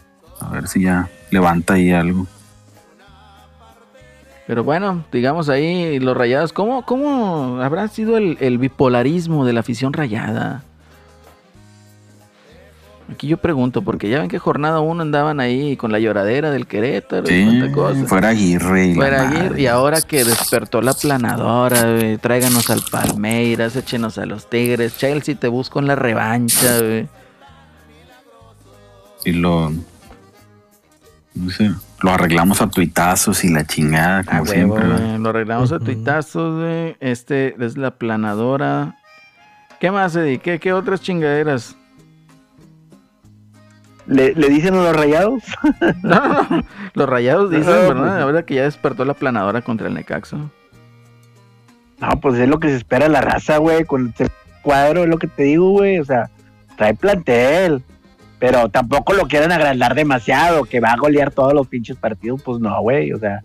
a 0.41 0.51
ver 0.51 0.69
si 0.69 0.83
ya 0.83 1.09
levanta 1.31 1.75
ahí 1.75 1.93
algo. 1.93 2.27
Pero 4.47 4.63
bueno, 4.63 5.05
digamos 5.11 5.49
ahí 5.49 5.99
los 5.99 6.15
rayados, 6.15 6.53
¿cómo, 6.53 6.85
cómo 6.85 7.63
habrá 7.63 7.89
sido 7.89 8.19
el, 8.19 8.37
el 8.41 8.59
bipolarismo 8.59 9.47
de 9.47 9.55
la 9.55 9.61
afición 9.61 9.95
rayada? 9.95 10.65
Aquí 13.13 13.29
yo 13.29 13.37
pregunto, 13.37 13.83
porque 13.83 14.09
ya 14.09 14.21
ven 14.21 14.29
que 14.31 14.39
jornada 14.39 14.81
uno 14.81 15.03
andaban 15.03 15.39
ahí 15.39 15.77
con 15.77 15.93
la 15.93 15.99
lloradera 15.99 16.51
del 16.51 16.67
Querétaro 16.67 17.25
y 17.25 17.29
Sí, 17.29 17.45
cuánta 17.45 17.73
cosa. 17.73 18.05
fuera 18.07 18.29
Aguirre 18.31 18.87
y 18.87 18.95
Fuera. 18.95 19.29
Aguirre, 19.29 19.61
y 19.61 19.67
ahora 19.67 20.01
que 20.01 20.25
despertó 20.25 20.81
la 20.81 20.95
planadora, 20.95 21.83
güey, 21.93 22.17
tráiganos 22.17 22.71
al 22.71 22.81
Palmeiras, 22.91 23.77
échenos 23.77 24.17
a 24.17 24.25
los 24.25 24.49
Tigres, 24.49 24.97
Chelsea 24.97 25.35
te 25.35 25.49
busco 25.49 25.81
en 25.81 25.87
la 25.87 25.97
revancha, 25.97 26.79
güey. 26.81 27.07
Y 29.27 29.33
lo. 29.33 29.71
No 31.35 31.51
sé, 31.51 31.71
lo 32.01 32.11
arreglamos 32.11 32.61
a 32.63 32.69
tuitazos 32.71 33.45
y 33.45 33.49
la 33.53 33.67
chingada, 33.67 34.23
como 34.25 34.47
siempre. 34.47 34.87
güey, 34.87 35.19
lo 35.19 35.29
arreglamos 35.31 35.73
a 35.73 35.79
tuitazos. 35.79 36.65
Este 37.01 37.55
es 37.63 37.77
la 37.77 37.91
planadora. 37.93 38.97
¿Qué 39.81 39.91
más, 39.91 40.15
Eddie? 40.17 40.39
¿Qué, 40.39 40.59
qué 40.61 40.73
otras 40.73 41.01
chingaderas? 41.03 41.77
¿Le, 44.07 44.35
le 44.35 44.49
dicen 44.49 44.75
a 44.75 44.83
los 44.83 44.97
rayados? 44.97 45.43
No. 46.03 46.47
Los 46.95 47.09
rayados 47.09 47.51
dicen, 47.51 47.67
¿verdad? 47.67 47.97
pues- 48.15 48.23
Ahora 48.23 48.43
que 48.45 48.55
ya 48.57 48.63
despertó 48.65 49.05
la 49.05 49.15
planadora 49.15 49.63
contra 49.63 49.89
el 49.89 49.95
Necaxa. 49.95 50.37
No, 52.01 52.21
pues 52.21 52.39
es 52.39 52.49
lo 52.49 52.59
que 52.59 52.69
se 52.69 52.77
espera 52.77 53.09
la 53.09 53.21
raza, 53.21 53.59
güey, 53.59 53.85
con 53.85 54.09
este 54.09 54.29
cuadro, 54.63 55.03
es 55.05 55.09
lo 55.09 55.17
que 55.19 55.27
te 55.29 55.45
digo, 55.45 55.71
güey, 55.71 55.99
o 56.01 56.05
sea, 56.05 56.29
trae 56.77 56.95
plantel, 56.95 57.83
pero 58.39 58.69
tampoco 58.69 59.13
lo 59.15 59.27
quieren 59.27 59.53
agrandar 59.53 59.95
demasiado, 59.95 60.65
que 60.65 60.81
va 60.81 60.91
a 60.93 60.97
golear 60.97 61.31
todos 61.31 61.55
los 61.55 61.67
pinches 61.69 61.97
partidos, 61.97 62.43
pues 62.43 62.59
no, 62.61 62.79
güey, 62.83 63.13
o 63.13 63.19
sea, 63.19 63.41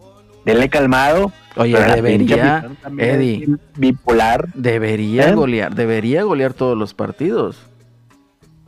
denle 0.46 0.68
calmado. 0.70 1.32
Oye, 1.56 1.78
debería, 1.80 2.66
Eddie. 2.98 3.48
bipolar. 3.78 4.48
debería 4.56 5.30
¿Eh? 5.30 5.34
golear, 5.36 5.74
debería 5.76 6.24
golear 6.24 6.54
todos 6.54 6.78
los 6.78 6.94
partidos. 6.94 7.62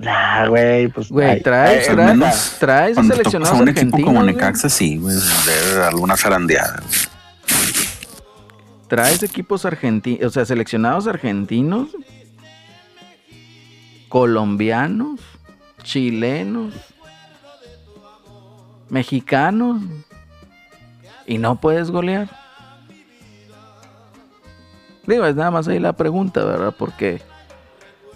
Nah, 0.01 0.47
güey, 0.47 0.87
pues. 0.87 1.09
Güey, 1.09 1.41
traes, 1.41 1.87
ay, 1.87 1.89
al 1.89 1.95
traes, 1.95 2.17
menos 2.17 2.55
traes 2.59 2.97
seleccionados 2.97 3.57
a 3.57 3.61
un 3.61 3.69
equipo 3.69 4.01
como. 4.01 4.23
Necaxa, 4.23 4.69
sí, 4.69 4.97
güey, 4.97 5.15
de 5.15 5.83
alguna 5.83 6.17
zarandeada. 6.17 6.81
güey. 6.81 7.11
Traes 8.87 9.23
equipos 9.23 9.65
argentinos, 9.65 10.25
o 10.25 10.29
sea, 10.29 10.43
seleccionados 10.43 11.07
argentinos, 11.07 11.89
colombianos, 14.09 15.21
chilenos, 15.83 16.73
mexicanos, 18.89 19.81
y 21.25 21.37
no 21.37 21.61
puedes 21.61 21.89
golear. 21.91 22.27
Digo, 25.07 25.25
es 25.25 25.35
nada 25.35 25.51
más 25.51 25.67
ahí 25.67 25.79
la 25.79 25.93
pregunta, 25.93 26.43
¿verdad? 26.43 26.75
Porque, 26.77 27.21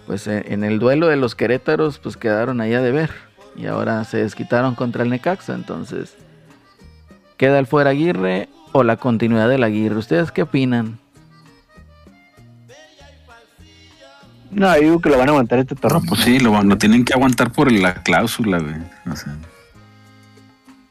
pues 0.05 0.27
eh, 0.27 0.43
en 0.49 0.63
el 0.63 0.79
duelo 0.79 1.07
de 1.07 1.15
los 1.15 1.35
Querétaros, 1.35 1.99
pues 1.99 2.17
quedaron 2.17 2.61
ahí 2.61 2.73
a 2.73 2.81
deber. 2.81 3.11
Y 3.55 3.67
ahora 3.67 4.03
se 4.03 4.17
desquitaron 4.17 4.75
contra 4.75 5.03
el 5.03 5.09
Necaxa, 5.09 5.53
entonces, 5.53 6.15
¿queda 7.37 7.57
el 7.59 7.67
fuera 7.67 7.91
Aguirre 7.91 8.49
o 8.73 8.83
la 8.83 8.97
continuidad 8.97 9.47
del 9.47 9.63
Aguirre? 9.63 9.95
¿Ustedes 9.97 10.31
qué 10.31 10.41
opinan? 10.41 10.99
No, 14.51 14.73
yo 14.75 14.81
digo 14.81 15.01
que 15.01 15.09
lo 15.09 15.17
van 15.17 15.27
a 15.27 15.31
aguantar 15.31 15.59
este 15.59 15.75
No, 15.75 15.81
torneo. 15.81 16.01
pues 16.07 16.21
sí, 16.21 16.39
lo, 16.39 16.61
lo 16.63 16.77
tienen 16.77 17.03
que 17.03 17.13
aguantar 17.13 17.51
por 17.51 17.71
la 17.71 17.95
cláusula, 18.03 18.59
güey. 18.59 18.75
O 19.11 19.15
sea, 19.15 19.35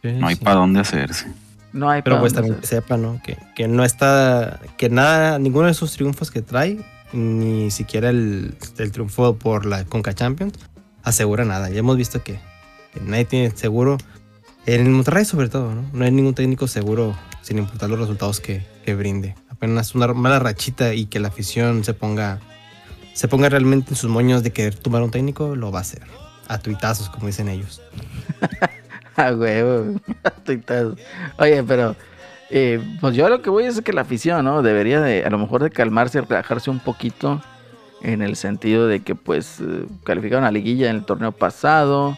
no 0.02 0.26
hay 0.26 0.34
Sí. 0.36 0.44
para 0.44 0.56
dónde 0.56 0.80
hacerse. 0.80 1.32
No 1.72 1.88
hay 1.90 2.02
Pero 2.02 2.20
pues 2.20 2.34
también 2.34 2.56
que 2.56 2.66
sepa, 2.66 2.96
¿no? 2.96 3.20
Que, 3.24 3.38
que 3.54 3.66
no 3.66 3.84
está, 3.84 4.60
que 4.76 4.90
nada, 4.90 5.38
ninguno 5.38 5.66
de 5.66 5.72
esos 5.72 5.92
triunfos 5.92 6.30
que 6.30 6.42
trae, 6.42 6.78
ni 7.14 7.70
siquiera 7.70 8.10
el, 8.10 8.56
triunfo 8.92 9.36
por 9.36 9.66
la 9.66 9.84
Conca 9.84 10.14
Champions, 10.14 10.54
asegura 11.02 11.44
nada. 11.44 11.70
Ya 11.70 11.78
hemos 11.78 11.96
visto 11.96 12.22
que, 12.22 12.40
que 12.92 13.00
nadie 13.00 13.24
tiene 13.24 13.50
seguro, 13.52 13.98
en 14.66 14.92
Monterrey 14.92 15.24
sobre 15.24 15.48
todo, 15.48 15.74
¿no? 15.74 15.84
No 15.92 16.04
hay 16.04 16.10
ningún 16.10 16.34
técnico 16.34 16.66
seguro 16.66 17.16
sin 17.42 17.58
importar 17.58 17.90
los 17.90 17.98
resultados 18.00 18.40
que, 18.40 18.66
que 18.84 18.94
brinde. 18.94 19.36
apenas 19.48 19.94
una 19.94 20.08
mala 20.08 20.38
rachita 20.38 20.94
y 20.94 21.06
que 21.06 21.20
la 21.20 21.28
afición 21.28 21.84
se 21.84 21.94
ponga, 21.94 22.40
se 23.12 23.28
ponga 23.28 23.48
realmente 23.48 23.90
en 23.90 23.96
sus 23.96 24.10
moños 24.10 24.42
de 24.42 24.52
querer 24.52 24.74
tumbar 24.74 25.02
un 25.02 25.10
técnico, 25.10 25.54
lo 25.54 25.70
va 25.70 25.78
a 25.78 25.82
hacer. 25.82 26.02
A 26.48 26.58
tuitazos, 26.58 27.08
como 27.10 27.26
dicen 27.28 27.48
ellos. 27.48 27.80
A 29.16 29.32
huevo, 29.32 30.00
a 30.24 30.30
tuitazos. 30.30 30.98
Oye, 31.38 31.62
pero 31.62 31.94
eh, 32.50 32.80
pues 33.00 33.14
yo 33.14 33.28
lo 33.28 33.42
que 33.42 33.50
voy 33.50 33.64
es 33.64 33.80
que 33.80 33.92
la 33.92 34.02
afición, 34.02 34.44
¿no? 34.44 34.62
Debería 34.62 35.00
de, 35.00 35.24
a 35.24 35.30
lo 35.30 35.38
mejor 35.38 35.62
de 35.62 35.70
calmarse, 35.70 36.20
relajarse 36.20 36.70
un 36.70 36.80
poquito 36.80 37.40
en 38.02 38.22
el 38.22 38.36
sentido 38.36 38.86
de 38.86 39.00
que 39.00 39.14
pues 39.14 39.60
eh, 39.60 39.86
calificaron 40.04 40.44
a 40.44 40.50
liguilla 40.50 40.90
en 40.90 40.96
el 40.96 41.04
torneo 41.04 41.32
pasado. 41.32 42.16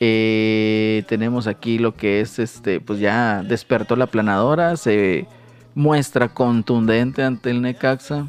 Eh, 0.00 1.04
tenemos 1.06 1.46
aquí 1.46 1.78
lo 1.78 1.94
que 1.94 2.20
es 2.20 2.38
este, 2.38 2.80
pues 2.80 2.98
ya 2.98 3.42
despertó 3.44 3.94
la 3.94 4.06
planadora, 4.06 4.76
se 4.76 5.28
muestra 5.74 6.28
contundente 6.28 7.22
ante 7.22 7.50
el 7.50 7.62
Necaxa. 7.62 8.26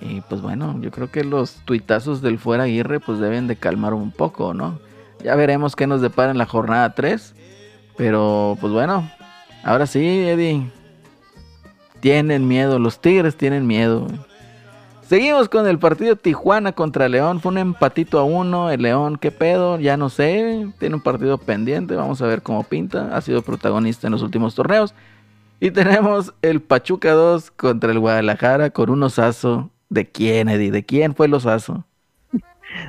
Y 0.00 0.20
pues 0.22 0.40
bueno, 0.40 0.78
yo 0.80 0.90
creo 0.90 1.10
que 1.10 1.24
los 1.24 1.56
tuitazos 1.64 2.22
del 2.22 2.38
fuera 2.38 2.64
Aguirre 2.64 3.00
pues 3.00 3.18
deben 3.18 3.46
de 3.46 3.56
calmar 3.56 3.94
un 3.94 4.10
poco, 4.10 4.54
¿no? 4.54 4.78
Ya 5.22 5.34
veremos 5.34 5.76
qué 5.76 5.86
nos 5.86 6.00
depara 6.00 6.30
en 6.30 6.38
la 6.38 6.46
jornada 6.46 6.94
3. 6.94 7.34
Pero 7.96 8.56
pues 8.60 8.72
bueno, 8.72 9.08
ahora 9.64 9.86
sí, 9.86 10.00
Eddie. 10.04 10.70
Tienen 12.00 12.46
miedo, 12.46 12.78
los 12.78 13.00
Tigres 13.00 13.36
tienen 13.36 13.66
miedo. 13.66 14.06
Seguimos 15.08 15.48
con 15.48 15.66
el 15.66 15.78
partido 15.78 16.16
Tijuana 16.16 16.72
contra 16.72 17.08
León. 17.08 17.40
Fue 17.40 17.52
un 17.52 17.58
empatito 17.58 18.18
a 18.18 18.24
uno. 18.24 18.70
El 18.70 18.82
León, 18.82 19.18
¿qué 19.18 19.30
pedo? 19.30 19.78
Ya 19.78 19.96
no 19.96 20.08
sé. 20.08 20.66
Tiene 20.78 20.96
un 20.96 21.02
partido 21.02 21.36
pendiente. 21.36 21.94
Vamos 21.94 22.22
a 22.22 22.26
ver 22.26 22.42
cómo 22.42 22.64
pinta. 22.64 23.14
Ha 23.14 23.20
sido 23.20 23.42
protagonista 23.42 24.06
en 24.06 24.12
los 24.12 24.22
últimos 24.22 24.54
torneos. 24.54 24.94
Y 25.60 25.70
tenemos 25.70 26.34
el 26.42 26.60
Pachuca 26.62 27.12
2 27.12 27.50
contra 27.50 27.92
el 27.92 27.98
Guadalajara 27.98 28.70
con 28.70 28.90
un 28.90 29.02
osazo. 29.02 29.70
¿De 29.90 30.10
quién, 30.10 30.48
Eddie? 30.48 30.70
¿De 30.70 30.84
quién 30.84 31.14
fue 31.14 31.26
el 31.26 31.34
osazo? 31.34 31.84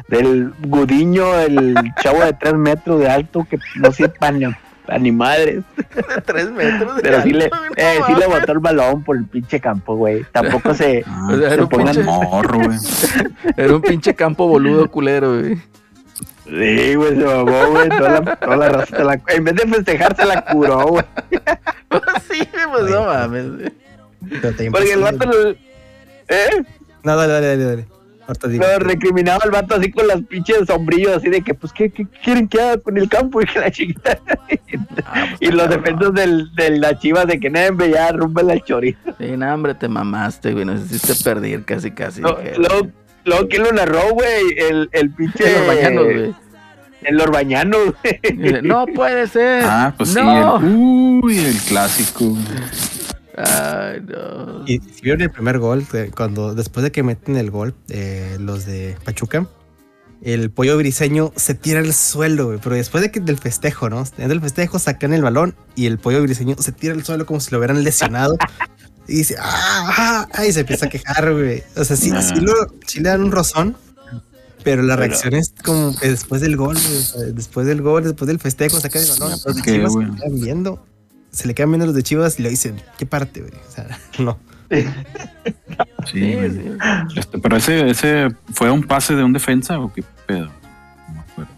Del 0.08 0.54
Gudiño, 0.62 1.38
el 1.40 1.76
chavo 2.02 2.22
de 2.22 2.34
tres 2.34 2.56
metros 2.56 3.00
de 3.00 3.10
alto 3.10 3.46
que 3.50 3.60
no 3.76 3.92
sepa 3.92 4.32
ni, 4.32 4.46
a 4.88 4.98
ni 5.00 5.12
madres. 5.12 5.64
Tres 6.26 6.52
metros. 6.52 7.00
Pero 7.02 7.22
sí 7.22 7.32
le, 7.32 7.46
eh, 7.78 8.00
sí 8.06 8.16
le 8.16 8.28
botó 8.28 8.52
el 8.52 8.60
balón 8.60 9.04
por 9.04 9.18
el 9.18 9.26
pinche 9.26 9.60
campo, 9.60 9.96
güey. 9.96 10.26
Tampoco 10.32 10.74
se, 10.74 11.04
Ah, 11.08 11.28
O 11.32 11.38
sea, 11.38 11.48
era 11.48 11.56
se 11.56 11.62
un 11.62 11.70
pongan 11.70 11.96
pinche- 11.96 12.04
morro, 12.04 12.60
güey. 12.60 12.78
Era 13.58 13.76
un 13.76 13.82
pinche 13.82 14.14
campo 14.16 14.48
boludo 14.48 14.90
culero, 14.90 15.40
güey. 15.40 15.58
Sí, 16.46 16.94
güey, 16.96 17.16
se 17.18 17.26
mamó, 17.26 17.66
güey. 17.72 17.90
Toda 17.90 18.10
la, 18.22 18.36
toda 18.36 18.58
la 18.58 18.70
raza 18.70 18.98
se 18.98 19.04
la- 19.04 19.20
En 19.30 19.44
vez 19.44 19.56
de 19.56 19.68
festejar, 19.68 20.16
se 20.16 20.26
la 20.26 20.46
curó, 20.46 20.86
güey. 20.88 21.06
sí, 22.32 22.48
pues 22.72 22.90
no 22.92 23.06
mames. 23.06 23.46
güey. 23.52 23.74
Porque 24.72 24.94
el 24.94 25.02
vato. 25.02 25.26
lo- 25.26 25.50
¿Eh? 26.28 26.64
No, 27.04 27.16
dale, 27.16 27.34
dale, 27.34 27.48
dale. 27.48 27.66
dale. 27.66 27.88
Ahorita 28.28 28.48
digo. 28.48 28.66
Lo 28.66 28.80
recriminaba 28.80 29.40
el 29.46 29.52
vato 29.52 29.76
así 29.76 29.92
con 29.92 30.08
las 30.08 30.22
pinches 30.24 30.66
sombrillos, 30.68 31.14
así 31.18 31.30
de 31.30 31.42
que, 31.42 31.54
pues, 31.54 31.72
¿qué, 31.74 31.92
qué 31.92 32.08
quieren 32.24 32.48
que 32.48 32.60
haga 32.62 32.78
con 32.80 32.98
el 32.98 33.08
campo? 33.08 33.42
Y 33.46 33.46
que 33.46 33.60
la 33.60 33.72
chiquita. 33.72 34.20
Ah, 35.06 35.28
pues, 35.30 35.40
y 35.42 35.48
los 35.52 35.70
defensas 35.70 36.14
del, 36.14 36.54
de 36.56 36.78
las 36.80 37.00
chivas 37.00 37.28
de 37.28 37.40
que 37.40 37.50
nadie 37.50 37.92
ya 37.92 38.12
rumba 38.12 38.42
el 38.42 38.64
chorizo. 38.64 39.00
Sí, 39.20 39.38
no, 39.38 39.54
hombre, 39.54 39.76
te 39.76 39.88
mamaste, 39.88 40.54
güey. 40.54 40.66
Nos 40.66 40.82
hiciste 40.92 41.14
perder 41.24 41.64
casi, 41.64 41.92
casi. 41.92 42.22
Lo- 42.22 42.36
dije. 42.38 42.54
Luego, 42.58 42.88
luego, 43.26 43.48
¿quién 43.48 43.64
lo 43.64 43.72
narró, 43.72 44.02
güey? 44.14 44.58
El, 44.58 44.90
el 44.92 45.12
pinche. 45.12 45.44
En 45.48 45.54
los 45.58 45.68
bañanos, 45.68 46.04
güey. 46.06 46.36
El 47.04 47.22
Orbañano, 47.22 47.78
güey. 48.02 48.62
No 48.64 48.88
puede 48.88 49.28
ser. 49.28 49.64
Ah, 49.64 49.94
pues 49.96 50.10
sí. 50.10 50.16
no. 50.20 50.58
El, 50.58 50.66
uy, 50.66 51.38
el 51.38 51.58
clásico. 51.60 52.36
Ay, 53.38 54.02
no. 54.02 54.64
Y 54.66 54.80
si 54.80 55.02
vieron 55.02 55.22
el 55.22 55.30
primer 55.32 55.60
gol, 55.60 55.86
eh, 55.94 56.12
cuando 56.16 56.54
después 56.56 56.84
de 56.84 56.92
que 56.92 57.04
meten 57.04 57.36
el 57.38 57.52
gol, 57.52 57.76
eh, 57.90 58.38
los 58.40 58.66
de 58.66 58.96
Pachuca, 59.04 59.48
el 60.22 60.50
pollo 60.50 60.78
briseño 60.78 61.34
se 61.36 61.54
tira 61.54 61.80
al 61.82 61.94
suelo, 61.94 62.48
güey, 62.48 62.60
pero 62.64 62.76
después 62.76 63.04
de 63.04 63.12
que 63.12 63.20
del 63.20 63.38
festejo, 63.38 63.90
¿no? 63.90 64.04
Del 64.18 64.42
festejo 64.42 64.80
sacan 64.80 65.14
el 65.14 65.22
balón 65.22 65.56
y 65.76 65.86
el 65.86 66.00
pollo 66.00 66.22
briseño 66.22 66.56
se 66.60 66.72
tira 66.72 66.94
al 66.94 67.04
suelo 67.04 67.26
como 67.26 67.40
si 67.40 67.52
lo 67.52 67.58
hubieran 67.60 67.84
lesionado. 67.84 68.38
Y 69.08 69.18
dice, 69.18 69.36
¡ah! 69.40 70.28
ah", 70.34 70.46
y 70.48 70.52
se 70.52 70.62
empieza 70.62 70.88
a 70.88 70.90
quejar, 70.90 71.32
güey. 71.32 71.62
O 71.76 71.84
sea, 71.84 71.96
sí, 71.96 72.10
sí, 72.24 72.40
lo- 72.40 72.74
sí 72.88 73.02
le 73.02 73.10
dan 73.10 73.22
un 73.22 73.32
rozón, 73.32 73.78
pero 74.64 74.82
la 74.82 74.96
reacción 74.96 75.36
es 75.36 75.54
como 75.64 75.96
que 75.96 76.10
después 76.10 76.42
del 76.42 76.58
gol, 76.58 76.76
sea, 76.76 77.22
después 77.26 77.68
del 77.68 77.84
gol, 77.84 78.04
después 78.04 78.26
del 78.28 78.40
festejo, 78.40 78.80
sacan 78.80 79.04
el 79.04 79.08
balón. 79.20 79.30
Le 79.58 79.62
quedan 80.18 80.42
viendo. 80.42 80.84
Se 81.36 81.48
le 81.48 81.54
quedan 81.54 81.70
viendo 81.72 81.86
los 81.86 81.96
de 81.96 82.04
Chivas 82.04 82.40
y 82.40 82.44
le 82.44 82.50
dicen, 82.50 82.82
¿qué 82.98 83.06
parte, 83.06 83.42
güey? 83.42 83.54
O 83.54 83.72
sea, 83.72 84.00
no. 84.20 84.38
Sí, 84.70 84.86
Sí. 86.06 86.38
Este, 87.16 87.40
pero 87.40 87.58
ese, 87.58 87.90
ese 87.90 88.30
fue 88.54 88.72
un 88.72 88.84
pase 88.84 89.16
de 89.16 89.24
un 89.24 89.34
defensa 89.34 89.80
o 89.80 89.92
qué 89.94 90.04
pedo. 90.26 90.50
No 91.08 91.14
me 91.14 91.20
acuerdo. 91.20 91.52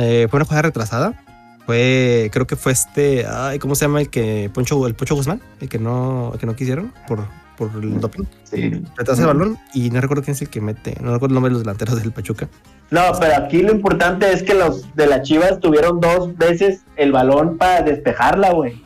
Eh, 0.00 0.26
fue 0.28 0.38
una 0.38 0.44
jugada 0.44 0.62
retrasada. 0.62 1.24
Fue, 1.64 2.30
creo 2.32 2.46
que 2.46 2.54
fue 2.56 2.72
este, 2.72 3.26
ay, 3.26 3.58
¿cómo 3.58 3.74
se 3.74 3.86
llama 3.86 4.00
el 4.00 4.10
que 4.10 4.50
Poncho, 4.54 4.86
el 4.86 4.94
Pocho 4.94 5.16
Guzmán, 5.16 5.40
el 5.60 5.68
que 5.68 5.78
no, 5.78 6.30
el 6.34 6.38
que 6.38 6.46
no 6.46 6.54
quisieron 6.54 6.92
por, 7.08 7.26
por 7.56 7.70
el 7.82 8.00
doping. 8.00 8.24
Sí. 8.44 8.82
Retrasa 8.96 9.22
el 9.22 9.28
balón 9.28 9.58
y 9.74 9.90
no 9.90 10.00
recuerdo 10.00 10.22
quién 10.22 10.34
es 10.34 10.42
el 10.42 10.48
que 10.48 10.60
mete, 10.60 10.96
no 11.00 11.12
recuerdo 11.12 11.32
el 11.32 11.34
nombre 11.34 11.50
de 11.50 11.54
los 11.54 11.62
delanteros 11.62 12.00
del 12.00 12.12
Pachuca. 12.12 12.48
No, 12.90 13.00
pero 13.18 13.36
aquí 13.36 13.62
lo 13.62 13.72
importante 13.72 14.32
es 14.32 14.42
que 14.42 14.54
los 14.54 14.94
de 14.94 15.06
las 15.06 15.22
Chivas 15.22 15.58
tuvieron 15.58 16.00
dos 16.00 16.36
veces 16.36 16.82
el 16.96 17.12
balón 17.12 17.58
para 17.58 17.82
despejarla, 17.82 18.52
güey. 18.52 18.80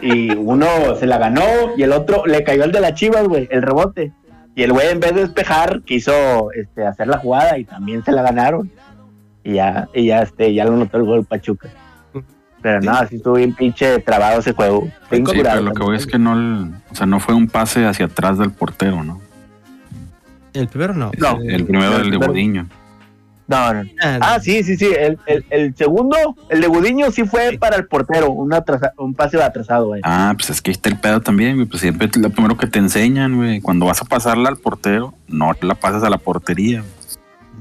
Y 0.00 0.30
uno 0.34 0.66
se 0.98 1.06
la 1.06 1.18
ganó 1.18 1.42
y 1.76 1.82
el 1.82 1.92
otro 1.92 2.26
le 2.26 2.44
cayó 2.44 2.64
el 2.64 2.72
de 2.72 2.80
las 2.80 2.94
Chivas, 2.94 3.26
güey, 3.26 3.48
el 3.50 3.62
rebote. 3.62 4.12
Y 4.54 4.62
el 4.62 4.72
güey 4.72 4.88
en 4.88 5.00
vez 5.00 5.14
de 5.14 5.20
despejar 5.20 5.82
quiso 5.82 6.50
este, 6.52 6.86
hacer 6.86 7.08
la 7.08 7.18
jugada 7.18 7.58
y 7.58 7.64
también 7.64 8.02
se 8.04 8.12
la 8.12 8.22
ganaron. 8.22 8.70
Y 9.44 9.54
ya, 9.54 9.88
y 9.94 10.06
ya, 10.06 10.22
este, 10.22 10.52
ya 10.54 10.64
lo 10.64 10.72
notó 10.72 10.96
el 10.96 11.04
gol 11.04 11.24
Pachuca. 11.24 11.68
Pero 12.62 12.80
no, 12.80 12.92
así 12.92 13.16
estuvo 13.16 13.34
bien 13.34 13.54
pinche 13.54 13.98
trabado 14.00 14.40
ese 14.40 14.52
juego. 14.52 14.88
Sí, 15.10 15.22
curado 15.22 15.42
pero 15.58 15.62
lo 15.62 15.72
que 15.74 15.82
voy 15.82 15.96
es 15.96 16.06
que 16.06 16.18
no, 16.18 16.32
el- 16.34 16.70
o 16.90 16.94
sea, 16.94 17.06
no 17.06 17.20
fue 17.20 17.34
un 17.34 17.46
pase 17.48 17.86
hacia 17.86 18.06
atrás 18.06 18.38
del 18.38 18.50
portero, 18.50 19.04
¿no? 19.04 19.20
El 20.52 20.68
primero 20.68 20.94
no. 20.94 21.10
No, 21.18 21.38
El 21.42 21.64
primero 21.66 21.98
del 21.98 22.10
de 22.10 22.16
Gudiño. 22.16 22.66
No, 23.48 23.74
no. 23.74 23.82
ah, 24.02 24.18
Ah, 24.20 24.40
sí, 24.40 24.64
sí, 24.64 24.76
sí. 24.76 24.86
El, 24.86 25.18
el, 25.26 25.44
el 25.50 25.76
segundo, 25.76 26.16
el 26.48 26.60
de 26.60 26.66
Gudiño, 26.66 27.10
sí 27.12 27.24
fue 27.24 27.56
para 27.60 27.76
el 27.76 27.86
portero, 27.86 28.30
un, 28.30 28.52
atrasa- 28.52 28.92
un 28.96 29.14
pase 29.14 29.40
atrasado, 29.40 29.86
güey. 29.88 30.00
Ah, 30.02 30.32
pues 30.36 30.50
es 30.50 30.60
que 30.60 30.70
ahí 30.70 30.72
está 30.72 30.88
el 30.88 30.98
pedo 30.98 31.20
también, 31.20 31.54
güey. 31.56 31.66
Pues 31.68 31.82
siempre 31.82 32.08
es 32.08 32.16
lo 32.16 32.30
primero 32.30 32.56
que 32.56 32.66
te 32.66 32.80
enseñan, 32.80 33.36
güey. 33.36 33.60
Cuando 33.60 33.86
vas 33.86 34.00
a 34.00 34.04
pasarla 34.06 34.48
al 34.48 34.56
portero, 34.56 35.14
no 35.28 35.52
la 35.60 35.74
pasas 35.76 36.02
a 36.02 36.10
la 36.10 36.18
portería. 36.18 36.82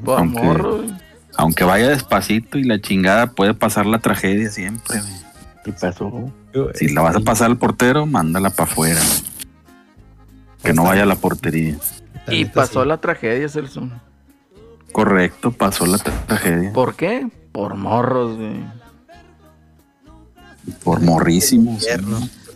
güey. 0.03 0.17
Aunque- 0.17 0.41
morro, 0.41 0.77
güey. 0.77 1.04
Aunque 1.37 1.63
vaya 1.63 1.89
despacito 1.89 2.57
y 2.57 2.63
la 2.63 2.79
chingada 2.79 3.27
puede 3.27 3.53
pasar 3.53 3.85
la 3.85 3.99
tragedia 3.99 4.49
siempre. 4.49 4.99
¿Qué 5.63 5.73
pasó? 5.73 6.31
Si 6.75 6.89
la 6.89 7.01
vas 7.01 7.15
a 7.15 7.19
pasar 7.19 7.49
al 7.51 7.57
portero, 7.57 8.05
mándala 8.05 8.49
para 8.49 8.71
afuera. 8.71 9.01
Que 10.63 10.73
no 10.73 10.83
vaya 10.83 11.03
a 11.03 11.05
la 11.05 11.15
portería. 11.15 11.75
Y 12.27 12.45
pasó 12.45 12.85
la 12.85 12.97
tragedia, 12.97 13.49
Celso. 13.49 13.87
Correcto, 14.91 15.51
pasó 15.51 15.85
la 15.85 15.97
tra- 15.97 16.25
tragedia. 16.25 16.71
¿Por 16.71 16.95
qué? 16.95 17.27
Por 17.51 17.75
morros, 17.75 18.37
güey. 18.37 18.63
Por 20.83 21.01
morrísimos. 21.01 21.85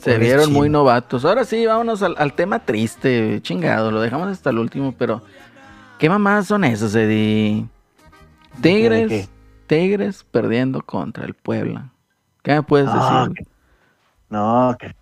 Se 0.01 0.17
vieron 0.17 0.45
chino. 0.45 0.57
muy 0.57 0.69
novatos. 0.69 1.25
Ahora 1.25 1.43
sí, 1.43 1.65
vámonos 1.65 2.01
al, 2.01 2.15
al 2.17 2.33
tema 2.33 2.59
triste, 2.59 3.39
chingado. 3.41 3.91
Lo 3.91 3.99
dejamos 4.01 4.29
hasta 4.29 4.49
el 4.51 4.57
último, 4.59 4.95
pero. 4.97 5.21
¿Qué 5.99 6.07
mamadas 6.09 6.47
son 6.47 6.63
esas, 6.63 6.95
Eddie? 6.95 7.65
¿De 8.61 8.69
Tigres? 8.69 9.29
Tigres 9.67 10.25
perdiendo 10.31 10.81
contra 10.81 11.25
el 11.25 11.33
Puebla. 11.33 11.89
¿Qué 12.43 12.53
me 12.53 12.63
puedes 12.63 12.87
Ah, 12.91 13.27
decir? 13.29 13.35
que- 13.45 13.51
No, 14.29 14.75
que 14.79 14.95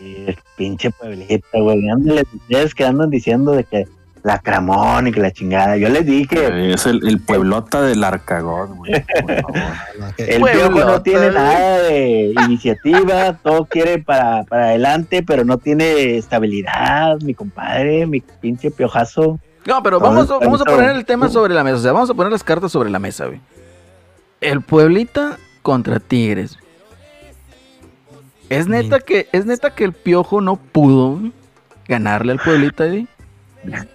el 0.00 0.36
pinche 0.56 0.90
pueblita, 0.90 1.58
güey. 1.58 1.88
Ándale, 1.90 2.24
ustedes 2.34 2.74
que 2.74 2.84
andan 2.84 3.10
diciendo 3.10 3.52
de 3.52 3.64
que 3.64 3.86
la 4.22 4.38
cramón 4.38 5.06
y 5.06 5.12
que 5.12 5.20
la 5.20 5.30
chingada. 5.30 5.76
Yo 5.78 5.88
les 5.88 6.04
dije, 6.04 6.72
Es 6.72 6.84
el, 6.86 7.06
el 7.08 7.20
pueblota 7.20 7.80
del 7.82 8.04
Arcagón, 8.04 8.76
güey. 8.76 8.92
El 10.18 10.42
piojo 10.42 10.78
no 10.80 11.02
tiene 11.02 11.30
nada 11.30 11.78
de 11.84 12.34
iniciativa, 12.44 13.34
todo 13.42 13.64
quiere 13.64 13.98
para, 13.98 14.44
para 14.44 14.66
adelante, 14.66 15.22
pero 15.22 15.44
no 15.44 15.56
tiene 15.58 16.16
estabilidad, 16.16 17.18
mi 17.22 17.32
compadre, 17.34 18.06
mi 18.06 18.20
pinche 18.20 18.70
piojazo. 18.70 19.38
No, 19.66 19.82
pero 19.82 20.00
vamos, 20.00 20.22
está 20.24 20.38
vamos 20.38 20.60
a 20.60 20.64
poner 20.64 20.96
el 20.96 21.04
tema 21.04 21.28
sobre 21.28 21.54
la 21.54 21.62
mesa. 21.62 21.76
O 21.76 21.80
sea, 21.80 21.92
vamos 21.92 22.10
a 22.10 22.14
poner 22.14 22.32
las 22.32 22.42
cartas 22.44 22.72
sobre 22.72 22.90
la 22.90 22.98
mesa, 22.98 23.26
güey. 23.26 23.40
El 24.40 24.62
Pueblita 24.62 25.38
contra 25.62 26.00
Tigres. 26.00 26.58
¿Es 28.48 28.66
neta, 28.66 29.00
que, 29.00 29.28
¿Es 29.32 29.46
neta 29.46 29.74
que 29.74 29.84
el 29.84 29.92
Piojo 29.92 30.40
no 30.40 30.56
pudo 30.56 31.18
güey, 31.18 31.32
ganarle 31.86 32.32
al 32.32 32.40
Pueblita, 32.40 32.86
Eddie? 32.86 33.06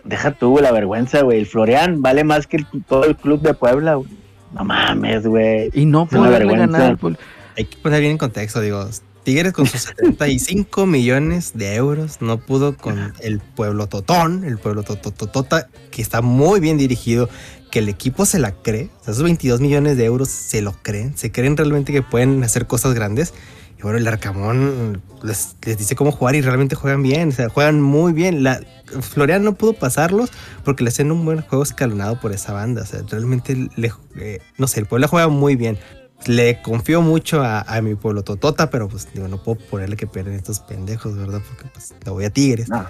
Deja 0.03 0.32
tú 0.32 0.51
güey, 0.51 0.63
la 0.63 0.72
vergüenza, 0.72 1.24
güey. 1.24 1.39
El 1.39 1.45
Florian 1.47 2.01
vale 2.01 2.24
más 2.24 2.47
que 2.47 2.57
el- 2.57 2.68
todo 2.88 3.03
el 3.05 3.16
club 3.16 3.41
de 3.41 3.53
Puebla, 3.53 3.95
güey. 3.95 4.09
No 4.53 4.63
mames, 4.63 5.26
güey. 5.28 5.70
Y 5.74 5.86
no 5.86 6.05
pudo 6.05 6.22
ganar 6.30 6.82
al 6.82 6.97
Puebla. 6.97 7.18
Hay 7.57 7.66
que 7.66 7.78
poner 7.78 7.99
bien 7.99 8.11
en 8.13 8.18
contexto, 8.18 8.61
digo. 8.61 8.88
Tigres 9.26 9.53
con 9.53 9.65
sus 9.65 9.82
75 9.82 10.86
millones 10.86 11.53
de 11.55 11.73
euros 11.73 12.21
no 12.21 12.38
pudo 12.38 12.78
con 12.78 13.11
el 13.21 13.39
pueblo 13.39 13.88
Totón, 13.88 14.43
el 14.45 14.59
pueblo 14.59 14.84
Totototota, 14.84 15.67
que 15.89 16.03
está 16.03 16.21
muy 16.21 16.59
bien 16.59 16.78
dirigido, 16.78 17.28
que 17.71 17.80
el 17.80 17.89
equipo 17.89 18.28
se 18.28 18.38
la 18.38 18.51
cree. 18.51 18.91
O 19.01 19.03
sea, 19.03 19.13
esos 19.13 19.23
22 19.23 19.61
millones 19.61 19.97
de 19.97 20.05
euros 20.05 20.30
se 20.30 20.61
lo 20.61 20.73
creen, 20.84 21.17
se 21.17 21.32
creen 21.32 21.57
realmente 21.57 21.91
que 21.91 22.03
pueden 22.03 22.43
hacer 22.43 22.67
cosas 22.67 22.93
grandes. 22.93 23.34
Y 23.80 23.82
bueno, 23.82 23.97
el 23.97 24.07
Arcamón 24.07 25.01
les, 25.23 25.55
les 25.65 25.78
dice 25.80 25.95
cómo 25.95 26.11
jugar 26.11 26.36
y 26.36 26.41
realmente 26.41 26.76
juegan 26.76 27.01
bien, 27.01 27.30
o 27.30 27.32
sea, 27.32 27.49
juegan 27.49 27.82
muy 27.82 28.13
bien. 28.13 28.43
La, 28.43 28.61
Florian 29.01 29.43
no 29.43 29.55
pudo 29.55 29.73
pasarlos 29.73 30.30
porque 30.63 30.84
le 30.84 30.89
hacen 30.89 31.11
un 31.11 31.26
buen 31.26 31.41
juego 31.41 31.63
escalonado 31.63 32.19
por 32.19 32.32
esa 32.32 32.53
banda. 32.53 32.84
O 32.84 32.86
sea, 32.86 33.01
realmente, 33.09 33.69
le, 33.76 33.91
eh, 34.17 34.39
no 34.59 34.67
sé, 34.67 34.82
el 34.82 34.86
pueblo 34.86 35.07
juega 35.07 35.30
muy 35.30 35.55
bien. 35.55 35.80
Le 36.26 36.61
confío 36.61 37.01
mucho 37.01 37.43
a, 37.43 37.61
a 37.61 37.82
mi 37.82 37.95
pueblo 37.95 38.23
Totota, 38.23 38.69
pero 38.69 38.88
pues 38.88 39.07
digo, 39.13 39.28
no 39.28 39.38
puedo 39.43 39.59
ponerle 39.59 39.95
que 39.95 40.07
pierden 40.07 40.34
estos 40.34 40.59
pendejos, 40.59 41.15
¿verdad? 41.15 41.39
Porque 41.47 41.65
pues 41.73 41.93
le 42.03 42.11
voy 42.11 42.26
a 42.26 42.30
Tigres. 42.30 42.69
No. 42.69 42.84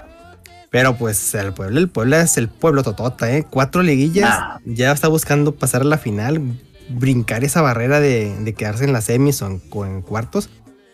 Pero 0.70 0.96
pues 0.96 1.34
el 1.36 1.54
pueblo, 1.54 1.80
el 1.80 1.90
pueblo 1.90 2.16
es 2.18 2.38
el 2.38 2.48
pueblo 2.50 2.84
Totota, 2.84 3.32
¿eh? 3.32 3.46
Cuatro 3.50 3.82
liguillas, 3.84 4.30
Nah. 4.40 4.58
ya 4.66 4.92
está 4.92 5.08
buscando 5.10 5.54
pasar 5.56 5.82
a 5.82 5.86
la 5.86 5.98
final, 5.98 6.42
brincar 6.90 7.44
esa 7.44 7.62
barrera 7.62 8.00
de, 8.00 8.36
de 8.40 8.54
quedarse 8.54 8.84
en 8.86 8.94
las 8.94 9.06
semis 9.06 9.42
o 9.42 9.48
en, 9.48 9.62
o 9.70 9.86
en 9.86 10.02
cuartos 10.02 10.50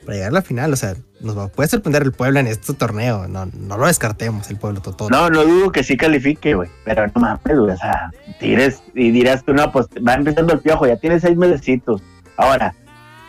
para 0.05 0.15
llegar 0.15 0.29
a 0.29 0.33
la 0.33 0.41
final. 0.41 0.73
O 0.73 0.75
sea, 0.75 0.95
nos 1.19 1.37
va- 1.37 1.47
puede 1.47 1.69
sorprender 1.69 2.01
el 2.03 2.11
pueblo 2.11 2.39
en 2.39 2.47
este 2.47 2.73
torneo, 2.73 3.27
no, 3.27 3.45
no 3.47 3.77
lo 3.77 3.85
descartemos, 3.87 4.49
el 4.49 4.57
pueblo 4.57 4.81
Totota. 4.81 5.15
No, 5.15 5.29
no 5.29 5.43
dudo 5.45 5.71
que 5.71 5.83
sí 5.83 5.95
califique, 5.97 6.53
güey. 6.55 6.69
Pero 6.85 7.05
no 7.07 7.13
mames, 7.21 7.41
güey. 7.57 7.71
O 7.71 7.77
sea, 7.77 8.11
tires 8.39 8.81
y 8.95 9.11
dirás 9.11 9.43
tú, 9.43 9.53
no, 9.53 9.71
pues 9.71 9.87
va 10.07 10.13
empezando 10.15 10.53
el 10.53 10.59
piojo, 10.59 10.85
ya 10.87 10.97
tiene 10.97 11.19
seis 11.19 11.37
mesecitos. 11.37 12.01
Ahora, 12.37 12.73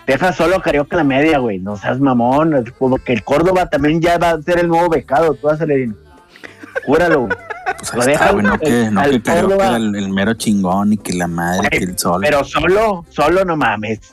deja 0.06 0.32
solo 0.32 0.56
a 0.56 0.62
Carioca 0.62 0.96
la 0.96 1.04
media, 1.04 1.38
güey. 1.38 1.58
No 1.58 1.76
seas 1.76 2.00
mamón. 2.00 2.64
Como 2.78 2.98
que 2.98 3.12
el 3.12 3.24
Córdoba 3.24 3.68
también 3.68 4.00
ya 4.00 4.18
va 4.18 4.30
a 4.30 4.42
ser 4.42 4.58
el 4.58 4.68
nuevo 4.68 4.88
becado. 4.88 5.34
Tú 5.34 5.46
vas 5.46 5.60
a 5.60 5.66
leer. 5.66 5.90
Júralo, 6.86 7.26
güey. 7.26 7.32
Pues 7.78 7.94
Lo 7.94 8.02
está, 8.12 8.32
güey, 8.32 8.44
no 8.44 8.58
que, 8.58 8.90
no 8.90 9.00
al 9.00 9.10
que 9.10 9.22
Carioca 9.22 9.54
era 9.54 9.76
el, 9.76 9.94
el 9.94 10.08
mero 10.10 10.34
chingón 10.34 10.92
y 10.92 10.98
que 10.98 11.12
la 11.14 11.26
madre, 11.26 11.68
que 11.70 11.84
el 11.84 11.98
sol. 11.98 12.20
Pero 12.22 12.44
solo, 12.44 13.04
solo 13.08 13.44
no 13.44 13.56
mames. 13.56 14.12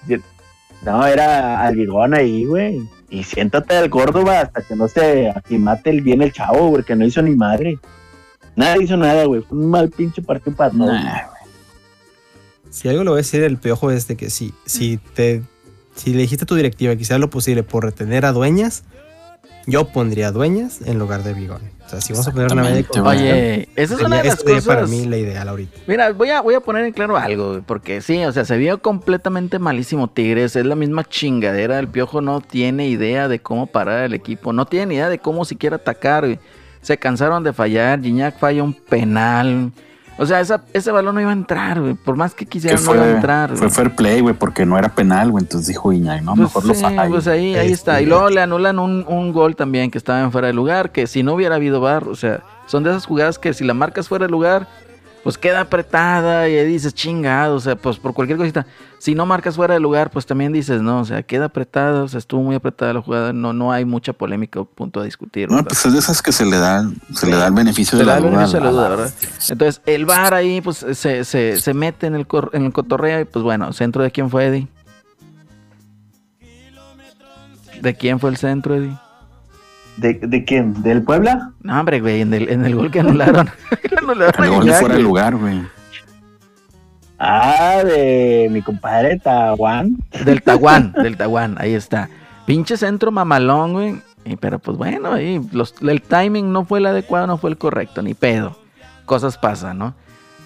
No, 0.82 1.06
era 1.06 1.62
Albigón 1.62 2.14
ahí, 2.14 2.46
güey. 2.46 2.82
Y 3.10 3.24
siéntate 3.24 3.76
al 3.76 3.90
Córdoba 3.90 4.42
hasta 4.42 4.62
que 4.62 4.76
no 4.76 4.88
se 4.88 5.30
aclimate 5.30 5.90
el 5.90 6.02
bien 6.02 6.22
el 6.22 6.32
chavo, 6.32 6.72
porque 6.72 6.96
no 6.96 7.06
hizo 7.06 7.22
ni 7.22 7.36
madre. 7.36 7.80
Nada 8.56 8.78
hizo 8.82 8.98
nada, 8.98 9.26
güey. 9.26 9.42
Fue 9.42 9.58
un 9.58 9.70
mal 9.70 9.90
pinche 9.90 10.22
partido 10.22 10.56
para 10.56 10.72
todos. 10.72 10.88
Nah, 10.88 11.22
Si 12.70 12.88
algo 12.88 13.04
le 13.04 13.10
voy 13.10 13.18
a 13.18 13.24
decir 13.24 13.44
el 13.44 13.58
piojo 13.58 13.92
es 13.92 14.08
de 14.08 14.16
que 14.16 14.30
si, 14.30 14.54
si 14.66 14.98
te 14.98 15.44
si 16.00 16.14
le 16.14 16.22
dijiste 16.22 16.44
a 16.44 16.48
tu 16.48 16.56
directiva 16.56 16.96
que 16.96 17.02
hiciera 17.02 17.20
lo 17.20 17.30
posible 17.30 17.64
por 17.64 17.84
retener 17.84 18.26
a 18.26 18.32
dueñas, 18.32 18.84
yo 19.68 19.90
pondría 19.90 20.30
a 20.30 20.32
dueñas 20.32 20.80
en 20.86 20.98
lugar 20.98 21.24
de 21.24 21.34
Bigón. 21.34 21.62
O 21.86 21.90
sea, 21.90 22.00
si 22.02 22.14
vamos 22.14 22.28
a 22.28 22.32
poner 22.32 22.54
una 22.54 22.64
media. 22.64 22.86
Oye, 23.04 23.68
esa 23.76 23.96
es 23.96 24.02
una 24.02 24.22
de 24.22 24.30
las 24.30 24.40
sería 24.40 24.62
para 24.62 24.82
cosas. 24.82 24.90
mí 24.90 25.06
la 25.06 25.18
ideal 25.18 25.50
ahorita. 25.50 25.78
Mira, 25.88 26.12
voy 26.14 26.30
a, 26.30 26.42
voy 26.42 26.54
a 26.54 26.62
poner 26.62 26.86
en 26.86 26.94
claro 26.94 27.18
algo, 27.18 27.62
porque 27.66 28.02
sí, 28.02 28.24
o 28.24 28.32
sea, 28.32 28.46
se 28.46 28.58
vio 28.58 28.82
completamente 28.82 29.60
malísimo 29.60 30.10
Tigres, 30.10 30.56
es 30.56 30.66
la 30.66 30.76
misma 30.76 31.04
chingadera, 31.04 31.80
el 31.80 31.88
Piojo 31.88 32.22
no 32.22 32.42
tiene 32.42 32.88
idea 32.88 33.28
de 33.28 33.40
cómo 33.40 33.68
parar 33.68 34.06
el 34.06 34.14
equipo, 34.14 34.54
no 34.54 34.66
tiene 34.68 34.86
ni 34.86 34.96
idea 34.96 35.10
de 35.10 35.20
cómo 35.20 35.44
siquiera 35.46 35.78
atacar. 35.78 36.40
Se 36.82 36.98
cansaron 36.98 37.44
de 37.44 37.52
fallar, 37.52 38.02
Gignac 38.02 38.40
falla 38.40 38.64
un 38.64 38.74
penal. 38.74 39.74
O 40.22 40.26
sea, 40.26 40.42
esa, 40.42 40.62
ese 40.74 40.92
balón 40.92 41.16
no 41.16 41.22
iba 41.22 41.30
a 41.30 41.34
entrar, 41.34 41.80
güey, 41.80 41.94
por 41.94 42.18
más 42.18 42.34
que 42.36 42.46
que 42.46 42.52
quisiera 42.52 42.78
no 42.80 42.94
iba 42.94 43.04
a 43.06 43.10
entrar. 43.12 43.56
fue 43.56 43.70
fair 43.70 43.96
play, 43.96 44.20
güey, 44.20 44.36
porque 44.36 44.66
no 44.66 44.78
era 44.78 44.90
penal, 44.90 45.32
güey. 45.32 45.44
Entonces 45.46 45.68
dijo 45.70 45.94
Iñak, 45.94 46.22
no, 46.24 46.36
Pues 46.36 46.48
mejor 46.48 46.66
lo 46.66 46.74
sí, 46.74 46.82
falla. 46.82 47.08
Pues 47.08 47.28
ahí, 47.28 47.56
ahí 47.56 47.68
Este, 47.68 47.74
está. 47.74 48.02
Y 48.02 48.06
luego 48.06 48.30
le 48.30 48.42
anulan 48.42 48.80
un, 48.80 49.06
un 49.08 49.32
gol 49.32 49.56
también 49.56 49.90
que 49.90 49.98
estaba 49.98 50.20
en 50.22 50.32
fuera 50.32 50.48
de 50.48 50.54
lugar, 50.54 50.92
que 50.92 51.08
si 51.08 51.24
no 51.24 51.34
hubiera 51.34 51.56
habido 51.56 51.80
bar, 51.80 52.08
o 52.10 52.16
sea, 52.16 52.42
son 52.68 52.84
de 52.84 52.90
esas 52.90 53.06
jugadas 53.06 53.40
que 53.40 53.54
si 53.54 53.64
la 53.64 53.74
marcas 53.74 54.10
fuera 54.10 54.26
de 54.26 54.32
lugar, 54.32 54.68
pues 55.24 55.38
queda 55.38 55.62
apretada 55.62 56.48
y 56.50 56.56
ahí 56.58 56.66
dices 56.66 56.94
chingado, 56.94 57.56
o 57.56 57.60
sea, 57.60 57.76
pues 57.76 57.98
por 57.98 58.14
cualquier 58.14 58.38
cosita. 58.38 58.66
Si 59.00 59.16
no 59.16 59.26
marcas 59.26 59.56
fuera 59.56 59.74
de 59.74 59.80
lugar, 59.80 60.10
pues 60.12 60.26
también 60.26 60.52
dices, 60.52 60.82
no, 60.82 61.00
o 61.02 61.06
sea, 61.06 61.24
queda 61.24 61.46
apretada, 61.46 62.04
o 62.04 62.08
sea, 62.08 62.18
estuvo 62.18 62.42
muy 62.44 62.56
apretada 62.56 62.94
la 62.94 63.02
jugada, 63.02 63.32
no, 63.34 63.54
no 63.54 63.72
hay 63.72 63.86
mucha 63.86 64.12
polémica 64.14 64.60
o 64.60 64.66
punto 64.66 65.00
a 65.00 65.04
discutir. 65.06 65.50
No, 65.50 65.56
¿verdad? 65.58 65.70
pues 65.70 65.86
es 65.86 65.94
de 65.94 66.00
esas 66.00 66.22
que 66.22 66.32
se 66.32 66.46
le 66.46 66.58
da, 66.58 66.90
se 67.14 67.28
le 67.28 67.36
da 67.38 67.48
el 67.48 67.54
beneficio 67.54 67.98
Se 67.98 68.04
de 68.04 68.06
la 68.06 68.20
duda. 68.20 68.30
beneficio 68.32 68.60
de 68.60 68.66
la 68.66 68.72
duda, 68.72 68.90
¿verdad? 68.90 69.14
Entonces, 69.50 69.82
el 69.86 70.06
VAR 70.06 70.34
ahí, 70.34 70.60
pues, 70.62 70.86
se, 70.94 71.24
se, 71.24 71.58
se 71.60 71.74
mete 71.74 72.08
en 72.08 72.16
el, 72.16 72.28
cor- 72.28 72.50
en 72.54 72.66
el 72.66 72.74
cotorreo 72.74 73.22
y, 73.22 73.26
pues, 73.26 73.44
bueno, 73.44 73.72
¿centro 73.74 74.04
de 74.04 74.12
quién 74.12 74.30
fue, 74.30 74.48
Eddie? 74.48 74.68
¿De 77.82 77.96
quién 77.96 78.20
fue 78.20 78.30
el 78.30 78.38
centro, 78.38 78.76
Eddie? 78.76 78.98
¿De, 80.00 80.14
¿De 80.14 80.46
quién? 80.46 80.82
¿Del 80.82 81.04
Puebla? 81.04 81.52
No, 81.62 81.80
hombre, 81.80 82.00
güey, 82.00 82.22
en 82.22 82.34
el, 82.34 82.50
en 82.50 82.66
el 82.66 82.76
gol 82.76 82.90
que 82.90 83.02
anularon. 83.02 83.50
Anularon 83.98 84.44
El 84.44 84.50
gol 84.50 84.66
de 84.66 84.74
fuera 84.74 84.96
de 84.96 85.02
lugar, 85.02 85.36
güey. 85.36 85.62
Ah, 87.20 87.82
de 87.84 88.48
mi 88.50 88.62
compadre 88.62 89.20
Tahuán. 89.20 89.98
Del 90.24 90.42
Tahuán, 90.42 90.94
del 91.04 91.18
Tahuán, 91.18 91.58
ahí 91.60 91.74
está. 91.74 92.10
Pinche 92.46 92.78
centro 92.78 93.12
mamalón, 93.12 93.74
güey. 93.74 94.02
Y, 94.24 94.38
pero 94.38 94.60
pues 94.60 94.78
bueno, 94.78 95.14
ahí 95.14 95.42
los, 95.52 95.76
el 95.82 96.02
timing 96.02 96.52
no 96.52 96.64
fue 96.64 96.80
el 96.80 96.86
adecuado, 96.86 97.28
no 97.28 97.38
fue 97.38 97.50
el 97.50 97.58
correcto, 97.58 98.02
ni 98.02 98.14
pedo. 98.14 98.58
Cosas 99.06 99.38
pasan, 99.38 99.80
¿no? 99.80 99.96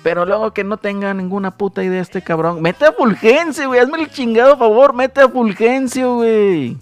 Pero 0.01 0.25
luego 0.25 0.51
que 0.51 0.63
no 0.63 0.77
tenga 0.77 1.13
ninguna 1.13 1.51
puta 1.51 1.83
idea 1.83 2.01
este 2.01 2.21
cabrón. 2.23 2.61
Mete 2.61 2.85
a 2.85 2.91
Fulgencio, 2.91 3.67
güey. 3.67 3.79
Hazme 3.79 4.01
el 4.01 4.09
chingado 4.09 4.57
favor. 4.57 4.93
Mete 4.93 5.21
a 5.21 5.29
Fulgencio, 5.29 6.15
güey. 6.15 6.77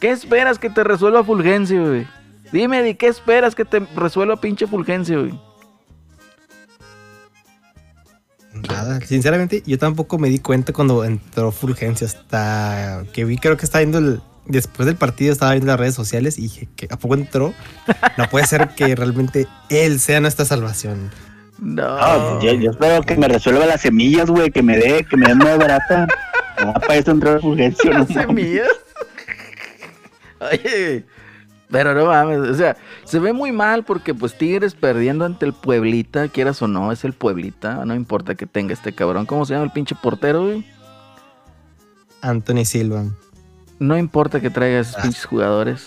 ¿Qué 0.00 0.10
esperas 0.10 0.58
que 0.58 0.70
te 0.70 0.84
resuelva 0.84 1.24
Fulgencio, 1.24 1.88
güey? 1.88 2.06
Dime, 2.52 2.82
¿de 2.82 2.96
qué 2.96 3.08
esperas 3.08 3.54
que 3.54 3.64
te 3.64 3.80
resuelva 3.96 4.36
pinche 4.36 4.66
Fulgencio, 4.66 5.20
güey? 5.20 5.40
Nada, 8.68 9.00
sinceramente, 9.00 9.62
yo 9.66 9.78
tampoco 9.78 10.18
me 10.18 10.28
di 10.28 10.38
cuenta 10.38 10.72
cuando 10.72 11.04
entró 11.04 11.52
Fulgencio 11.52 12.06
hasta 12.06 13.04
que 13.12 13.24
vi, 13.24 13.36
creo 13.38 13.56
que 13.56 13.64
estaba 13.64 13.80
viendo 13.80 13.98
el. 13.98 14.20
Después 14.46 14.86
del 14.86 14.94
partido 14.94 15.32
estaba 15.32 15.52
viendo 15.52 15.66
las 15.66 15.80
redes 15.80 15.94
sociales 15.94 16.38
y 16.38 16.42
dije 16.42 16.68
que 16.76 16.86
a 16.88 16.96
poco 16.96 17.14
entró. 17.14 17.52
No 18.16 18.28
puede 18.28 18.46
ser 18.46 18.68
que 18.76 18.94
realmente 18.94 19.48
él 19.70 19.98
sea 19.98 20.20
nuestra 20.20 20.44
salvación. 20.44 21.10
No. 21.58 21.96
No, 21.98 22.40
yo, 22.40 22.52
yo 22.52 22.70
espero 22.70 23.02
que 23.02 23.16
me 23.16 23.26
resuelva 23.26 23.66
las 23.66 23.80
semillas, 23.80 24.30
güey, 24.30 24.52
que 24.52 24.62
me 24.62 24.76
dé, 24.76 25.04
que 25.04 25.16
me 25.16 25.26
dé 25.26 25.34
más 25.34 25.58
barata. 25.58 26.06
No, 26.64 26.72
para 26.80 26.94
eso 26.94 27.10
entró 27.10 27.40
Fulgencio, 27.40 27.90
Las 27.90 28.06
semillas. 28.06 28.68
Oye, 30.52 31.04
pero 31.70 31.94
no 31.94 32.06
mames, 32.06 32.38
o 32.38 32.54
sea, 32.54 32.76
se 33.04 33.18
ve 33.18 33.32
muy 33.32 33.52
mal 33.52 33.84
porque 33.84 34.14
pues 34.14 34.36
Tigres 34.38 34.74
perdiendo 34.74 35.24
ante 35.24 35.46
el 35.46 35.52
Pueblita, 35.52 36.28
quieras 36.28 36.62
o 36.62 36.68
no, 36.68 36.92
es 36.92 37.04
el 37.04 37.12
Pueblita, 37.12 37.84
no 37.84 37.94
importa 37.94 38.34
que 38.34 38.46
tenga 38.46 38.72
este 38.72 38.92
cabrón, 38.94 39.26
¿cómo 39.26 39.44
se 39.44 39.54
llama 39.54 39.64
el 39.66 39.72
pinche 39.72 39.94
portero, 40.00 40.44
güey? 40.44 40.64
Anthony 42.22 42.64
Silva. 42.64 43.04
No 43.78 43.96
importa 43.98 44.40
que 44.40 44.48
traiga 44.50 44.80
esos 44.80 44.96
pinches 45.02 45.24
jugadores. 45.26 45.86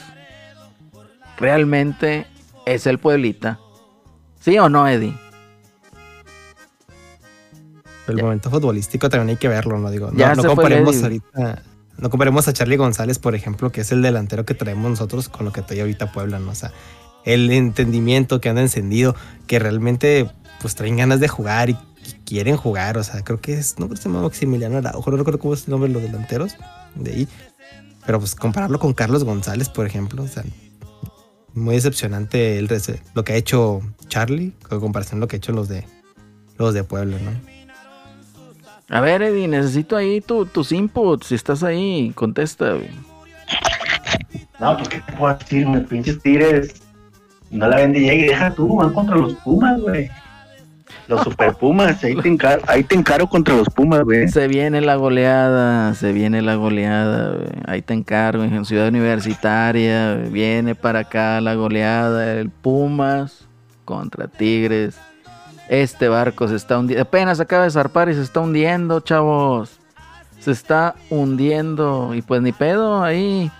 Realmente 1.37 2.27
es 2.65 2.85
el 2.85 2.99
Pueblita. 2.99 3.59
¿Sí 4.39 4.57
o 4.59 4.69
no, 4.69 4.87
Eddie? 4.87 5.13
El 8.07 8.17
Ya. 8.17 8.23
momento 8.23 8.49
futbolístico 8.49 9.09
también 9.09 9.29
hay 9.29 9.35
que 9.37 9.47
verlo, 9.47 9.77
¿no? 9.77 9.89
Digo, 9.91 10.11
Ya 10.13 10.33
no, 10.35 10.43
no 10.43 10.49
comparemos 10.49 11.01
ahorita. 11.01 11.61
No 12.01 12.09
comparemos 12.09 12.47
a 12.47 12.53
Charlie 12.53 12.77
González, 12.77 13.19
por 13.19 13.35
ejemplo, 13.35 13.71
que 13.71 13.81
es 13.81 13.91
el 13.91 14.01
delantero 14.01 14.45
que 14.45 14.53
traemos 14.53 14.89
nosotros 14.89 15.27
con 15.29 15.45
lo 15.45 15.51
que 15.51 15.61
trae 15.61 15.81
ahorita 15.81 16.11
Puebla, 16.11 16.39
¿no? 16.39 16.51
O 16.51 16.55
sea, 16.55 16.71
el 17.25 17.51
entendimiento 17.51 18.39
que 18.39 18.49
anda 18.49 18.61
encendido, 18.61 19.15
que 19.47 19.59
realmente 19.59 20.29
pues 20.61 20.75
traen 20.75 20.97
ganas 20.97 21.19
de 21.19 21.27
jugar 21.27 21.69
y, 21.69 21.77
quieren 22.25 22.57
jugar. 22.57 22.97
O 22.97 23.03
sea, 23.03 23.23
creo 23.23 23.39
que 23.39 23.53
es, 23.53 23.77
no 23.77 23.87
creo 23.87 23.95
que 23.95 24.01
se 24.01 24.09
llama 24.09 24.21
Maximiliano 24.21 24.77
Araujo, 24.77 25.11
no 25.11 25.17
recuerdo 25.17 25.39
cómo 25.39 25.53
es 25.53 25.65
el 25.65 25.71
nombre 25.71 25.89
de 25.89 25.93
los 25.93 26.03
delanteros 26.03 26.55
de 26.95 27.11
ahí. 27.11 27.27
Pero 28.05 28.19
pues 28.19 28.33
compararlo 28.33 28.79
con 28.79 28.93
Carlos 28.93 29.23
González, 29.23 29.69
por 29.69 29.85
ejemplo, 29.85 30.23
o 30.23 30.27
sea, 30.27 30.43
muy 31.53 31.75
decepcionante 31.75 32.65
lo 33.13 33.23
que 33.23 33.33
ha 33.33 33.35
hecho 33.35 33.81
Charlie 34.07 34.53
con 34.67 34.79
comparación 34.79 35.19
a 35.19 35.21
lo 35.21 35.27
que 35.27 35.35
ha 35.35 35.37
hecho 35.37 35.51
los 35.51 35.67
de 35.67 35.85
los 36.57 36.73
de 36.73 36.83
Puebla, 36.83 37.17
¿no? 37.19 37.58
A 38.89 39.01
ver, 39.01 39.21
Eddie, 39.21 39.47
necesito 39.47 39.95
ahí 39.95 40.19
tu, 40.19 40.45
tus 40.45 40.71
inputs. 40.71 41.27
Si 41.27 41.35
estás 41.35 41.63
ahí, 41.63 42.11
contesta, 42.15 42.73
güey. 42.73 42.89
No, 44.59 44.75
pues 44.75 44.89
qué 44.89 44.99
te 44.99 45.13
puedo 45.13 45.33
decir, 45.35 45.65
güey, 45.67 45.85
pinches 45.85 46.19
tigres. 46.21 46.81
No 47.51 47.67
la 47.67 47.77
ven 47.77 47.93
de 47.93 47.99
llegue, 47.99 48.27
deja 48.27 48.51
tú, 48.53 48.77
van 48.77 48.93
contra 48.93 49.15
los 49.15 49.33
Pumas, 49.35 49.79
güey. 49.79 50.09
Los 51.07 51.23
super 51.23 51.53
Pumas, 51.55 52.03
ahí 52.03 52.15
te 52.15 52.27
encaro, 52.27 52.61
ahí 52.67 52.83
te 52.83 52.95
encaro 52.95 53.27
contra 53.27 53.55
los 53.55 53.69
Pumas, 53.69 54.03
güey. 54.03 54.27
Se 54.27 54.47
viene 54.47 54.81
la 54.81 54.95
goleada, 54.95 55.93
se 55.93 56.11
viene 56.11 56.41
la 56.41 56.55
goleada, 56.55 57.35
güey. 57.35 57.49
ahí 57.65 57.81
te 57.81 57.93
encargo, 57.93 58.43
en 58.43 58.65
Ciudad 58.65 58.87
Universitaria, 58.87 60.15
güey. 60.15 60.29
viene 60.29 60.75
para 60.75 60.99
acá 60.99 61.41
la 61.41 61.55
goleada, 61.55 62.33
el 62.33 62.49
Pumas 62.49 63.47
contra 63.85 64.27
Tigres. 64.27 64.99
Este 65.69 66.09
barco 66.09 66.47
se 66.47 66.55
está 66.55 66.79
hundiendo, 66.79 67.03
apenas 67.03 67.39
acaba 67.39 67.63
de 67.65 67.69
zarpar 67.69 68.09
y 68.09 68.15
se 68.15 68.23
está 68.23 68.39
hundiendo, 68.39 69.01
chavos. 69.01 69.79
Se 70.39 70.51
está 70.51 70.95
hundiendo 71.11 72.15
y 72.15 72.23
pues 72.23 72.41
ni 72.41 72.51
pedo, 72.51 73.03
ahí 73.03 73.51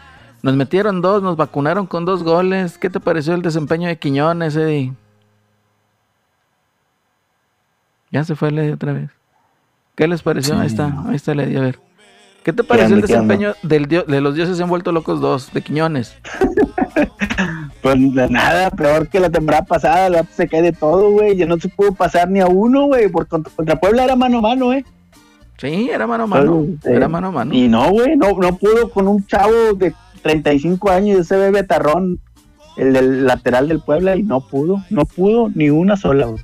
Nos 0.41 0.55
metieron 0.55 1.01
dos, 1.01 1.21
nos 1.21 1.37
vacunaron 1.37 1.85
con 1.85 2.05
dos 2.05 2.23
goles. 2.23 2.79
¿Qué 2.79 2.89
te 2.89 2.99
pareció 2.99 3.35
el 3.35 3.43
desempeño 3.43 3.87
de 3.87 3.99
Quiñones, 3.99 4.55
Eddie? 4.55 4.93
Ya 8.11 8.23
se 8.23 8.35
fue 8.35 8.49
Lady 8.49 8.71
otra 8.71 8.93
vez. 8.93 9.11
¿Qué 9.95 10.07
les 10.07 10.23
pareció? 10.23 10.55
Sí. 10.55 10.61
Ahí 10.61 10.67
está, 10.67 11.03
ahí 11.07 11.15
está 11.15 11.35
Lady, 11.35 11.57
a 11.57 11.61
ver. 11.61 11.79
¿Qué 12.43 12.53
te 12.53 12.63
pareció 12.63 12.95
el 12.95 13.01
desempeño 13.01 13.53
del 13.61 13.87
de 13.87 14.21
los 14.21 14.33
dioses 14.33 14.59
envueltos 14.59 14.93
locos 14.93 15.21
2 15.21 15.53
de 15.53 15.61
Quiñones? 15.61 16.17
Pues 17.81 17.95
de 18.13 18.29
nada, 18.29 18.69
peor 18.71 19.07
que 19.07 19.19
la 19.19 19.29
temporada 19.29 19.63
pasada, 19.63 20.07
el 20.07 20.13
vato 20.13 20.29
se 20.33 20.47
cae 20.47 20.61
de 20.61 20.73
todo, 20.73 21.11
güey. 21.11 21.37
Ya 21.37 21.45
no 21.45 21.57
se 21.57 21.69
pudo 21.69 21.93
pasar 21.93 22.29
ni 22.29 22.39
a 22.39 22.47
uno, 22.47 22.87
güey. 22.87 23.07
Por 23.07 23.27
contra, 23.27 23.53
contra 23.55 23.79
Puebla 23.79 24.03
era 24.03 24.15
mano 24.15 24.39
a 24.39 24.41
mano, 24.41 24.73
eh. 24.73 24.83
Sí, 25.57 25.89
era 25.89 26.07
mano 26.07 26.23
a 26.23 26.27
mano. 26.27 26.65
Sí. 26.81 26.89
Era 26.89 27.07
mano 27.07 27.27
a 27.27 27.31
mano. 27.31 27.53
Y 27.53 27.67
no, 27.67 27.89
güey, 27.91 28.15
no, 28.15 28.31
no 28.31 28.57
pudo 28.57 28.89
con 28.91 29.07
un 29.07 29.25
chavo 29.25 29.73
de 29.75 29.93
35 30.21 30.89
años, 30.89 31.19
ese 31.19 31.37
bebé 31.37 31.63
tarrón, 31.63 32.19
el 32.77 32.93
del 32.93 33.25
lateral 33.25 33.67
del 33.67 33.81
Puebla, 33.81 34.15
y 34.15 34.23
no 34.23 34.41
pudo, 34.41 34.83
no 34.89 35.05
pudo 35.05 35.49
ni 35.53 35.69
una 35.69 35.97
sola, 35.97 36.27
güey. 36.27 36.43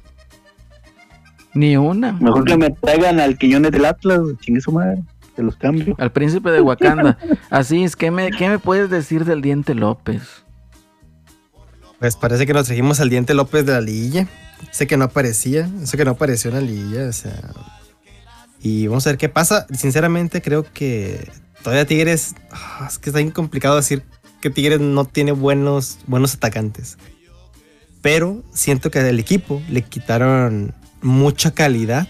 Ni 1.53 1.77
una. 1.77 2.11
Mejor 2.13 2.43
que 2.43 2.57
me 2.57 2.69
traigan 2.69 3.19
al 3.21 3.37
Quiñones 3.37 3.71
del 3.71 3.85
Atlas, 3.85 4.19
chingue 4.41 4.59
su 4.59 4.73
madre, 4.73 5.01
te 5.35 5.43
los 5.43 5.55
cambio. 5.55 5.95
Al 5.97 6.11
príncipe 6.11 6.51
de 6.51 6.59
Wakanda. 6.59 7.17
Así 7.49 7.83
es, 7.83 7.95
¿qué 7.95 8.11
me, 8.11 8.31
¿qué 8.31 8.49
me 8.49 8.59
puedes 8.59 8.89
decir 8.89 9.23
del 9.23 9.41
Diente 9.41 9.73
López? 9.73 10.44
Pues 12.05 12.17
parece 12.17 12.45
que 12.45 12.53
nos 12.53 12.67
trajimos 12.67 12.99
al 12.99 13.09
Diente 13.09 13.33
López 13.33 13.65
de 13.65 13.71
la 13.71 13.81
liguilla. 13.81 14.27
Sé 14.69 14.85
que 14.85 14.95
no 14.95 15.05
aparecía, 15.05 15.67
sé 15.85 15.97
que 15.97 16.05
no 16.05 16.11
apareció 16.11 16.51
en 16.51 16.55
la 16.57 16.61
liguilla, 16.61 17.09
o 17.09 17.11
sea. 17.11 17.51
Y 18.61 18.85
vamos 18.85 19.07
a 19.07 19.09
ver 19.09 19.17
qué 19.17 19.27
pasa. 19.27 19.65
Sinceramente, 19.75 20.43
creo 20.43 20.71
que 20.71 21.31
todavía 21.63 21.87
Tigres. 21.87 22.35
ah, 22.51 22.85
es 22.87 22.99
que 22.99 23.09
está 23.09 23.17
bien 23.17 23.31
complicado 23.31 23.75
decir 23.75 24.03
que 24.39 24.51
Tigres 24.51 24.79
no 24.79 25.05
tiene 25.05 25.31
buenos, 25.31 25.97
buenos 26.05 26.35
atacantes. 26.35 26.99
Pero 28.03 28.43
siento 28.53 28.91
que 28.91 29.01
del 29.01 29.19
equipo 29.19 29.63
le 29.67 29.81
quitaron 29.81 30.75
mucha 31.01 31.55
calidad 31.55 32.07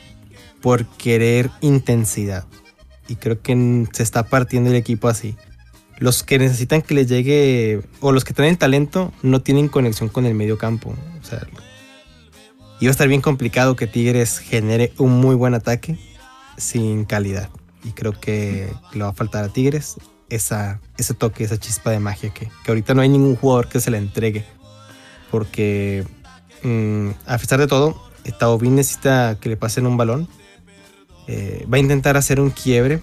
por 0.61 0.85
querer 0.85 1.51
intensidad. 1.61 2.43
Y 3.07 3.15
creo 3.15 3.41
que 3.41 3.87
se 3.93 4.03
está 4.03 4.23
partiendo 4.23 4.71
el 4.71 4.75
equipo 4.75 5.07
así. 5.07 5.37
Los 5.97 6.23
que 6.23 6.39
necesitan 6.39 6.81
que 6.81 6.93
les 6.93 7.07
llegue, 7.07 7.81
o 8.01 8.11
los 8.11 8.25
que 8.25 8.33
tienen 8.33 8.57
talento, 8.57 9.13
no 9.21 9.41
tienen 9.41 9.69
conexión 9.69 10.09
con 10.09 10.25
el 10.25 10.35
medio 10.35 10.57
campo. 10.57 10.93
O 11.21 11.23
sea, 11.23 11.41
iba 12.79 12.89
a 12.89 12.91
estar 12.91 13.07
bien 13.07 13.21
complicado 13.21 13.75
que 13.75 13.87
Tigres 13.87 14.39
genere 14.39 14.91
un 14.97 15.19
muy 15.19 15.35
buen 15.35 15.53
ataque 15.53 15.97
sin 16.57 17.05
calidad. 17.05 17.49
Y 17.83 17.91
creo 17.91 18.19
que 18.19 18.73
le 18.93 19.03
va 19.03 19.09
a 19.09 19.13
faltar 19.13 19.43
a 19.43 19.49
Tigres 19.49 19.95
esa, 20.29 20.81
ese 20.97 21.13
toque, 21.13 21.43
esa 21.43 21.57
chispa 21.57 21.91
de 21.91 21.99
magia 21.99 22.33
que, 22.33 22.49
que 22.63 22.71
ahorita 22.71 22.93
no 22.93 23.01
hay 23.01 23.09
ningún 23.09 23.35
jugador 23.35 23.69
que 23.69 23.79
se 23.79 23.91
la 23.91 23.97
entregue. 23.97 24.43
Porque 25.31 26.05
mm, 26.63 27.09
a 27.25 27.37
pesar 27.37 27.59
de 27.59 27.67
todo, 27.67 28.01
Taubín 28.31 28.75
necesita 28.75 29.37
que 29.39 29.49
le 29.49 29.57
pasen 29.57 29.85
un 29.85 29.97
balón. 29.97 30.27
Eh, 31.27 31.65
va 31.71 31.77
a 31.77 31.79
intentar 31.79 32.17
hacer 32.17 32.39
un 32.39 32.49
quiebre. 32.49 33.01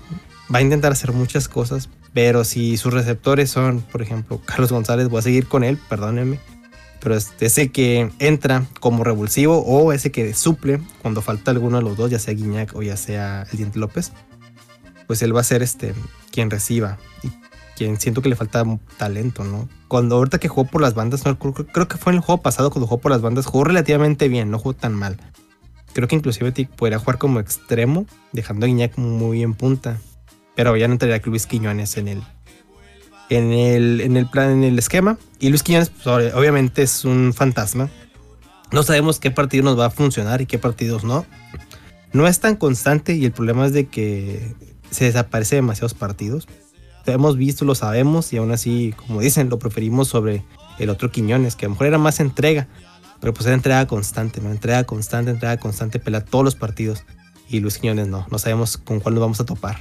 Va 0.52 0.58
a 0.58 0.62
intentar 0.62 0.92
hacer 0.92 1.12
muchas 1.12 1.48
cosas. 1.48 1.88
Pero 2.14 2.44
si 2.44 2.76
sus 2.76 2.92
receptores 2.92 3.50
son, 3.50 3.80
por 3.80 4.02
ejemplo, 4.02 4.40
Carlos 4.44 4.72
González, 4.72 5.08
voy 5.08 5.20
a 5.20 5.22
seguir 5.22 5.46
con 5.46 5.64
él, 5.64 5.78
perdónenme. 5.88 6.38
Pero 7.00 7.16
es 7.16 7.32
ese 7.40 7.72
que 7.72 8.10
entra 8.20 8.64
como 8.78 9.02
revulsivo 9.02 9.58
o 9.58 9.92
ese 9.92 10.12
que 10.12 10.34
suple 10.34 10.80
cuando 11.00 11.20
falta 11.20 11.50
alguno 11.50 11.78
de 11.78 11.82
los 11.82 11.96
dos, 11.96 12.10
ya 12.10 12.20
sea 12.20 12.32
Guiñac 12.32 12.76
o 12.76 12.82
ya 12.82 12.96
sea 12.96 13.44
el 13.50 13.58
Diente 13.58 13.80
López, 13.80 14.12
pues 15.08 15.20
él 15.22 15.34
va 15.34 15.40
a 15.40 15.44
ser 15.44 15.64
este 15.64 15.94
quien 16.30 16.48
reciba 16.48 16.98
y 17.24 17.30
quien 17.76 17.98
siento 17.98 18.22
que 18.22 18.28
le 18.28 18.36
falta 18.36 18.64
talento, 18.98 19.42
¿no? 19.42 19.68
Cuando 19.88 20.14
ahorita 20.14 20.38
que 20.38 20.46
jugó 20.46 20.68
por 20.68 20.80
las 20.80 20.94
bandas, 20.94 21.24
no, 21.24 21.36
creo, 21.36 21.52
creo 21.54 21.88
que 21.88 21.96
fue 21.96 22.12
en 22.12 22.18
el 22.18 22.22
juego 22.22 22.40
pasado 22.40 22.70
cuando 22.70 22.86
jugó 22.86 23.00
por 23.00 23.10
las 23.10 23.20
bandas, 23.20 23.46
jugó 23.46 23.64
relativamente 23.64 24.28
bien, 24.28 24.52
no 24.52 24.60
jugó 24.60 24.74
tan 24.74 24.94
mal. 24.94 25.16
Creo 25.92 26.06
que 26.06 26.16
inclusive 26.16 26.52
podría 26.76 27.00
jugar 27.00 27.18
como 27.18 27.40
extremo, 27.40 28.06
dejando 28.32 28.64
a 28.64 28.68
Guiñac 28.68 28.96
muy 28.96 29.42
en 29.42 29.54
punta. 29.54 29.98
Pero 30.54 30.76
ya 30.76 30.86
no 30.88 30.94
entraría 30.94 31.20
Luis 31.24 31.46
Quiñones 31.46 31.96
en 31.96 32.08
el, 32.08 32.22
en 33.30 33.52
el, 33.52 34.00
en 34.00 34.16
el 34.16 34.26
plan, 34.28 34.50
en 34.50 34.64
el 34.64 34.78
esquema. 34.78 35.18
Y 35.38 35.48
Luis 35.48 35.62
Quiñones, 35.62 35.90
pues, 35.90 36.06
ob- 36.06 36.34
obviamente, 36.34 36.82
es 36.82 37.04
un 37.04 37.32
fantasma. 37.34 37.88
No 38.70 38.82
sabemos 38.82 39.18
qué 39.18 39.30
partido 39.30 39.64
nos 39.64 39.78
va 39.78 39.86
a 39.86 39.90
funcionar 39.90 40.40
y 40.40 40.46
qué 40.46 40.58
partidos 40.58 41.04
no. 41.04 41.26
No 42.12 42.26
es 42.26 42.40
tan 42.40 42.56
constante 42.56 43.14
y 43.14 43.24
el 43.24 43.32
problema 43.32 43.66
es 43.66 43.72
de 43.72 43.86
que 43.86 44.54
se 44.90 45.06
desaparece 45.06 45.56
demasiados 45.56 45.94
partidos. 45.94 46.46
Lo 47.06 47.12
hemos 47.12 47.36
visto, 47.36 47.64
lo 47.64 47.74
sabemos 47.74 48.32
y 48.32 48.36
aún 48.36 48.52
así, 48.52 48.94
como 48.96 49.20
dicen, 49.20 49.48
lo 49.48 49.58
preferimos 49.58 50.08
sobre 50.08 50.44
el 50.78 50.90
otro 50.90 51.10
Quiñones, 51.10 51.56
que 51.56 51.66
a 51.66 51.68
lo 51.68 51.74
mejor 51.74 51.86
era 51.86 51.98
más 51.98 52.20
entrega. 52.20 52.68
Pero 53.20 53.32
pues 53.34 53.46
era 53.46 53.54
entrega 53.54 53.86
constante, 53.86 54.40
¿no? 54.40 54.50
Entrega 54.50 54.84
constante, 54.84 55.30
entrega 55.30 55.56
constante, 55.56 55.98
pelea 55.98 56.24
todos 56.24 56.44
los 56.44 56.54
partidos. 56.54 57.04
Y 57.48 57.60
Luis 57.60 57.78
Quiñones 57.78 58.08
no, 58.08 58.26
no 58.30 58.38
sabemos 58.38 58.76
con 58.76 59.00
cuál 59.00 59.14
nos 59.14 59.22
vamos 59.22 59.40
a 59.40 59.46
topar. 59.46 59.80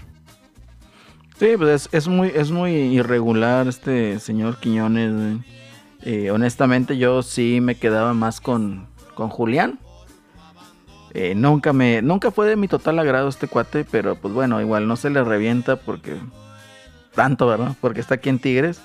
Sí, 1.41 1.57
pues 1.57 1.87
es, 1.87 1.89
es 1.91 2.07
muy, 2.07 2.31
es 2.35 2.51
muy 2.51 2.71
irregular 2.71 3.67
este 3.67 4.19
señor 4.19 4.59
Quiñones. 4.59 5.43
Eh, 6.03 6.29
honestamente, 6.29 6.99
yo 6.99 7.23
sí 7.23 7.61
me 7.61 7.73
quedaba 7.73 8.13
más 8.13 8.39
con, 8.39 8.85
con 9.15 9.29
Julián. 9.29 9.79
Eh, 11.15 11.33
nunca 11.33 11.73
me, 11.73 12.03
nunca 12.03 12.29
fue 12.29 12.47
de 12.47 12.57
mi 12.57 12.67
total 12.67 12.99
agrado 12.99 13.27
este 13.27 13.47
cuate, 13.47 13.85
pero 13.89 14.17
pues 14.17 14.35
bueno, 14.35 14.61
igual 14.61 14.87
no 14.87 14.95
se 14.95 15.09
le 15.09 15.23
revienta 15.23 15.77
porque 15.77 16.15
tanto, 17.15 17.47
¿verdad? 17.47 17.75
Porque 17.81 18.01
está 18.01 18.13
aquí 18.13 18.29
en 18.29 18.37
Tigres. 18.37 18.79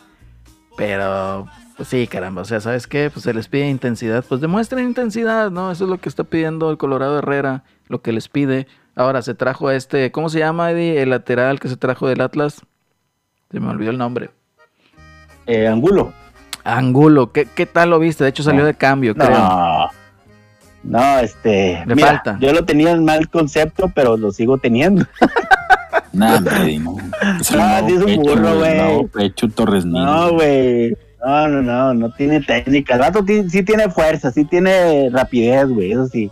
Pero, 0.79 1.49
pues 1.77 1.91
sí, 1.91 2.07
caramba, 2.07 2.41
o 2.41 2.47
sea, 2.47 2.61
¿sabes 2.61 2.87
qué? 2.87 3.11
Pues 3.11 3.25
se 3.25 3.35
les 3.35 3.49
pide 3.49 3.69
intensidad, 3.69 4.25
pues 4.27 4.41
demuestren 4.41 4.87
intensidad, 4.87 5.51
¿no? 5.51 5.71
Eso 5.71 5.85
es 5.85 5.91
lo 5.91 5.99
que 5.99 6.09
está 6.09 6.25
pidiendo 6.25 6.71
el 6.71 6.79
Colorado 6.79 7.19
Herrera, 7.19 7.65
lo 7.89 8.01
que 8.01 8.13
les 8.13 8.31
pide. 8.31 8.67
Ahora 8.97 9.21
se 9.23 9.35
trajo 9.35 9.69
a 9.69 9.75
este, 9.77 10.11
¿cómo 10.11 10.29
se 10.31 10.39
llama, 10.39 10.71
Eddie? 10.73 11.03
El 11.03 11.11
lateral 11.11 11.61
que 11.61 11.69
se 11.69 11.77
trajo 11.77 12.09
del 12.09 12.21
Atlas. 12.23 12.63
Se 13.51 13.61
me 13.61 13.69
olvidó 13.69 13.91
el 13.91 13.99
nombre. 13.99 14.31
Eh, 15.47 15.69
Angulo. 15.69 16.13
Angulo, 16.65 17.31
¿qué, 17.31 17.47
qué 17.55 17.67
tal 17.67 17.91
lo 17.91 17.99
viste? 17.99 18.25
De 18.25 18.31
hecho 18.31 18.43
salió 18.43 18.65
de 18.65 18.75
cambio, 18.75 19.15
creo. 19.15 19.31
No, 19.31 19.91
no, 20.83 21.19
este. 21.21 21.85
Le 21.87 21.95
mira, 21.95 22.09
falta. 22.09 22.39
Yo 22.41 22.53
lo 22.53 22.65
tenía 22.65 22.91
en 22.93 23.05
mal 23.05 23.29
concepto, 23.29 23.93
pero 23.95 24.17
lo 24.17 24.33
sigo 24.33 24.59
teniendo. 24.59 25.05
Nah, 26.13 26.37
hombre, 26.37 26.79
no. 26.79 26.97
Es 27.41 27.51
el 27.51 27.61
Ah, 27.61 27.83
nuevo 27.83 27.89
sí 28.07 28.11
es 28.13 28.17
un 28.17 28.23
burro, 28.23 28.57
güey. 28.59 29.07
pecho 29.09 29.49
Torres. 29.51 29.85
No, 29.85 30.33
güey. 30.33 30.97
No, 31.23 31.49
no, 31.49 31.61
no, 31.63 31.93
no 31.95 32.11
tiene 32.15 32.41
técnica. 32.41 32.95
El 32.95 33.01
vato 33.01 33.23
sí 33.27 33.63
tiene 33.63 33.91
fuerza, 33.91 34.31
sí 34.31 34.45
tiene 34.47 35.11
rapidez, 35.13 35.67
güey, 35.69 35.93
eso 35.93 36.07
sí. 36.07 36.31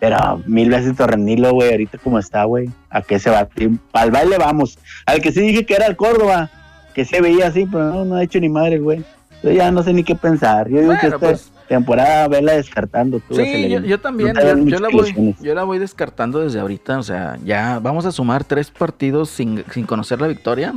Pero 0.00 0.42
mil 0.46 0.70
veces 0.70 0.96
Torrenilo, 0.96 1.52
güey, 1.52 1.70
ahorita 1.70 1.98
como 1.98 2.18
está, 2.18 2.44
güey. 2.44 2.70
¿A 2.88 3.02
qué 3.02 3.18
se 3.18 3.30
va? 3.30 3.46
Al 3.92 4.10
baile 4.10 4.38
vamos. 4.38 4.78
Al 5.06 5.20
que 5.20 5.30
sí 5.30 5.40
dije 5.42 5.66
que 5.66 5.74
era 5.74 5.86
el 5.86 5.96
Córdoba, 5.96 6.50
que 6.94 7.04
se 7.04 7.20
veía 7.20 7.48
así, 7.48 7.66
pero 7.70 7.84
no, 7.92 8.04
no 8.06 8.14
ha 8.16 8.22
hecho 8.22 8.40
ni 8.40 8.48
madre, 8.48 8.78
güey. 8.78 9.04
Yo 9.42 9.50
ya 9.52 9.70
no 9.70 9.82
sé 9.82 9.92
ni 9.92 10.02
qué 10.02 10.14
pensar. 10.14 10.68
Yo 10.68 10.80
digo 10.80 10.94
que 10.98 11.06
esta 11.06 11.18
pues. 11.18 11.52
temporada 11.68 12.28
vela 12.28 12.52
descartando. 12.52 13.20
Tú, 13.20 13.34
Sí, 13.34 13.68
yo, 13.68 13.80
yo 13.80 14.00
también, 14.00 14.34
No 14.34 14.66
yo, 14.66 14.80
la 14.80 14.88
voy, 14.88 15.34
yo 15.40 15.54
la 15.54 15.64
voy 15.64 15.78
descartando 15.78 16.40
desde 16.40 16.60
ahorita, 16.60 16.98
o 16.98 17.02
sea, 17.02 17.38
ya 17.44 17.78
vamos 17.78 18.06
a 18.06 18.12
sumar 18.12 18.44
tres 18.44 18.70
partidos 18.70 19.30
sin, 19.30 19.64
sin 19.72 19.86
conocer 19.86 20.20
la 20.20 20.28
victoria, 20.28 20.74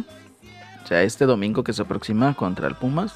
o 0.84 0.88
sea, 0.88 1.02
este 1.02 1.26
domingo 1.26 1.64
que 1.64 1.74
se 1.74 1.82
aproxima 1.82 2.34
contra 2.36 2.68
el 2.68 2.76
Pumas, 2.76 3.16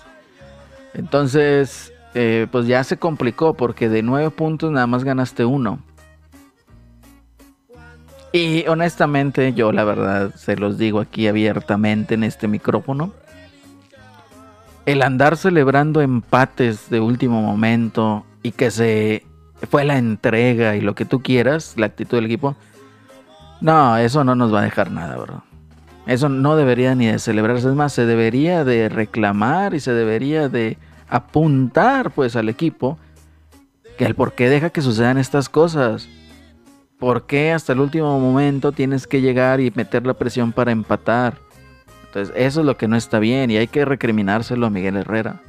entonces, 0.93 1.93
eh, 2.13 2.47
pues 2.51 2.65
ya 2.67 2.83
se 2.83 2.97
complicó 2.97 3.53
porque 3.53 3.87
de 3.87 4.01
nueve 4.01 4.31
puntos 4.31 4.71
nada 4.71 4.87
más 4.87 5.03
ganaste 5.03 5.45
uno. 5.45 5.79
Y 8.37 8.67
honestamente, 8.67 9.53
yo 9.53 9.71
la 9.71 9.83
verdad 9.83 10.31
se 10.35 10.57
los 10.57 10.77
digo 10.77 10.99
aquí 10.99 11.27
abiertamente 11.27 12.13
en 12.13 12.23
este 12.23 12.47
micrófono. 12.47 13.11
El 14.85 15.01
andar 15.01 15.37
celebrando 15.37 16.01
empates 16.01 16.87
de 16.91 16.99
último 16.99 17.41
momento 17.41 18.27
y 18.43 18.51
que 18.51 18.69
se 18.69 19.25
fue 19.71 19.85
la 19.85 19.97
entrega 19.97 20.75
y 20.75 20.81
lo 20.81 20.93
que 20.93 21.03
tú 21.03 21.23
quieras, 21.23 21.73
la 21.77 21.87
actitud 21.87 22.17
del 22.17 22.27
equipo. 22.27 22.55
No, 23.59 23.97
eso 23.97 24.23
no 24.23 24.35
nos 24.35 24.53
va 24.53 24.59
a 24.59 24.65
dejar 24.65 24.91
nada, 24.91 25.17
bro. 25.17 25.43
Eso 26.05 26.29
no 26.29 26.55
debería 26.55 26.93
ni 26.93 27.07
de 27.07 27.17
celebrarse. 27.17 27.67
Es 27.67 27.73
más, 27.73 27.91
se 27.91 28.05
debería 28.05 28.63
de 28.63 28.87
reclamar 28.87 29.73
y 29.73 29.79
se 29.79 29.93
debería 29.93 30.47
de 30.47 30.77
apuntar 31.09 32.11
pues 32.11 32.35
al 32.35 32.49
equipo 32.49 32.99
que 33.97 34.05
el 34.05 34.13
por 34.13 34.33
qué 34.33 34.47
deja 34.47 34.69
que 34.69 34.83
sucedan 34.83 35.17
estas 35.17 35.49
cosas. 35.49 36.07
¿Por 36.99 37.27
qué 37.27 37.51
hasta 37.51 37.73
el 37.73 37.79
último 37.79 38.19
momento 38.19 38.71
tienes 38.71 39.05
que 39.05 39.21
llegar 39.21 39.59
y 39.59 39.71
meter 39.75 40.05
la 40.07 40.15
presión 40.15 40.51
para 40.51 40.71
empatar? 40.71 41.37
Entonces, 42.07 42.33
eso 42.35 42.61
es 42.61 42.65
lo 42.65 42.75
que 42.77 42.87
no 42.87 42.95
está 42.95 43.19
bien 43.19 43.51
y 43.51 43.57
hay 43.57 43.67
que 43.67 43.85
recriminárselo 43.85 44.65
a 44.65 44.69
Miguel 44.71 44.97
Herrera. 44.97 45.41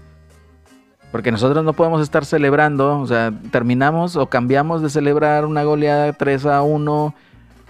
Porque 1.11 1.33
nosotros 1.33 1.65
no 1.65 1.73
podemos 1.73 2.03
estar 2.03 2.27
celebrando, 2.27 3.01
o 3.01 3.07
sea, 3.07 3.33
terminamos 3.51 4.17
o 4.17 4.27
cambiamos 4.27 4.83
de 4.83 4.91
celebrar 4.91 5.47
una 5.47 5.63
goleada 5.63 6.13
3 6.13 6.45
a 6.47 6.61
1, 6.61 7.15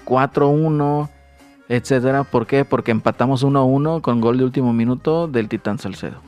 4 0.04 0.46
a 0.46 0.48
1, 0.48 1.10
etcétera. 1.68 2.24
¿Por 2.24 2.48
qué? 2.48 2.64
Porque 2.64 2.90
empatamos 2.90 3.44
1-1 3.44 4.00
con 4.00 4.20
gol 4.20 4.38
de 4.38 4.44
último 4.44 4.72
minuto 4.72 5.28
del 5.28 5.48
Titán 5.48 5.78
Salcedo. 5.78 6.20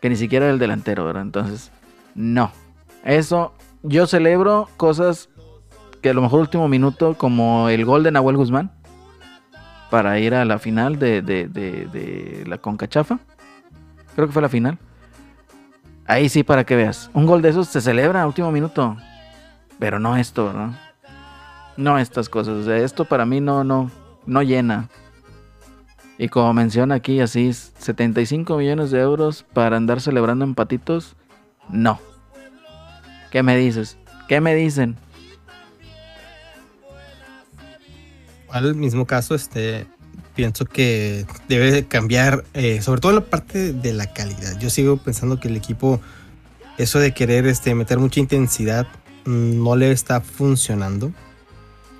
Que 0.00 0.08
ni 0.08 0.16
siquiera 0.16 0.46
era 0.46 0.54
el 0.54 0.58
delantero, 0.58 1.04
¿verdad? 1.04 1.22
Entonces, 1.22 1.70
no. 2.14 2.50
Eso, 3.04 3.52
yo 3.82 4.06
celebro 4.06 4.70
cosas 4.78 5.28
que 6.04 6.10
a 6.10 6.12
lo 6.12 6.20
mejor 6.20 6.40
último 6.40 6.68
minuto, 6.68 7.14
como 7.16 7.70
el 7.70 7.86
gol 7.86 8.02
de 8.02 8.12
Nahuel 8.12 8.36
Guzmán, 8.36 8.70
para 9.88 10.18
ir 10.18 10.34
a 10.34 10.44
la 10.44 10.58
final 10.58 10.98
de, 10.98 11.22
de, 11.22 11.48
de, 11.48 12.44
la 12.46 12.58
Conca 12.58 12.86
Chafa. 12.86 13.20
Creo 14.14 14.26
que 14.26 14.34
fue 14.34 14.42
la 14.42 14.50
final. 14.50 14.76
Ahí 16.04 16.28
sí, 16.28 16.42
para 16.42 16.64
que 16.64 16.76
veas. 16.76 17.10
Un 17.14 17.24
gol 17.24 17.40
de 17.40 17.48
esos 17.48 17.68
se 17.68 17.80
celebra 17.80 18.26
último 18.26 18.52
minuto. 18.52 18.98
Pero 19.78 19.98
no 19.98 20.14
esto, 20.18 20.52
¿no? 20.52 20.76
No 21.78 21.98
estas 21.98 22.28
cosas. 22.28 22.58
O 22.58 22.64
sea, 22.64 22.76
esto 22.76 23.06
para 23.06 23.24
mí 23.24 23.40
no, 23.40 23.64
no, 23.64 23.90
no 24.26 24.42
llena. 24.42 24.90
Y 26.18 26.28
como 26.28 26.52
menciona 26.52 26.96
aquí, 26.96 27.20
así, 27.20 27.50
75 27.50 28.58
millones 28.58 28.90
de 28.90 29.00
euros 29.00 29.46
para 29.54 29.78
andar 29.78 30.02
celebrando 30.02 30.44
empatitos. 30.44 31.16
No. 31.70 31.98
¿Qué 33.30 33.42
me 33.42 33.56
dices? 33.56 33.96
¿Qué 34.28 34.42
me 34.42 34.54
dicen? 34.54 34.98
Al 38.54 38.76
mismo 38.76 39.04
caso, 39.04 39.34
este, 39.34 39.84
pienso 40.36 40.64
que 40.64 41.26
debe 41.48 41.72
de 41.72 41.86
cambiar, 41.86 42.44
eh, 42.54 42.80
sobre 42.82 43.00
todo 43.00 43.10
la 43.10 43.24
parte 43.24 43.72
de 43.72 43.92
la 43.92 44.12
calidad. 44.12 44.56
Yo 44.60 44.70
sigo 44.70 44.96
pensando 44.96 45.40
que 45.40 45.48
el 45.48 45.56
equipo, 45.56 46.00
eso 46.78 47.00
de 47.00 47.12
querer 47.12 47.48
este, 47.48 47.74
meter 47.74 47.98
mucha 47.98 48.20
intensidad, 48.20 48.86
mm, 49.24 49.60
no 49.60 49.74
le 49.74 49.90
está 49.90 50.20
funcionando. 50.20 51.12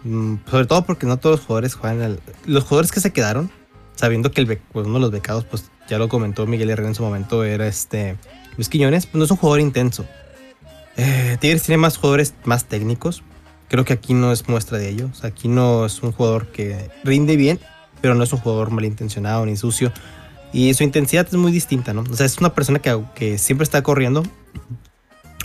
Mm, 0.05 0.37
sobre 0.49 0.67
todo 0.67 0.85
porque 0.85 1.07
no 1.07 1.17
todos 1.17 1.41
los 1.41 1.47
jugadores 1.47 1.75
juegan. 1.75 2.21
los 2.47 2.63
jugadores 2.63 2.93
que 2.93 3.01
se 3.01 3.13
quedaron, 3.13 3.51
sabiendo 3.97 4.31
que 4.31 4.41
el, 4.41 4.47
pues, 4.47 4.87
uno 4.87 4.95
de 4.95 5.01
los 5.01 5.11
becados, 5.11 5.45
pues 5.45 5.73
ya 5.89 5.99
lo 5.99 6.09
comentó 6.09 6.47
Miguel 6.47 6.71
Herrera 6.71 6.89
en 6.89 6.95
su 6.95 7.03
momento, 7.03 7.43
era 7.43 7.67
este 7.67 8.17
Luis 8.57 8.69
Quiñones, 8.69 9.07
pues 9.07 9.17
no 9.17 9.25
es 9.25 9.31
un 9.33 9.39
jugador 9.39 9.59
intenso. 9.59 10.07
Eh, 10.97 11.37
Tigres 11.41 11.65
tiene 11.65 11.79
más 11.79 11.97
jugadores 11.97 12.33
más 12.45 12.67
técnicos. 12.67 13.25
Creo 13.69 13.85
que 13.85 13.93
aquí 13.93 14.15
no 14.15 14.33
es 14.33 14.49
muestra 14.49 14.79
de 14.79 14.89
ello. 14.89 15.09
O 15.11 15.15
sea, 15.15 15.31
aquí 15.31 15.49
no 15.49 15.87
es 15.87 16.03
un 16.03 16.13
jugador 16.13 16.49
que 16.49 16.91
rinde 17.03 17.37
bien, 17.37 17.61
pero 18.01 18.15
no 18.15 18.25
es 18.25 18.33
un 18.33 18.41
jugador 18.41 18.71
malintencionado 18.71 19.45
ni 19.47 19.57
sucio. 19.57 19.93
Y 20.53 20.73
su 20.75 20.85
intensidad 20.85 21.27
es 21.27 21.35
muy 21.35 21.51
distinta, 21.51 21.93
¿no? 21.93 22.03
O 22.03 22.15
sea, 22.15 22.27
es 22.27 22.39
una 22.39 22.55
persona 22.55 22.79
que, 22.79 23.03
que 23.15 23.39
siempre 23.39 23.65
está 23.65 23.83
corriendo, 23.83 24.23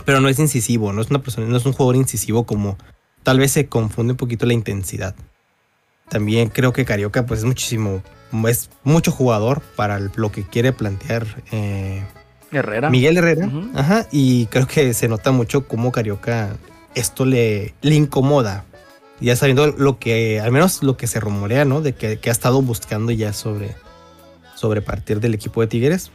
pero 0.04 0.20
no 0.20 0.28
es 0.28 0.38
incisivo, 0.38 0.92
no 0.92 1.02
es 1.02 1.10
una 1.10 1.20
persona, 1.20 1.46
no 1.46 1.56
es 1.56 1.66
un 1.66 1.72
jugador 1.72 1.96
incisivo 1.96 2.44
como 2.44 2.78
tal 3.22 3.38
vez 3.38 3.52
se 3.52 3.66
confunde 3.66 4.12
un 4.12 4.16
poquito 4.16 4.46
la 4.46 4.52
intensidad. 4.52 5.14
También 6.08 6.48
creo 6.48 6.72
que 6.72 6.84
Carioca, 6.84 7.26
pues 7.26 7.40
es 7.40 7.46
muchísimo, 7.46 8.02
es 8.48 8.70
mucho 8.84 9.12
jugador 9.12 9.62
para 9.76 9.98
lo 9.98 10.32
que 10.32 10.44
quiere 10.44 10.72
plantear 10.72 11.26
eh, 11.52 12.04
Herrera. 12.52 12.90
Miguel 12.90 13.16
Herrera. 13.16 13.46
Ujú. 13.46 13.70
Ajá. 13.74 14.06
Y 14.10 14.46
creo 14.46 14.66
que 14.66 14.92
se 14.94 15.08
nota 15.08 15.30
mucho 15.30 15.66
cómo 15.66 15.92
Carioca 15.92 16.56
esto 16.94 17.24
le, 17.24 17.74
incomoda. 17.82 18.64
Ya 19.20 19.36
sabiendo 19.36 19.66
lo 19.66 19.98
que, 19.98 20.40
al 20.40 20.50
menos 20.50 20.82
lo 20.82 20.96
que 20.96 21.06
se 21.06 21.20
rumorea, 21.20 21.64
¿no? 21.64 21.82
De 21.82 21.94
que, 21.94 22.18
ha 22.24 22.30
estado 22.30 22.62
buscando 22.62 23.12
ya 23.12 23.32
sobre, 23.32 23.74
sobre 24.54 24.80
partir 24.80 25.20
del 25.20 25.34
equipo 25.34 25.60
de 25.60 25.66
Tigres. 25.66 26.10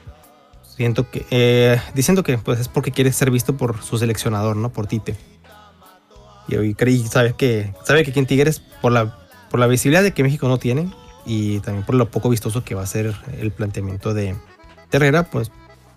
Siento 0.63 1.09
que, 1.09 1.25
eh, 1.29 1.79
diciendo 1.93 2.23
que 2.23 2.37
pues 2.37 2.59
es 2.59 2.67
porque 2.67 2.91
quiere 2.91 3.11
ser 3.11 3.31
visto 3.31 3.55
por 3.55 3.81
su 3.81 3.97
seleccionador, 3.97 4.55
¿no? 4.55 4.71
Por 4.71 4.87
Tite. 4.87 5.15
Y 6.47 6.55
hoy 6.57 6.75
creí, 6.75 7.05
sabe 7.07 7.33
que, 7.33 7.73
sabe 7.83 8.03
que 8.03 8.11
aquí 8.11 8.19
en 8.19 8.25
Tigres, 8.25 8.61
por 8.81 8.91
la, 8.91 9.17
por 9.49 9.59
la 9.59 9.67
visibilidad 9.67 10.03
de 10.03 10.13
que 10.13 10.23
México 10.23 10.47
no 10.47 10.57
tiene, 10.57 10.91
y 11.25 11.59
también 11.61 11.85
por 11.85 11.95
lo 11.95 12.09
poco 12.11 12.29
vistoso 12.29 12.63
que 12.63 12.75
va 12.75 12.83
a 12.83 12.87
ser 12.87 13.15
el 13.39 13.51
planteamiento 13.51 14.13
de, 14.13 14.33
de 14.33 14.37
Herrera, 14.91 15.23
pues 15.23 15.51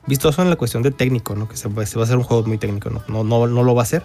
vistoso 0.06 0.42
en 0.42 0.50
la 0.50 0.56
cuestión 0.56 0.82
del 0.82 0.94
técnico, 0.94 1.34
¿no? 1.34 1.48
Que 1.48 1.56
se 1.56 1.68
va 1.68 1.82
a 1.82 2.04
hacer 2.04 2.16
un 2.16 2.22
juego 2.22 2.44
muy 2.44 2.58
técnico, 2.58 2.90
¿no? 2.90 3.02
No, 3.08 3.24
no, 3.24 3.46
no 3.46 3.62
lo 3.62 3.74
va 3.74 3.82
a 3.82 3.84
hacer. 3.84 4.04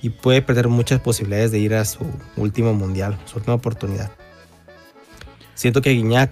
Y 0.00 0.10
puede 0.10 0.42
perder 0.42 0.68
muchas 0.68 1.00
posibilidades 1.00 1.50
de 1.50 1.58
ir 1.58 1.74
a 1.74 1.84
su 1.84 2.06
último 2.36 2.72
mundial, 2.72 3.18
su 3.24 3.38
última 3.38 3.54
oportunidad. 3.54 4.10
Siento 5.54 5.82
que 5.82 5.90
Guiñac 5.90 6.30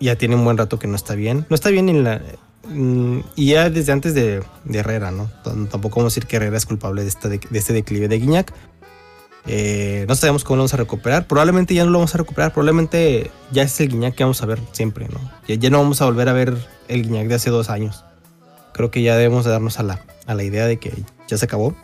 ya 0.00 0.16
tiene 0.16 0.34
un 0.34 0.44
buen 0.44 0.58
rato 0.58 0.78
que 0.78 0.88
no 0.88 0.96
está 0.96 1.14
bien. 1.14 1.46
No 1.48 1.54
está 1.54 1.70
bien 1.70 1.88
en 1.88 2.02
la. 2.02 2.20
mm, 2.68 3.20
Y 3.36 3.50
ya 3.50 3.70
desde 3.70 3.92
antes 3.92 4.14
de, 4.14 4.42
Herrera, 4.72 5.12
¿no? 5.12 5.30
Tampoco 5.44 6.00
vamos 6.00 6.12
a 6.12 6.14
decir 6.14 6.26
que 6.26 6.36
Herrera 6.36 6.56
es 6.56 6.66
culpable 6.66 7.02
de 7.02 7.08
este, 7.08 7.28
de, 7.28 7.38
de 7.38 7.60
declive 7.74 8.08
de 8.08 8.18
Guiñac. 8.18 8.52
Eh, 9.48 10.04
no 10.08 10.16
sabemos 10.16 10.42
cómo 10.42 10.56
lo 10.56 10.62
vamos 10.62 10.74
a 10.74 10.78
recuperar. 10.78 11.26
Probablemente 11.28 11.74
ya 11.74 11.84
no 11.84 11.90
lo 11.90 11.98
vamos 11.98 12.14
a 12.14 12.18
recuperar. 12.18 12.52
Probablemente 12.52 13.30
ya 13.52 13.62
es 13.62 13.80
el 13.80 13.88
Guiñac 13.88 14.14
que 14.14 14.24
vamos 14.24 14.42
a 14.42 14.46
ver 14.46 14.58
siempre, 14.72 15.08
¿no? 15.08 15.20
Ya, 15.46 15.70
no 15.70 15.78
vamos 15.78 16.02
a 16.02 16.06
volver 16.06 16.28
a 16.28 16.32
ver 16.32 16.56
el 16.88 17.02
Guiñac 17.04 17.28
de 17.28 17.36
hace 17.36 17.50
dos 17.50 17.70
años. 17.70 18.04
Creo 18.72 18.90
que 18.90 19.02
ya 19.02 19.16
debemos 19.16 19.44
de 19.44 19.52
darnos 19.52 19.78
a 19.78 19.84
la, 19.84 20.00
a 20.26 20.34
la 20.34 20.42
idea 20.42 20.66
de 20.66 20.78
que 20.78 20.92
ya 21.28 21.38
se 21.38 21.44
acabó. 21.44 21.76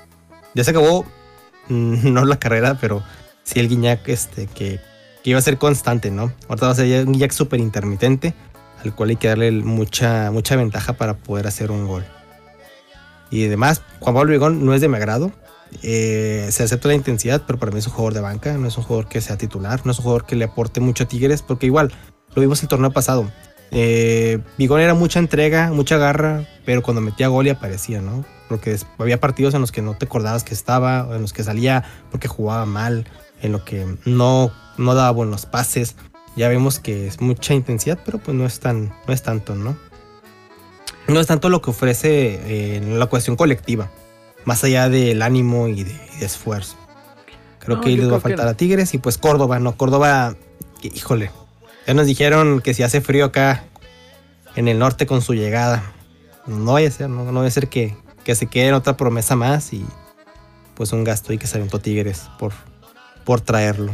Ya 0.54 0.64
se 0.64 0.70
acabó, 0.70 1.04
mm, 1.68 2.12
no 2.12 2.24
la 2.24 2.38
carrera, 2.38 2.78
pero 2.80 3.02
sí 3.44 3.60
el 3.60 3.68
Guiñac 3.68 4.08
este, 4.08 4.46
que, 4.46 4.80
iba 5.24 5.38
a 5.38 5.42
ser 5.42 5.58
constante, 5.58 6.10
¿no? 6.10 6.32
Ahorita 6.48 6.66
va 6.66 6.72
a 6.72 6.74
ser 6.74 7.06
un 7.06 7.12
Guiñac 7.12 7.32
súper 7.32 7.60
intermitente, 7.60 8.34
al 8.84 8.94
cual 8.94 9.10
hay 9.10 9.16
que 9.16 9.28
darle 9.28 9.52
mucha, 9.52 10.30
mucha 10.30 10.56
ventaja 10.56 10.94
para 10.94 11.16
poder 11.16 11.46
hacer 11.46 11.70
un 11.70 11.86
gol. 11.86 12.04
Y 13.30 13.46
además, 13.46 13.82
Juan 14.00 14.14
Pablo 14.14 14.32
Vigón 14.32 14.64
no 14.64 14.74
es 14.74 14.80
de 14.80 14.88
mi 14.88 14.96
agrado. 14.96 15.32
Eh, 15.82 16.48
se 16.50 16.64
acepta 16.64 16.88
la 16.88 16.94
intensidad, 16.94 17.44
pero 17.46 17.58
para 17.58 17.72
mí 17.72 17.78
es 17.78 17.86
un 17.86 17.94
jugador 17.94 18.12
de 18.12 18.20
banca, 18.20 18.52
no 18.58 18.68
es 18.68 18.76
un 18.76 18.84
jugador 18.84 19.08
que 19.08 19.22
sea 19.22 19.38
titular, 19.38 19.80
no 19.84 19.92
es 19.92 19.98
un 19.98 20.02
jugador 20.02 20.26
que 20.26 20.36
le 20.36 20.44
aporte 20.44 20.80
mucho 20.80 21.04
a 21.04 21.08
Tigres, 21.08 21.40
porque 21.40 21.64
igual 21.64 21.92
lo 22.34 22.42
vimos 22.42 22.62
el 22.62 22.68
torneo 22.68 22.90
pasado. 22.90 23.30
Eh, 23.74 24.38
Vigón 24.58 24.80
era 24.80 24.92
mucha 24.92 25.18
entrega, 25.18 25.70
mucha 25.72 25.96
garra, 25.96 26.46
pero 26.66 26.82
cuando 26.82 27.00
metía 27.00 27.28
gol 27.28 27.46
y 27.46 27.50
aparecía, 27.50 28.02
¿no? 28.02 28.24
Porque 28.48 28.76
había 28.98 29.18
partidos 29.18 29.54
en 29.54 29.62
los 29.62 29.72
que 29.72 29.80
no 29.80 29.94
te 29.94 30.04
acordabas 30.04 30.44
que 30.44 30.52
estaba, 30.52 31.08
en 31.16 31.22
los 31.22 31.32
que 31.32 31.42
salía 31.42 31.82
porque 32.10 32.28
jugaba 32.28 32.66
mal, 32.66 33.06
en 33.40 33.52
lo 33.52 33.64
que 33.64 33.96
no, 34.04 34.52
no 34.76 34.94
daba 34.94 35.10
buenos 35.10 35.46
pases. 35.46 35.96
Ya 36.36 36.48
vemos 36.48 36.80
que 36.80 37.06
es 37.06 37.20
mucha 37.22 37.54
intensidad, 37.54 37.98
pero 38.04 38.18
pues 38.18 38.36
no 38.36 38.44
es, 38.44 38.60
tan, 38.60 38.92
no 39.06 39.14
es 39.14 39.22
tanto, 39.22 39.54
¿no? 39.54 39.76
No 41.08 41.18
es 41.18 41.26
tanto 41.26 41.48
lo 41.48 41.62
que 41.62 41.70
ofrece 41.70 42.34
eh, 42.34 42.76
en 42.76 42.98
la 42.98 43.06
cuestión 43.06 43.36
colectiva, 43.36 43.90
más 44.44 44.62
allá 44.64 44.90
del 44.90 45.22
ánimo 45.22 45.68
y 45.68 45.84
de, 45.84 45.98
y 46.14 46.20
de 46.20 46.26
esfuerzo. 46.26 46.76
Creo 47.58 47.76
No, 47.76 47.82
que 47.82 47.88
ahí 47.88 47.96
les 47.96 48.12
va 48.12 48.18
a 48.18 48.20
faltar 48.20 48.48
a 48.48 48.54
Tigres 48.54 48.92
y 48.92 48.98
pues 48.98 49.16
Córdoba, 49.16 49.58
¿no? 49.60 49.76
Córdoba, 49.76 50.36
híjole, 50.82 51.30
ya 51.86 51.94
nos 51.94 52.06
dijeron 52.06 52.60
que 52.60 52.74
si 52.74 52.82
hace 52.82 53.00
frío 53.00 53.26
acá 53.26 53.64
en 54.54 54.68
el 54.68 54.78
norte 54.78 55.06
con 55.06 55.22
su 55.22 55.34
llegada, 55.34 55.82
no 56.46 56.72
vaya 56.74 56.88
a 56.88 56.90
ser, 56.90 57.08
no, 57.08 57.24
no 57.24 57.40
vaya 57.40 57.48
a 57.48 57.52
ser 57.52 57.68
que, 57.68 57.96
que 58.24 58.34
se 58.34 58.46
quede 58.46 58.68
en 58.68 58.74
otra 58.74 58.96
promesa 58.96 59.36
más 59.36 59.72
y 59.72 59.84
pues 60.74 60.92
un 60.92 61.04
gasto 61.04 61.32
y 61.32 61.38
que 61.38 61.46
se 61.46 61.58
aventó 61.58 61.78
Tigres 61.78 62.28
por, 62.38 62.52
por 63.24 63.40
traerlo. 63.40 63.92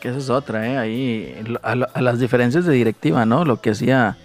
Que 0.00 0.10
esa 0.10 0.18
es 0.18 0.30
otra, 0.30 0.66
¿eh? 0.66 0.78
Ahí, 0.78 1.56
a 1.62 2.00
las 2.00 2.20
diferencias 2.20 2.64
de 2.64 2.72
directiva, 2.72 3.26
¿no? 3.26 3.44
Lo 3.44 3.60
que 3.60 3.70
hacía 3.70 4.16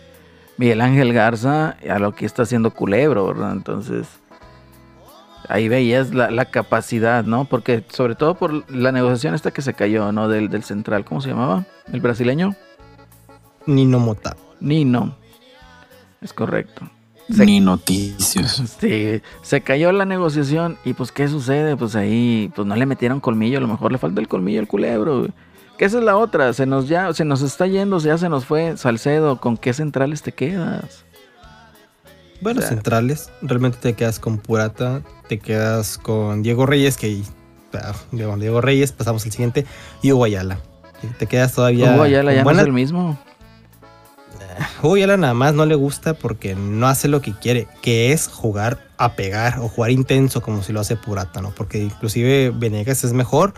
Miguel 0.57 0.81
Ángel 0.81 1.13
Garza 1.13 1.77
a 1.89 1.99
lo 1.99 2.13
que 2.13 2.27
está 2.27 2.43
haciendo 2.43 2.71
Culebro, 2.71 3.25
¿verdad? 3.25 3.53
Entonces, 3.53 4.07
ahí 5.49 5.67
veías 5.69 6.13
la, 6.13 6.29
la 6.29 6.45
capacidad, 6.45 7.23
¿no? 7.23 7.45
Porque, 7.45 7.83
sobre 7.89 8.13
todo 8.13 8.35
por 8.35 8.69
la 8.71 8.91
negociación 8.91 9.33
esta 9.33 9.49
que 9.49 9.63
se 9.63 9.73
cayó, 9.73 10.11
¿no? 10.11 10.29
Del, 10.29 10.49
del 10.49 10.63
central, 10.63 11.05
¿cómo 11.05 11.21
se 11.21 11.29
llamaba? 11.29 11.65
El 11.91 12.01
brasileño. 12.01 12.55
Nino 13.65 13.99
Mota. 13.99 14.35
Nino. 14.59 15.15
Es 16.21 16.33
correcto. 16.33 16.89
Se- 17.33 17.45
Ni 17.45 17.59
noticias. 17.61 18.61
Sí, 18.79 19.21
se 19.41 19.61
cayó 19.61 19.91
la 19.93 20.05
negociación 20.05 20.77
y 20.83 20.93
pues 20.93 21.11
¿qué 21.11 21.27
sucede? 21.27 21.77
Pues 21.77 21.95
ahí 21.95 22.51
pues 22.55 22.67
no 22.67 22.75
le 22.75 22.85
metieron 22.85 23.19
colmillo, 23.21 23.57
a 23.59 23.61
lo 23.61 23.67
mejor 23.67 23.91
le 23.91 23.97
falta 23.97 24.19
el 24.19 24.27
colmillo 24.27 24.59
al 24.59 24.67
culebro. 24.67 25.19
güey. 25.19 25.31
Que 25.77 25.85
esa 25.85 25.97
es 25.99 26.03
la 26.03 26.17
otra, 26.17 26.51
se 26.53 26.65
nos 26.65 26.87
ya 26.87 27.11
se 27.13 27.23
nos 27.25 27.41
está 27.41 27.65
yendo, 27.67 27.97
ya 27.99 28.17
se 28.17 28.29
nos 28.29 28.45
fue 28.45 28.75
Salcedo, 28.77 29.39
¿con 29.39 29.57
qué 29.57 29.73
centrales 29.73 30.21
te 30.21 30.33
quedas? 30.33 31.05
Bueno, 32.41 32.59
O 32.59 32.61
sea- 32.61 32.69
centrales, 32.71 33.31
realmente 33.41 33.77
te 33.81 33.93
quedas 33.93 34.19
con 34.19 34.37
Purata, 34.37 35.01
te 35.29 35.39
quedas 35.39 35.97
con 35.97 36.43
Diego 36.43 36.65
Reyes, 36.65 36.97
que 36.97 37.21
ah, 37.73 37.93
Diego, 38.11 38.35
Diego 38.37 38.59
Reyes, 38.61 38.91
pasamos 38.91 39.23
al 39.25 39.31
siguiente, 39.31 39.65
y 40.01 40.11
Hugo 40.11 40.25
Ayala. 40.25 40.59
Te 41.19 41.25
quedas 41.25 41.53
todavía. 41.53 41.93
Hugo 41.93 42.03
Ayala 42.03 42.33
ya 42.33 42.43
no 42.43 42.51
es 42.51 42.57
el 42.59 42.71
mismo. 42.73 43.17
Hugo 44.81 44.95
Ayala 44.95 45.17
nada 45.17 45.33
más 45.33 45.53
no 45.53 45.65
le 45.65 45.75
gusta 45.75 46.13
porque 46.13 46.55
no 46.55 46.87
hace 46.87 47.07
lo 47.07 47.21
que 47.21 47.33
quiere, 47.33 47.67
que 47.81 48.11
es 48.11 48.27
jugar 48.27 48.79
a 48.97 49.13
pegar 49.15 49.59
o 49.59 49.67
jugar 49.67 49.91
intenso 49.91 50.41
como 50.41 50.63
si 50.63 50.73
lo 50.73 50.79
hace 50.79 50.95
Purata, 50.95 51.41
¿no? 51.41 51.51
Porque 51.51 51.79
inclusive 51.79 52.51
Venegas 52.51 53.03
es 53.03 53.13
mejor, 53.13 53.53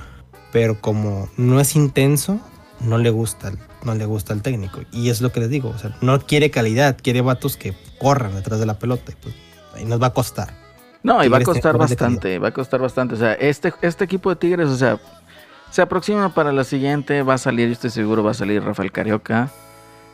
pero 0.51 0.79
como 0.81 1.29
no 1.37 1.59
es 1.59 1.75
intenso, 1.75 2.39
no 2.81 2.97
le 2.97 3.09
gusta, 3.09 3.51
no 3.83 3.95
le 3.95 4.05
gusta 4.05 4.33
al 4.33 4.41
técnico. 4.41 4.81
Y 4.91 5.09
es 5.09 5.21
lo 5.21 5.31
que 5.31 5.39
les 5.39 5.49
digo, 5.49 5.69
o 5.69 5.77
sea, 5.77 5.95
no 6.01 6.19
quiere 6.19 6.51
calidad, 6.51 6.97
quiere 7.01 7.21
vatos 7.21 7.57
que 7.57 7.73
corran 7.99 8.35
detrás 8.35 8.59
de 8.59 8.65
la 8.65 8.79
pelota. 8.79 9.11
Y 9.11 9.15
pues 9.15 9.35
ahí 9.75 9.85
nos 9.85 10.01
va 10.01 10.07
a 10.07 10.13
costar. 10.13 10.53
No, 11.03 11.23
y 11.23 11.27
va 11.27 11.37
a 11.37 11.41
costar 11.41 11.77
bastante, 11.77 12.39
va 12.39 12.47
a 12.47 12.53
costar 12.53 12.79
bastante. 12.81 13.15
O 13.15 13.17
sea, 13.17 13.33
este, 13.33 13.73
este 13.81 14.03
equipo 14.03 14.29
de 14.29 14.37
Tigres, 14.37 14.69
o 14.69 14.77
sea, 14.77 14.99
Se 15.69 15.81
aproxima 15.81 16.33
para 16.33 16.51
la 16.51 16.63
siguiente, 16.63 17.21
va 17.21 17.33
a 17.33 17.37
salir, 17.37 17.67
yo 17.67 17.73
estoy 17.73 17.89
seguro, 17.89 18.23
va 18.23 18.31
a 18.31 18.33
salir 18.33 18.63
Rafael 18.63 18.91
Carioca. 18.91 19.51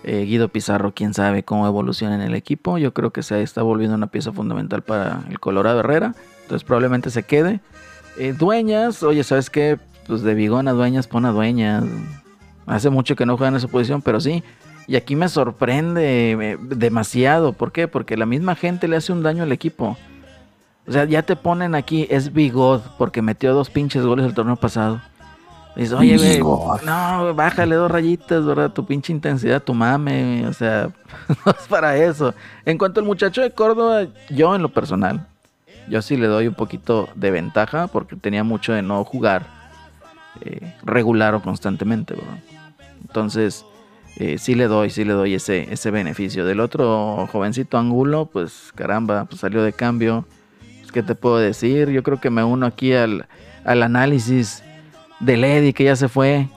Eh, 0.04 0.26
Guido 0.26 0.49
Pizarro, 0.49 0.93
quién 0.93 1.14
sabe 1.14 1.43
cómo 1.43 1.68
evoluciona 1.68 2.16
en 2.16 2.22
el 2.22 2.36
equipo. 2.36 2.78
Yo 2.78 2.93
creo 2.93 3.12
que 3.12 3.22
se 3.24 3.41
está 3.43 3.62
volviendo 3.62 3.95
una 3.95 4.08
pieza 4.08 4.32
fundamental 4.32 4.82
para 4.82 5.24
el 5.30 5.39
Colorado 5.39 5.80
Herrera. 5.82 6.16
Entonces 6.43 6.64
probablemente 6.64 7.10
se 7.10 7.24
quede. 7.24 7.60
Eh, 8.18 8.34
dueñas, 8.38 9.04
oye, 9.04 9.24
¿sabes 9.24 9.49
qué? 9.49 9.78
Pues 10.08 10.22
de 10.24 10.34
Bigón 10.34 10.68
a 10.68 10.72
Dueñas, 10.74 11.08
pon 11.08 11.26
a 11.26 11.32
Dueñas. 11.32 11.84
Hace 12.66 12.89
mucho 12.89 13.16
que 13.16 13.26
no 13.26 13.38
juega 13.38 13.49
en 13.49 13.56
esa 13.56 13.68
posición, 13.68 14.02
pero 14.02 14.20
sí. 14.20 14.43
Y 14.88 14.95
aquí 14.95 15.16
me 15.16 15.30
sorprende 15.30 16.32
eh, 16.32 16.58
demasiado. 16.60 17.54
¿Por 17.54 17.72
qué? 17.72 17.88
Porque 17.88 18.18
la 18.18 18.26
misma 18.26 18.56
gente 18.56 18.88
le 18.88 18.97
hace 18.97 19.14
un 19.14 19.24
daño 19.24 19.43
al 19.43 19.52
equipo. 19.52 19.97
O 20.88 20.91
sea, 20.91 21.06
ya 21.06 21.22
te 21.22 21.36
ponen 21.36 21.76
aquí, 21.76 22.08
es 22.10 22.34
Bigod, 22.34 22.82
porque 22.97 23.22
metió 23.22 23.54
dos 23.54 23.70
pinches 23.70 24.04
goles 24.04 24.26
el 24.26 24.34
torneo 24.34 24.56
pasado. 24.56 24.99
Dices, 25.76 25.94
oye, 25.94 26.18
güey, 26.18 26.40
no, 26.86 27.34
bájale 27.34 27.76
dos 27.76 27.90
rayitas, 27.90 28.46
¿verdad? 28.46 28.72
Tu 28.72 28.86
pinche 28.86 29.14
intensidad, 29.14 29.64
tu 29.64 29.74
mame, 29.74 30.46
o 30.46 30.54
sea, 30.54 30.90
no 31.46 31.52
es 31.52 31.68
para 31.68 31.96
eso. 31.96 32.34
En 32.66 32.78
cuanto 32.78 33.00
al 33.00 33.06
muchacho 33.06 33.42
de 33.42 33.52
Córdoba, 33.52 34.08
yo 34.30 34.54
en 34.54 34.62
lo 34.62 34.70
personal, 34.70 35.28
yo 35.88 36.02
sí 36.02 36.18
le 36.18 36.28
doy 36.28 36.48
un 36.48 36.56
poquito 36.56 37.08
de 37.16 37.32
ventaja 37.32 37.88
porque 37.88 38.18
tenía 38.18 38.44
mucho 38.44 38.74
de 38.74 38.82
no 38.82 39.04
jugar 39.06 39.46
eh, 40.42 40.74
regular 40.84 41.36
o 41.36 41.42
constantemente, 41.42 42.16
¿verdad? 42.16 42.40
Entonces, 43.02 43.66
eh, 44.18 44.38
sí 44.38 44.56
le 44.56 44.68
doy, 44.68 44.90
sí 44.90 45.06
le 45.06 45.14
doy 45.14 45.36
ese, 45.36 45.72
ese 45.72 45.90
beneficio. 45.90 46.46
Del 46.46 46.60
otro 46.60 47.28
jovencito 47.32 47.78
Angulo, 47.78 48.26
pues 48.26 48.72
caramba, 48.76 49.24
pues 49.26 49.40
salió 49.40 49.64
de 49.64 49.72
cambio. 49.72 50.26
Pues, 50.80 50.92
¿Qué 50.92 51.02
te 51.02 51.16
puedo 51.16 51.38
decir? 51.38 51.90
Yo 51.90 52.04
creo 52.04 52.20
que 52.20 52.30
me 52.30 52.44
uno 52.44 52.66
aquí 52.66 52.94
al, 52.94 53.28
al 53.64 53.84
análisis 53.84 54.64
del 55.22 55.44
Eddie 55.44 55.74
que 55.74 55.86
ya 55.86 55.96
se 55.96 56.08
fue. 56.08 56.48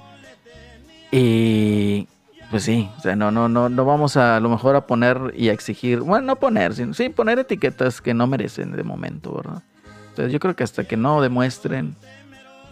Y 1.10 2.08
pues 2.50 2.64
sí, 2.64 2.90
o 2.98 3.00
sea, 3.00 3.16
no, 3.16 3.30
no, 3.30 3.48
no, 3.48 3.68
no 3.68 3.84
vamos 3.84 4.16
a, 4.16 4.36
a 4.36 4.40
lo 4.40 4.48
mejor 4.48 4.76
a 4.76 4.86
poner 4.86 5.32
y 5.36 5.48
a 5.48 5.52
exigir, 5.52 6.00
bueno, 6.00 6.26
no 6.26 6.36
poner, 6.36 6.74
sino 6.74 6.92
sí 6.94 7.08
poner 7.08 7.38
etiquetas 7.38 8.00
que 8.00 8.14
no 8.14 8.26
merecen 8.26 8.72
de 8.72 8.82
momento, 8.82 9.34
¿verdad? 9.34 9.62
Entonces 10.10 10.32
yo 10.32 10.40
creo 10.40 10.54
que 10.54 10.64
hasta 10.64 10.84
que 10.84 10.96
no 10.96 11.20
demuestren, 11.20 11.96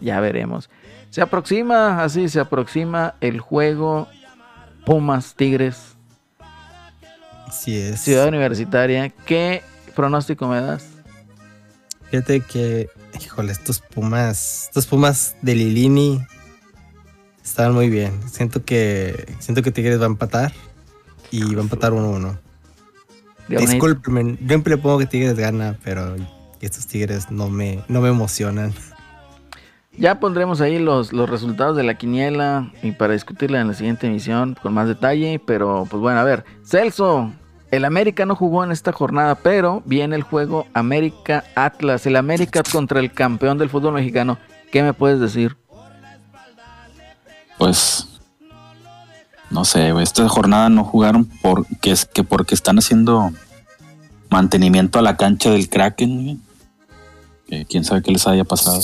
ya 0.01 0.20
veremos. 0.20 0.70
Se 1.11 1.20
aproxima, 1.20 2.03
así 2.03 2.28
se 2.28 2.40
aproxima 2.40 3.14
el 3.20 3.40
juego 3.40 4.09
Pumas 4.84 5.34
Tigres, 5.34 5.97
Así 7.53 7.76
es. 7.76 8.01
Ciudad 8.01 8.28
Universitaria. 8.28 9.11
¿Qué 9.11 9.62
pronóstico 9.95 10.49
me 10.49 10.59
das? 10.59 10.91
Fíjate 12.12 12.42
que, 12.42 12.90
híjole, 13.18 13.52
estos 13.52 13.80
Pumas, 13.80 14.64
estos 14.64 14.86
Pumas 14.86 15.34
de 15.40 15.54
Lilini 15.54 16.20
estaban 17.42 17.72
muy 17.72 17.88
bien. 17.88 18.12
Siento 18.28 18.66
que, 18.66 19.34
siento 19.38 19.62
que 19.62 19.70
Tigres 19.70 19.98
va 19.98 20.04
a 20.04 20.08
empatar 20.08 20.52
y 21.30 21.54
va 21.54 21.62
a 21.62 21.64
empatar 21.64 21.92
1-1. 21.92 22.38
Leonid, 23.48 23.66
Discúlpeme, 23.66 24.36
yo 24.42 24.46
siempre 24.46 24.76
le 24.76 24.82
pongo 24.82 24.98
que 24.98 25.06
Tigres 25.06 25.38
gana, 25.38 25.78
pero 25.82 26.14
estos 26.60 26.86
Tigres 26.86 27.30
no 27.30 27.48
me, 27.48 27.82
no 27.88 28.02
me 28.02 28.10
emocionan. 28.10 28.74
Ya 29.96 30.20
pondremos 30.20 30.60
ahí 30.60 30.78
los, 30.78 31.14
los 31.14 31.30
resultados 31.30 31.78
de 31.78 31.82
la 31.82 31.94
quiniela 31.94 32.70
y 32.82 32.92
para 32.92 33.14
discutirla 33.14 33.62
en 33.62 33.68
la 33.68 33.74
siguiente 33.74 34.06
emisión 34.06 34.54
con 34.60 34.74
más 34.74 34.86
detalle. 34.86 35.40
Pero 35.46 35.86
pues 35.88 36.02
bueno, 36.02 36.20
a 36.20 36.24
ver, 36.24 36.44
Celso, 36.62 37.32
el 37.72 37.86
América 37.86 38.26
no 38.26 38.36
jugó 38.36 38.62
en 38.62 38.70
esta 38.70 38.92
jornada, 38.92 39.34
pero 39.34 39.82
viene 39.86 40.14
el 40.14 40.22
juego 40.22 40.66
América 40.74 41.42
Atlas, 41.54 42.06
el 42.06 42.16
América 42.16 42.62
contra 42.70 43.00
el 43.00 43.12
campeón 43.12 43.56
del 43.56 43.70
fútbol 43.70 43.94
mexicano. 43.94 44.38
¿Qué 44.70 44.82
me 44.82 44.92
puedes 44.92 45.18
decir? 45.18 45.56
Pues 47.56 48.06
no 49.50 49.64
sé, 49.64 49.90
esta 50.02 50.28
jornada 50.28 50.68
no 50.68 50.84
jugaron 50.84 51.24
porque 51.40 51.92
es 51.92 52.04
que 52.04 52.22
porque 52.22 52.54
están 52.54 52.78
haciendo 52.78 53.32
mantenimiento 54.28 54.98
a 54.98 55.02
la 55.02 55.16
cancha 55.16 55.50
del 55.50 55.68
Kraken, 55.70 56.42
quién 57.68 57.84
sabe 57.84 58.02
qué 58.02 58.12
les 58.12 58.26
haya 58.26 58.44
pasado. 58.44 58.80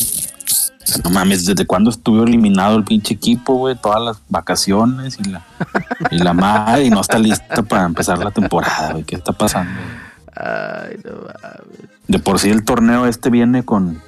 O 0.83 0.87
sea, 0.91 1.03
no 1.05 1.11
mames, 1.11 1.45
desde 1.45 1.67
cuándo 1.67 1.91
estuvo 1.91 2.23
eliminado 2.25 2.77
el 2.77 2.85
pinche 2.85 3.15
equipo, 3.15 3.55
güey, 3.55 3.77
todas 3.77 4.03
las 4.03 4.17
vacaciones 4.29 5.19
y 5.21 5.25
la 5.25 5.45
y 6.11 6.19
la 6.19 6.33
madre 6.33 6.85
y 6.87 6.91
no 6.91 7.01
está 7.01 7.19
lista 7.19 7.63
para 7.63 7.85
empezar 7.85 8.19
la 8.19 8.31
temporada, 8.31 8.93
güey. 8.93 9.05
¿Qué 9.05 9.17
está 9.17 9.33
pasando? 9.33 9.71
Ay, 10.35 10.97
no 11.05 11.11
mames. 11.13 11.91
De 12.07 12.19
por 12.19 12.39
sí 12.39 12.49
el 12.49 12.65
torneo 12.65 13.07
este 13.07 13.29
viene 13.29 13.65
con 13.65 14.01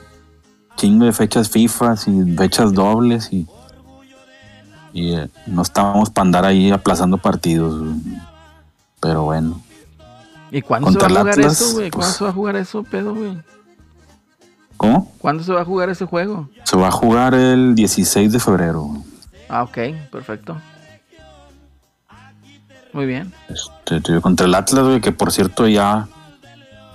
chingo 0.76 1.04
de 1.04 1.12
fechas 1.12 1.50
FIFA 1.50 1.94
y 2.06 2.34
fechas 2.36 2.72
dobles 2.72 3.30
y, 3.30 3.46
y 4.94 5.14
eh, 5.16 5.28
no 5.46 5.60
estábamos 5.60 6.08
para 6.08 6.24
andar 6.24 6.44
ahí 6.46 6.70
aplazando 6.70 7.18
partidos. 7.18 7.78
güey. 7.78 7.94
Pero 9.00 9.24
bueno, 9.24 9.60
¿Y 10.50 10.62
cuándo 10.62 10.90
se 10.90 10.98
va 10.98 11.06
a 11.06 11.08
jugar 11.10 11.28
Atlas, 11.28 11.60
eso, 11.60 11.72
güey? 11.74 11.90
¿Cuándo 11.90 12.06
pues- 12.06 12.16
se 12.16 12.24
va 12.24 12.30
a 12.30 12.32
jugar 12.32 12.56
eso, 12.56 12.82
pedo, 12.84 13.14
güey? 13.14 13.38
¿Cómo? 14.80 15.12
¿Cuándo 15.18 15.42
se 15.44 15.52
va 15.52 15.60
a 15.60 15.64
jugar 15.66 15.90
ese 15.90 16.06
juego? 16.06 16.48
Se 16.64 16.74
va 16.74 16.88
a 16.88 16.90
jugar 16.90 17.34
el 17.34 17.74
16 17.74 18.32
de 18.32 18.40
febrero. 18.40 18.88
Ah, 19.46 19.62
ok, 19.62 19.76
perfecto. 20.10 20.56
Muy 22.94 23.04
bien. 23.04 23.30
Este, 23.50 24.20
contra 24.22 24.46
el 24.46 24.54
Atlas, 24.54 24.84
güey, 24.84 25.00
que 25.02 25.12
por 25.12 25.32
cierto 25.32 25.68
ya 25.68 26.08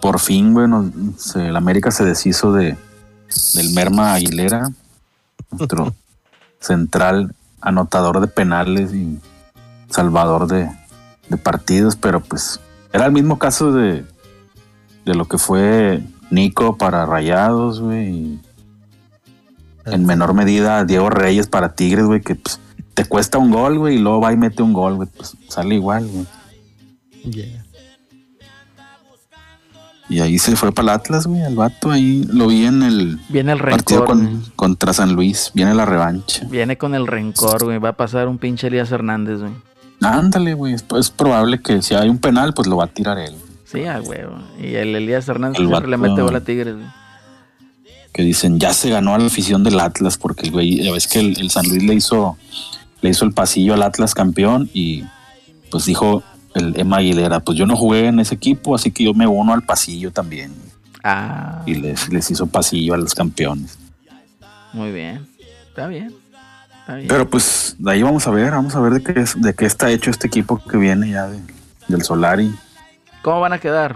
por 0.02 0.20
fin, 0.20 0.54
güey, 0.54 0.68
se- 1.18 1.48
el 1.50 1.56
América 1.56 1.92
se 1.92 2.04
deshizo 2.06 2.52
de 2.54 2.76
del 3.54 3.70
Merma 3.74 4.14
Aguilera, 4.14 4.70
nuestro 5.52 5.94
central 6.60 7.36
anotador 7.62 8.20
de 8.20 8.28
penales 8.28 8.94
y 8.94 9.20
salvador 9.90 10.48
de, 10.48 10.70
de 11.30 11.38
partidos, 11.38 11.96
pero 11.96 12.20
pues 12.20 12.60
era 12.94 13.06
el 13.06 13.12
mismo 13.12 13.38
caso 13.40 13.72
de, 13.72 14.06
de 15.06 15.16
lo 15.16 15.26
que 15.26 15.38
fue 15.38 16.02
Nico 16.32 16.78
para 16.78 17.06
Rayados, 17.06 17.80
güey, 17.82 18.10
y 18.10 18.40
en 19.86 20.06
menor 20.06 20.34
medida 20.34 20.84
Diego 20.86 21.10
Reyes 21.10 21.48
para 21.48 21.74
Tigres, 21.76 22.06
güey, 22.06 22.22
que 22.22 22.36
pues, 22.36 22.60
te 22.94 23.06
cuesta 23.06 23.38
un 23.38 23.52
gol, 23.52 23.78
güey, 23.78 23.96
y 23.96 24.00
luego 24.00 24.22
va 24.22 24.34
y 24.34 24.38
mete 24.38 24.64
un 24.64 24.74
gol, 24.74 24.96
güey, 24.96 25.08
pues 25.16 25.36
sale 25.50 25.76
igual, 25.76 26.08
güey. 26.08 26.26
Yeah. 27.32 27.62
Y 30.08 30.20
ahí 30.20 30.38
se 30.38 30.56
fue 30.56 30.72
para 30.72 30.84
el 30.84 30.90
Atlas, 31.00 31.26
güey, 31.26 31.42
el 31.42 31.56
vato 31.56 31.90
ahí 31.90 32.24
lo 32.32 32.48
vi 32.48 32.66
en 32.66 32.84
el 32.84 33.20
Viene 33.30 33.54
el 33.54 33.60
partido 33.60 34.02
rencor. 34.02 34.06
con- 34.06 34.26
güey. 34.40 34.52
contra 34.56 34.94
San 34.94 35.14
Luis, 35.14 35.52
viene 35.56 35.74
la 35.74 35.86
revancha. 35.86 36.46
Viene 36.48 36.78
con 36.78 36.94
el 36.94 37.08
rencor, 37.08 37.64
güey. 37.64 37.80
Va 37.80 37.90
a 37.90 37.94
pasar 37.98 38.28
un 38.28 38.38
pinche 38.38 38.68
Elías 38.68 38.92
Hernández, 38.92 39.40
güey. 39.40 39.52
Ándale, 40.02 40.54
güey, 40.54 40.74
es, 40.74 40.86
es 40.96 41.10
probable 41.10 41.60
que 41.60 41.82
si 41.82 41.96
hay 41.96 42.10
un 42.10 42.20
penal, 42.20 42.54
pues 42.54 42.68
lo 42.68 42.78
va 42.78 42.84
a 42.84 42.88
tirar 42.88 43.18
él. 43.18 43.34
Sí, 43.82 43.86
a 43.88 44.02
huevo. 44.02 44.38
Y 44.62 44.76
el 44.76 44.96
Elías 44.96 45.28
Hernández 45.28 45.60
El 45.60 45.68
siempre 45.68 45.90
le 45.90 45.98
mete 45.98 46.22
bola 46.22 46.38
a 46.40 46.42
Tigres, 46.42 46.76
güey. 46.76 46.88
Que 48.14 48.24
dicen, 48.24 48.60
ya 48.60 48.74
se 48.74 48.90
ganó 48.90 49.14
a 49.14 49.18
la 49.20 49.26
afición 49.26 49.64
del 49.64 49.80
Atlas, 49.80 50.18
porque 50.18 50.44
el 50.46 50.52
güey, 50.52 50.84
ya 50.84 50.92
ves 50.94 51.08
que 51.08 51.20
el, 51.20 51.38
el 51.40 51.50
San 51.52 51.68
Luis 51.68 51.84
le 51.84 51.94
hizo, 51.96 52.38
le 53.02 53.10
hizo 53.10 53.26
el 53.26 53.34
pasillo 53.34 53.74
al 53.74 53.84
Atlas 53.84 54.14
campeón 54.14 54.70
y 54.74 55.04
pues 55.70 55.84
dijo 55.86 56.24
el 56.54 56.80
Emma 56.80 56.98
Aguilera, 56.98 57.42
pues 57.42 57.58
yo 57.58 57.66
no 57.66 57.76
jugué 57.76 58.08
en 58.08 58.20
ese 58.22 58.36
equipo, 58.36 58.74
así 58.76 58.92
que 58.92 59.04
yo 59.04 59.14
me 59.14 59.28
uno 59.28 59.54
al 59.54 59.64
pasillo 59.64 60.12
también. 60.12 60.54
Ah, 61.04 61.62
Y 61.66 61.76
les, 61.76 62.08
les 62.10 62.32
hizo 62.32 62.48
pasillo 62.48 62.94
a 62.94 62.98
los 62.98 63.14
campeones. 63.14 63.78
muy 64.72 64.92
bien. 64.92 65.28
Está 65.68 65.88
bien. 65.88 66.14
Está 66.80 66.96
bien. 66.96 67.08
Pero 67.10 67.30
pues 67.30 67.76
de 67.78 67.92
ahí 67.92 68.02
vamos 68.02 68.26
a 68.28 68.32
ver, 68.32 68.52
vamos 68.52 68.74
a 68.76 68.80
ver 68.80 68.94
de 68.94 69.04
qué, 69.04 69.20
es, 69.20 69.40
de 69.42 69.54
qué 69.54 69.66
está 69.66 69.92
hecho 69.92 70.10
este 70.10 70.28
equipo 70.28 70.58
que 70.64 70.78
viene 70.78 71.10
ya 71.12 71.28
de- 71.28 71.42
del 71.90 72.02
Solari. 72.04 72.50
¿Cómo 73.26 73.40
van 73.42 73.54
a 73.54 73.58
quedar? 73.60 73.96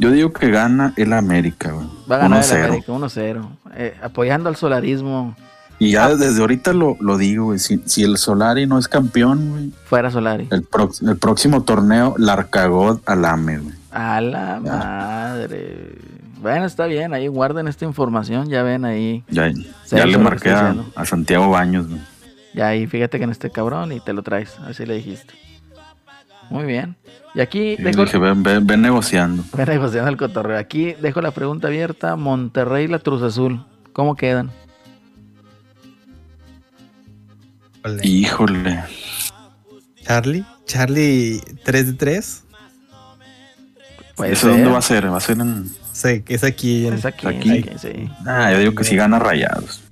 Yo 0.00 0.10
digo 0.10 0.32
que 0.32 0.50
gana 0.50 0.92
el 0.96 1.12
América, 1.12 1.70
güey. 1.70 1.86
Va 2.10 2.16
a 2.16 2.18
ganar 2.18 2.42
el 2.42 2.50
1-0. 2.50 2.64
América 2.64 2.92
1-0. 2.92 3.48
Eh, 3.76 3.94
apoyando 4.02 4.48
al 4.48 4.56
solarismo. 4.56 5.36
Y 5.78 5.94
Ah. 5.94 6.08
ya 6.08 6.16
desde 6.16 6.40
ahorita 6.40 6.72
lo, 6.72 6.96
lo 6.98 7.16
digo, 7.18 7.44
güey. 7.44 7.60
Si, 7.60 7.80
si 7.86 8.02
el 8.02 8.16
Solari 8.18 8.66
no 8.66 8.78
es 8.80 8.88
campeón, 8.88 9.50
güey, 9.50 9.70
Fuera 9.84 10.10
Solari. 10.10 10.48
el, 10.50 10.64
pro- 10.64 10.90
el 11.06 11.16
próximo 11.18 11.62
torneo 11.62 12.16
Larcagod 12.18 12.98
al 13.06 13.24
AME, 13.24 13.58
güey. 13.58 13.74
A 13.92 14.20
la 14.20 14.60
Ya. 14.64 14.72
madre. 14.72 15.94
Bueno, 16.42 16.64
está 16.64 16.86
bien. 16.86 17.14
Ahí 17.14 17.28
guarden 17.28 17.68
esta 17.68 17.84
información. 17.84 18.48
Ya 18.48 18.64
ven 18.64 18.84
ahí. 18.84 19.22
Ya, 19.28 19.52
ya 19.88 20.04
le 20.04 20.18
marqué 20.18 20.50
a, 20.50 20.74
a 20.96 21.04
Santiago 21.06 21.48
Baños, 21.50 21.86
güey. 21.86 22.00
Ya 22.54 22.66
ahí 22.66 22.88
fíjate 22.88 23.18
que 23.18 23.24
en 23.24 23.30
este 23.30 23.50
cabrón 23.50 23.92
y 23.92 24.00
te 24.00 24.12
lo 24.12 24.22
traes. 24.24 24.58
Así 24.66 24.84
le 24.84 24.94
dijiste. 24.94 25.32
Muy 26.50 26.64
bien. 26.64 26.96
Y 27.34 27.40
aquí 27.40 27.76
dejo, 27.76 28.04
dije, 28.04 28.18
ven, 28.18 28.42
ven, 28.42 28.66
ven 28.66 28.82
negociando. 28.82 29.44
Ven 29.56 29.68
negociando 29.68 30.10
el 30.10 30.16
cotorreo. 30.16 30.58
Aquí 30.58 30.94
dejo 31.00 31.20
la 31.22 31.30
pregunta 31.30 31.68
abierta. 31.68 32.16
Monterrey 32.16 32.84
y 32.84 32.88
la 32.88 32.98
Cruz 32.98 33.22
Azul. 33.22 33.64
¿Cómo 33.92 34.16
quedan? 34.16 34.50
Híjole. 38.02 38.82
Charlie, 40.04 40.44
Charlie 40.66 41.40
3 41.64 41.86
de 41.86 41.92
3. 41.94 42.44
Puede 44.16 44.32
¿Eso 44.32 44.48
dónde 44.48 44.68
va 44.68 44.78
a 44.78 44.82
ser? 44.82 45.10
Va 45.10 45.16
a 45.16 45.20
ser 45.20 45.38
en. 45.40 45.70
Sí, 45.92 46.22
es 46.28 46.44
aquí. 46.44 46.86
en- 46.86 46.94
Es 46.94 47.04
aquí, 47.06 47.26
Aquí. 47.26 47.58
aquí, 47.58 47.70
sí. 47.78 48.10
Ah, 48.26 48.50
yo 48.52 48.58
digo 48.58 48.74
que 48.74 48.84
sí 48.84 48.96
gana 48.96 49.18
rayados. 49.18 49.82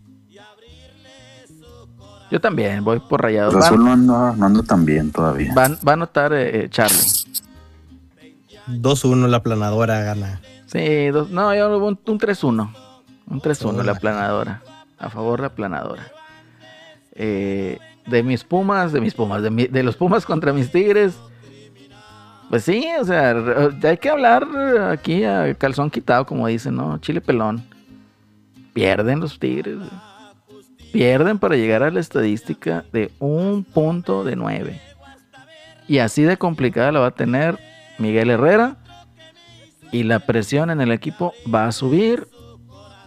Yo 2.31 2.41
también, 2.41 2.85
voy 2.85 3.01
por 3.01 3.22
rayados. 3.22 3.55
Azul 3.57 3.85
no 3.85 3.93
anda, 3.93 4.35
no 4.37 4.47
anda 4.47 4.62
tan 4.62 4.85
bien 4.85 5.11
todavía. 5.12 5.53
va- 5.55 5.68
va 5.87 5.93
a 5.93 5.95
anotar 5.95 6.33
eh, 6.33 6.64
eh, 6.64 6.68
Charlie. 6.68 6.99
2-1 8.68 9.26
la 9.29 9.43
planadora 9.43 10.01
gana. 10.03 10.41
Sí, 10.66 11.09
dos- 11.09 11.31
no, 11.31 11.55
yo 11.55 11.79
un, 11.79 11.99
un 12.07 12.18
3-1. 12.18 12.70
Un 13.26 13.41
3-1 13.41 13.83
la 13.83 13.95
planadora. 13.95 14.62
A 14.99 15.09
favor 15.09 15.41
la 15.41 15.51
planadora. 15.55 16.07
Eh, 17.12 17.79
de 18.07 18.22
mis 18.22 18.45
Pumas, 18.45 18.93
de 18.93 19.01
mis 19.01 19.14
Pumas, 19.14 19.43
de, 19.43 19.51
mi- 19.51 19.66
de 19.66 19.83
los 19.83 19.97
Pumas 19.97 20.26
contra 20.26 20.53
mis 20.53 20.70
Tigres. 20.70 21.18
Pues 22.51 22.64
sí, 22.64 22.87
o 23.01 23.05
sea, 23.05 23.35
hay 23.83 23.97
que 23.99 24.09
hablar 24.09 24.47
aquí 24.91 25.24
a 25.24 25.55
calzón 25.55 25.91
quitado, 25.91 26.24
como 26.26 26.47
dicen, 26.47 26.74
¿no? 26.76 26.99
Chile 26.99 27.20
pelón. 27.20 27.62
Pierden 28.72 29.20
los 29.20 29.39
Tigres. 29.39 29.76
Pierden 30.93 31.39
para 31.39 31.57
llegar 31.57 31.82
a 31.82 31.91
la 31.91 32.01
estadística 32.01 32.84
de 32.93 33.11
un 33.18 33.64
punto 33.64 34.24
de 34.24 34.36
9. 34.36 34.80
Y 35.86 35.99
así 35.99 36.22
de 36.22 36.36
complicada 36.36 36.93
la 36.93 37.01
va 37.01 37.07
a 37.09 37.14
tener 37.14 37.59
Miguel 37.99 38.30
Herrera. 38.30 38.76
Y 39.91 40.03
la 40.03 40.20
presión 40.20 40.70
en 40.70 40.80
el 40.80 40.93
equipo 40.93 41.32
va 41.53 41.66
a 41.66 41.72
subir 41.72 42.28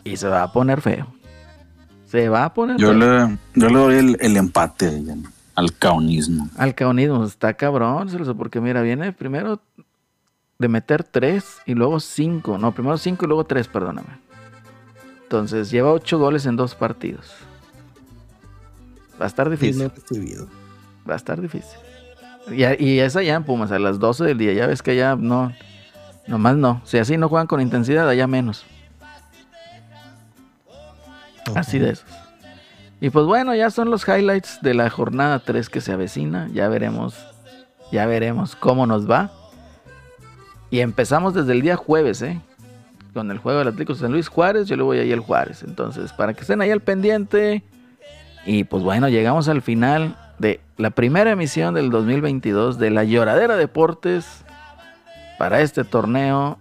y 0.03 0.17
se 0.17 0.27
va 0.27 0.43
a 0.43 0.51
poner 0.51 0.81
feo. 0.81 1.07
Se 2.05 2.27
va 2.27 2.45
a 2.45 2.53
poner 2.53 2.77
Yo 2.77 2.89
feo. 2.89 2.97
le, 2.97 3.37
yo 3.53 3.67
le 3.67 3.73
doy 3.77 3.95
el, 3.95 4.17
el 4.19 4.37
empate 4.37 5.01
al 5.55 5.77
caonismo. 5.77 6.49
Al 6.57 6.73
caonismo 6.73 7.23
está 7.23 7.53
cabrón, 7.53 8.09
Celso, 8.09 8.35
porque 8.35 8.59
mira, 8.59 8.81
viene 8.81 9.11
primero 9.11 9.61
de 10.57 10.67
meter 10.67 11.03
tres 11.03 11.57
y 11.65 11.73
luego 11.75 11.99
cinco. 11.99 12.57
No, 12.57 12.71
primero 12.73 12.97
cinco 12.97 13.25
y 13.25 13.27
luego 13.27 13.43
tres, 13.45 13.67
perdóname. 13.67 14.09
Entonces 15.23 15.69
lleva 15.71 15.91
ocho 15.91 16.17
goles 16.19 16.45
en 16.45 16.55
dos 16.55 16.73
partidos. 16.75 17.31
Va 19.21 19.25
a 19.25 19.27
estar 19.27 19.51
difícil. 19.51 19.91
Va 21.07 21.13
a 21.13 21.17
estar 21.17 21.39
difícil. 21.39 21.77
Y, 22.49 22.63
y 22.83 22.99
es 22.99 23.15
allá 23.15 23.35
en 23.35 23.43
Pumas, 23.43 23.71
a 23.71 23.77
las 23.77 23.99
12 23.99 24.23
del 24.23 24.39
día. 24.39 24.53
Ya 24.53 24.65
ves 24.65 24.81
que 24.81 24.91
allá 24.91 25.15
no. 25.15 25.53
Nomás 26.25 26.55
no. 26.55 26.81
Si 26.85 26.97
así 26.97 27.17
no 27.17 27.29
juegan 27.29 27.45
con 27.45 27.61
intensidad, 27.61 28.09
allá 28.09 28.25
menos. 28.25 28.65
Así 31.53 31.77
de 31.77 31.91
esos. 31.91 32.09
Y 32.99 33.11
pues 33.11 33.25
bueno, 33.25 33.53
ya 33.53 33.69
son 33.69 33.91
los 33.91 34.07
highlights 34.07 34.59
de 34.63 34.73
la 34.73 34.89
jornada 34.89 35.39
3 35.39 35.69
que 35.69 35.81
se 35.81 35.91
avecina. 35.91 36.47
Ya 36.51 36.67
veremos. 36.67 37.15
Ya 37.91 38.07
veremos 38.07 38.55
cómo 38.55 38.87
nos 38.87 39.09
va. 39.09 39.31
Y 40.71 40.79
empezamos 40.79 41.33
desde 41.35 41.51
el 41.51 41.61
día 41.61 41.75
jueves, 41.75 42.23
¿eh? 42.23 42.39
Con 43.13 43.29
el 43.29 43.37
juego 43.37 43.59
del 43.59 43.67
Atlético 43.67 43.93
San 43.93 44.13
Luis 44.13 44.29
Juárez. 44.29 44.67
Yo 44.67 44.77
le 44.77 44.83
voy 44.83 44.97
ahí 44.99 45.11
al 45.11 45.19
Juárez. 45.19 45.63
Entonces, 45.63 46.11
para 46.13 46.33
que 46.33 46.41
estén 46.41 46.61
ahí 46.61 46.71
al 46.71 46.81
pendiente. 46.81 47.63
Y 48.45 48.63
pues 48.63 48.83
bueno, 48.83 49.09
llegamos 49.09 49.47
al 49.47 49.61
final 49.61 50.17
de 50.39 50.59
la 50.77 50.89
primera 50.89 51.31
emisión 51.31 51.73
del 51.73 51.91
2022 51.91 52.79
de 52.79 52.89
la 52.89 53.03
Lloradera 53.03 53.55
Deportes 53.55 54.43
para 55.37 55.61
este 55.61 55.83
torneo 55.83 56.57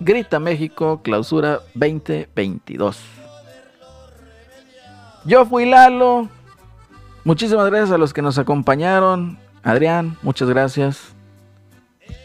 Grita 0.00 0.38
México 0.38 1.00
Clausura 1.02 1.60
2022. 1.74 2.98
Yo 5.24 5.44
fui 5.44 5.66
Lalo. 5.66 6.28
Muchísimas 7.24 7.66
gracias 7.66 7.90
a 7.90 7.98
los 7.98 8.14
que 8.14 8.22
nos 8.22 8.38
acompañaron. 8.38 9.38
Adrián, 9.62 10.16
muchas 10.22 10.48
gracias. 10.48 11.14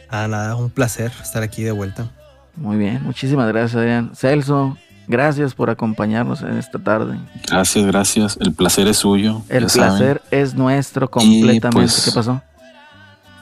Ah, 0.09 0.27
nada, 0.27 0.55
un 0.55 0.69
placer 0.69 1.11
estar 1.21 1.43
aquí 1.43 1.63
de 1.63 1.71
vuelta. 1.71 2.09
Muy 2.55 2.77
bien, 2.77 3.03
muchísimas 3.03 3.47
gracias 3.49 3.75
Adrián. 3.75 4.15
Celso, 4.15 4.77
gracias 5.07 5.53
por 5.53 5.69
acompañarnos 5.69 6.41
en 6.41 6.57
esta 6.57 6.79
tarde. 6.79 7.17
Gracias, 7.49 7.85
gracias. 7.85 8.37
El 8.39 8.53
placer 8.53 8.87
es 8.87 8.97
suyo. 8.97 9.41
El 9.49 9.69
saben. 9.69 9.89
placer 9.97 10.21
es 10.31 10.53
nuestro 10.55 11.09
completamente. 11.09 11.69
pues, 11.71 12.05
¿Qué 12.05 12.11
pasó? 12.11 12.41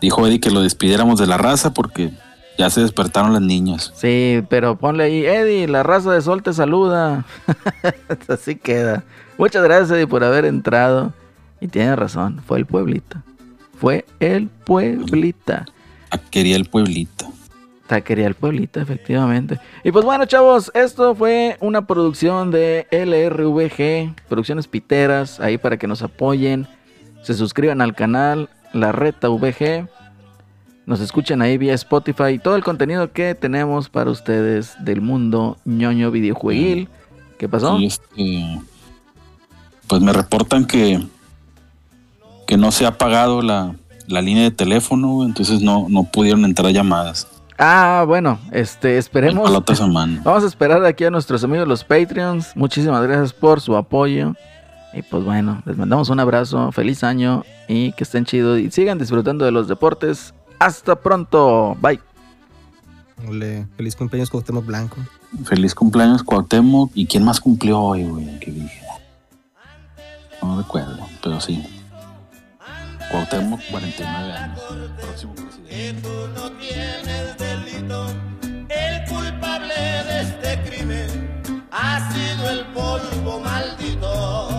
Dijo 0.02 0.28
Eddie 0.28 0.40
que 0.40 0.52
lo 0.52 0.62
despidiéramos 0.62 1.20
de 1.20 1.28
la 1.28 1.38
raza 1.38 1.74
porque 1.74 2.12
ya 2.58 2.70
se 2.70 2.82
despertaron 2.82 3.34
las 3.34 3.42
niñas. 3.42 3.94
Sí, 3.96 4.44
pero 4.50 4.78
ponle 4.78 5.06
ahí, 5.06 5.26
Eddie, 5.26 5.68
la 5.68 5.84
raza 5.84 6.12
de 6.12 6.22
sol 6.22 6.44
te 6.44 6.54
saluda. 6.54 7.26
Así 8.28 8.56
queda. 8.56 9.04
Muchas 9.38 9.64
gracias, 9.64 9.92
Eddie, 9.92 10.08
por 10.08 10.24
haber 10.24 10.46
entrado. 10.46 11.14
Y 11.62 11.68
tiene 11.68 11.96
razón, 11.96 12.42
fue 12.46 12.60
el 12.60 12.66
Pueblita. 12.66 13.24
Fue 13.80 14.06
el 14.20 14.50
Pueblita. 14.50 15.66
Quería 16.30 16.56
el 16.56 16.66
pueblito. 16.66 17.33
Taquería 17.88 18.28
el 18.28 18.36
Pueblita, 18.36 18.82
efectivamente. 18.82 19.60
Y 19.84 19.92
pues 19.92 20.06
bueno, 20.06 20.26
chavos, 20.26 20.72
esto 20.74 21.16
fue 21.16 21.58
una 21.60 21.86
producción 21.86 22.52
de 22.52 22.88
LRVG, 22.92 24.28
Producciones 24.30 24.68
Piteras, 24.68 25.40
ahí 25.40 25.58
para 25.58 25.78
que 25.78 25.88
nos 25.88 26.02
apoyen, 26.02 26.68
se 27.24 27.34
suscriban 27.34 27.82
al 27.82 27.94
canal 27.94 28.50
La 28.74 28.92
Reta 28.92 29.30
VG, 29.30 29.88
nos 30.86 31.00
escuchen 31.00 31.42
ahí 31.42 31.58
vía 31.58 31.74
Spotify 31.74 32.34
y 32.34 32.40
todo 32.40 32.56
el 32.56 32.64
contenido 32.64 33.12
que 33.14 33.36
tenemos 33.36 33.90
para 33.90 34.12
ustedes 34.12 34.76
del 34.84 35.02
mundo 35.02 35.58
ñoño 35.64 36.12
videojueguil. 36.12 36.90
¿Qué 37.38 37.48
pasó? 37.48 37.78
Pues 39.88 40.02
me 40.02 40.14
reportan 40.14 40.66
que, 40.66 41.02
que 42.48 42.58
no 42.58 42.72
se 42.72 42.86
ha 42.86 42.98
pagado 42.98 43.42
la, 43.42 43.76
la 44.08 44.22
línea 44.22 44.44
de 44.44 44.52
teléfono, 44.52 45.24
entonces 45.26 45.62
no, 45.62 45.88
no 45.90 46.04
pudieron 46.04 46.44
entrar 46.46 46.72
llamadas. 46.72 47.28
Ah, 47.58 48.04
bueno, 48.08 48.40
este, 48.52 48.98
esperemos. 48.98 49.44
Para 49.44 49.54
la 49.54 49.60
otra 49.60 49.76
semana. 49.76 50.22
Vamos 50.26 50.44
a 50.44 50.48
esperar 50.48 50.84
aquí 50.86 51.06
a 51.06 51.12
nuestros 51.12 51.44
amigos 51.44 51.68
los 51.68 51.84
Patreons. 51.84 52.56
Muchísimas 52.56 53.04
gracias 53.04 53.34
por 53.34 53.62
su 53.62 53.76
apoyo. 53.76 54.34
Y 54.94 55.02
pues 55.02 55.24
bueno, 55.24 55.62
les 55.66 55.76
mandamos 55.76 56.10
un 56.10 56.20
abrazo, 56.20 56.72
feliz 56.72 57.04
año 57.04 57.44
y 57.68 57.94
que 57.94 58.04
estén 58.04 58.26
chidos 58.26 58.60
y 58.60 58.70
sigan 58.70 59.00
disfrutando 59.00 59.44
de 59.44 59.52
los 59.52 59.68
deportes. 59.68 60.34
Hasta 60.60 60.96
pronto, 60.96 61.76
bye. 61.82 62.00
Ole, 63.28 63.68
feliz 63.76 63.96
cumpleaños 63.96 64.30
Cuauhtémoc 64.30 64.66
Blanco. 64.66 64.98
Feliz 65.46 65.74
cumpleaños, 65.74 66.24
Cuauhtémoc. 66.24 66.92
¿Y 66.94 67.08
quién 67.08 67.24
más 67.24 67.40
cumplió 67.40 67.80
hoy, 67.80 68.04
güey? 68.04 68.40
Que 68.40 68.52
dije. 68.52 68.82
No 70.42 70.58
recuerdo, 70.58 71.00
pero 71.24 71.40
sí. 71.40 71.64
Cuauhtémoc, 73.10 73.62
49 73.72 74.32
años. 74.34 74.60
Próximo 75.02 75.34
presidente. 75.34 76.10
El 77.90 79.04
culpable 79.10 79.74
de 79.76 80.22
este 80.22 80.62
crimen 80.70 81.68
ha 81.70 82.12
sido 82.14 82.50
el 82.50 82.66
polvo 82.68 83.42
maldito. 83.42 84.53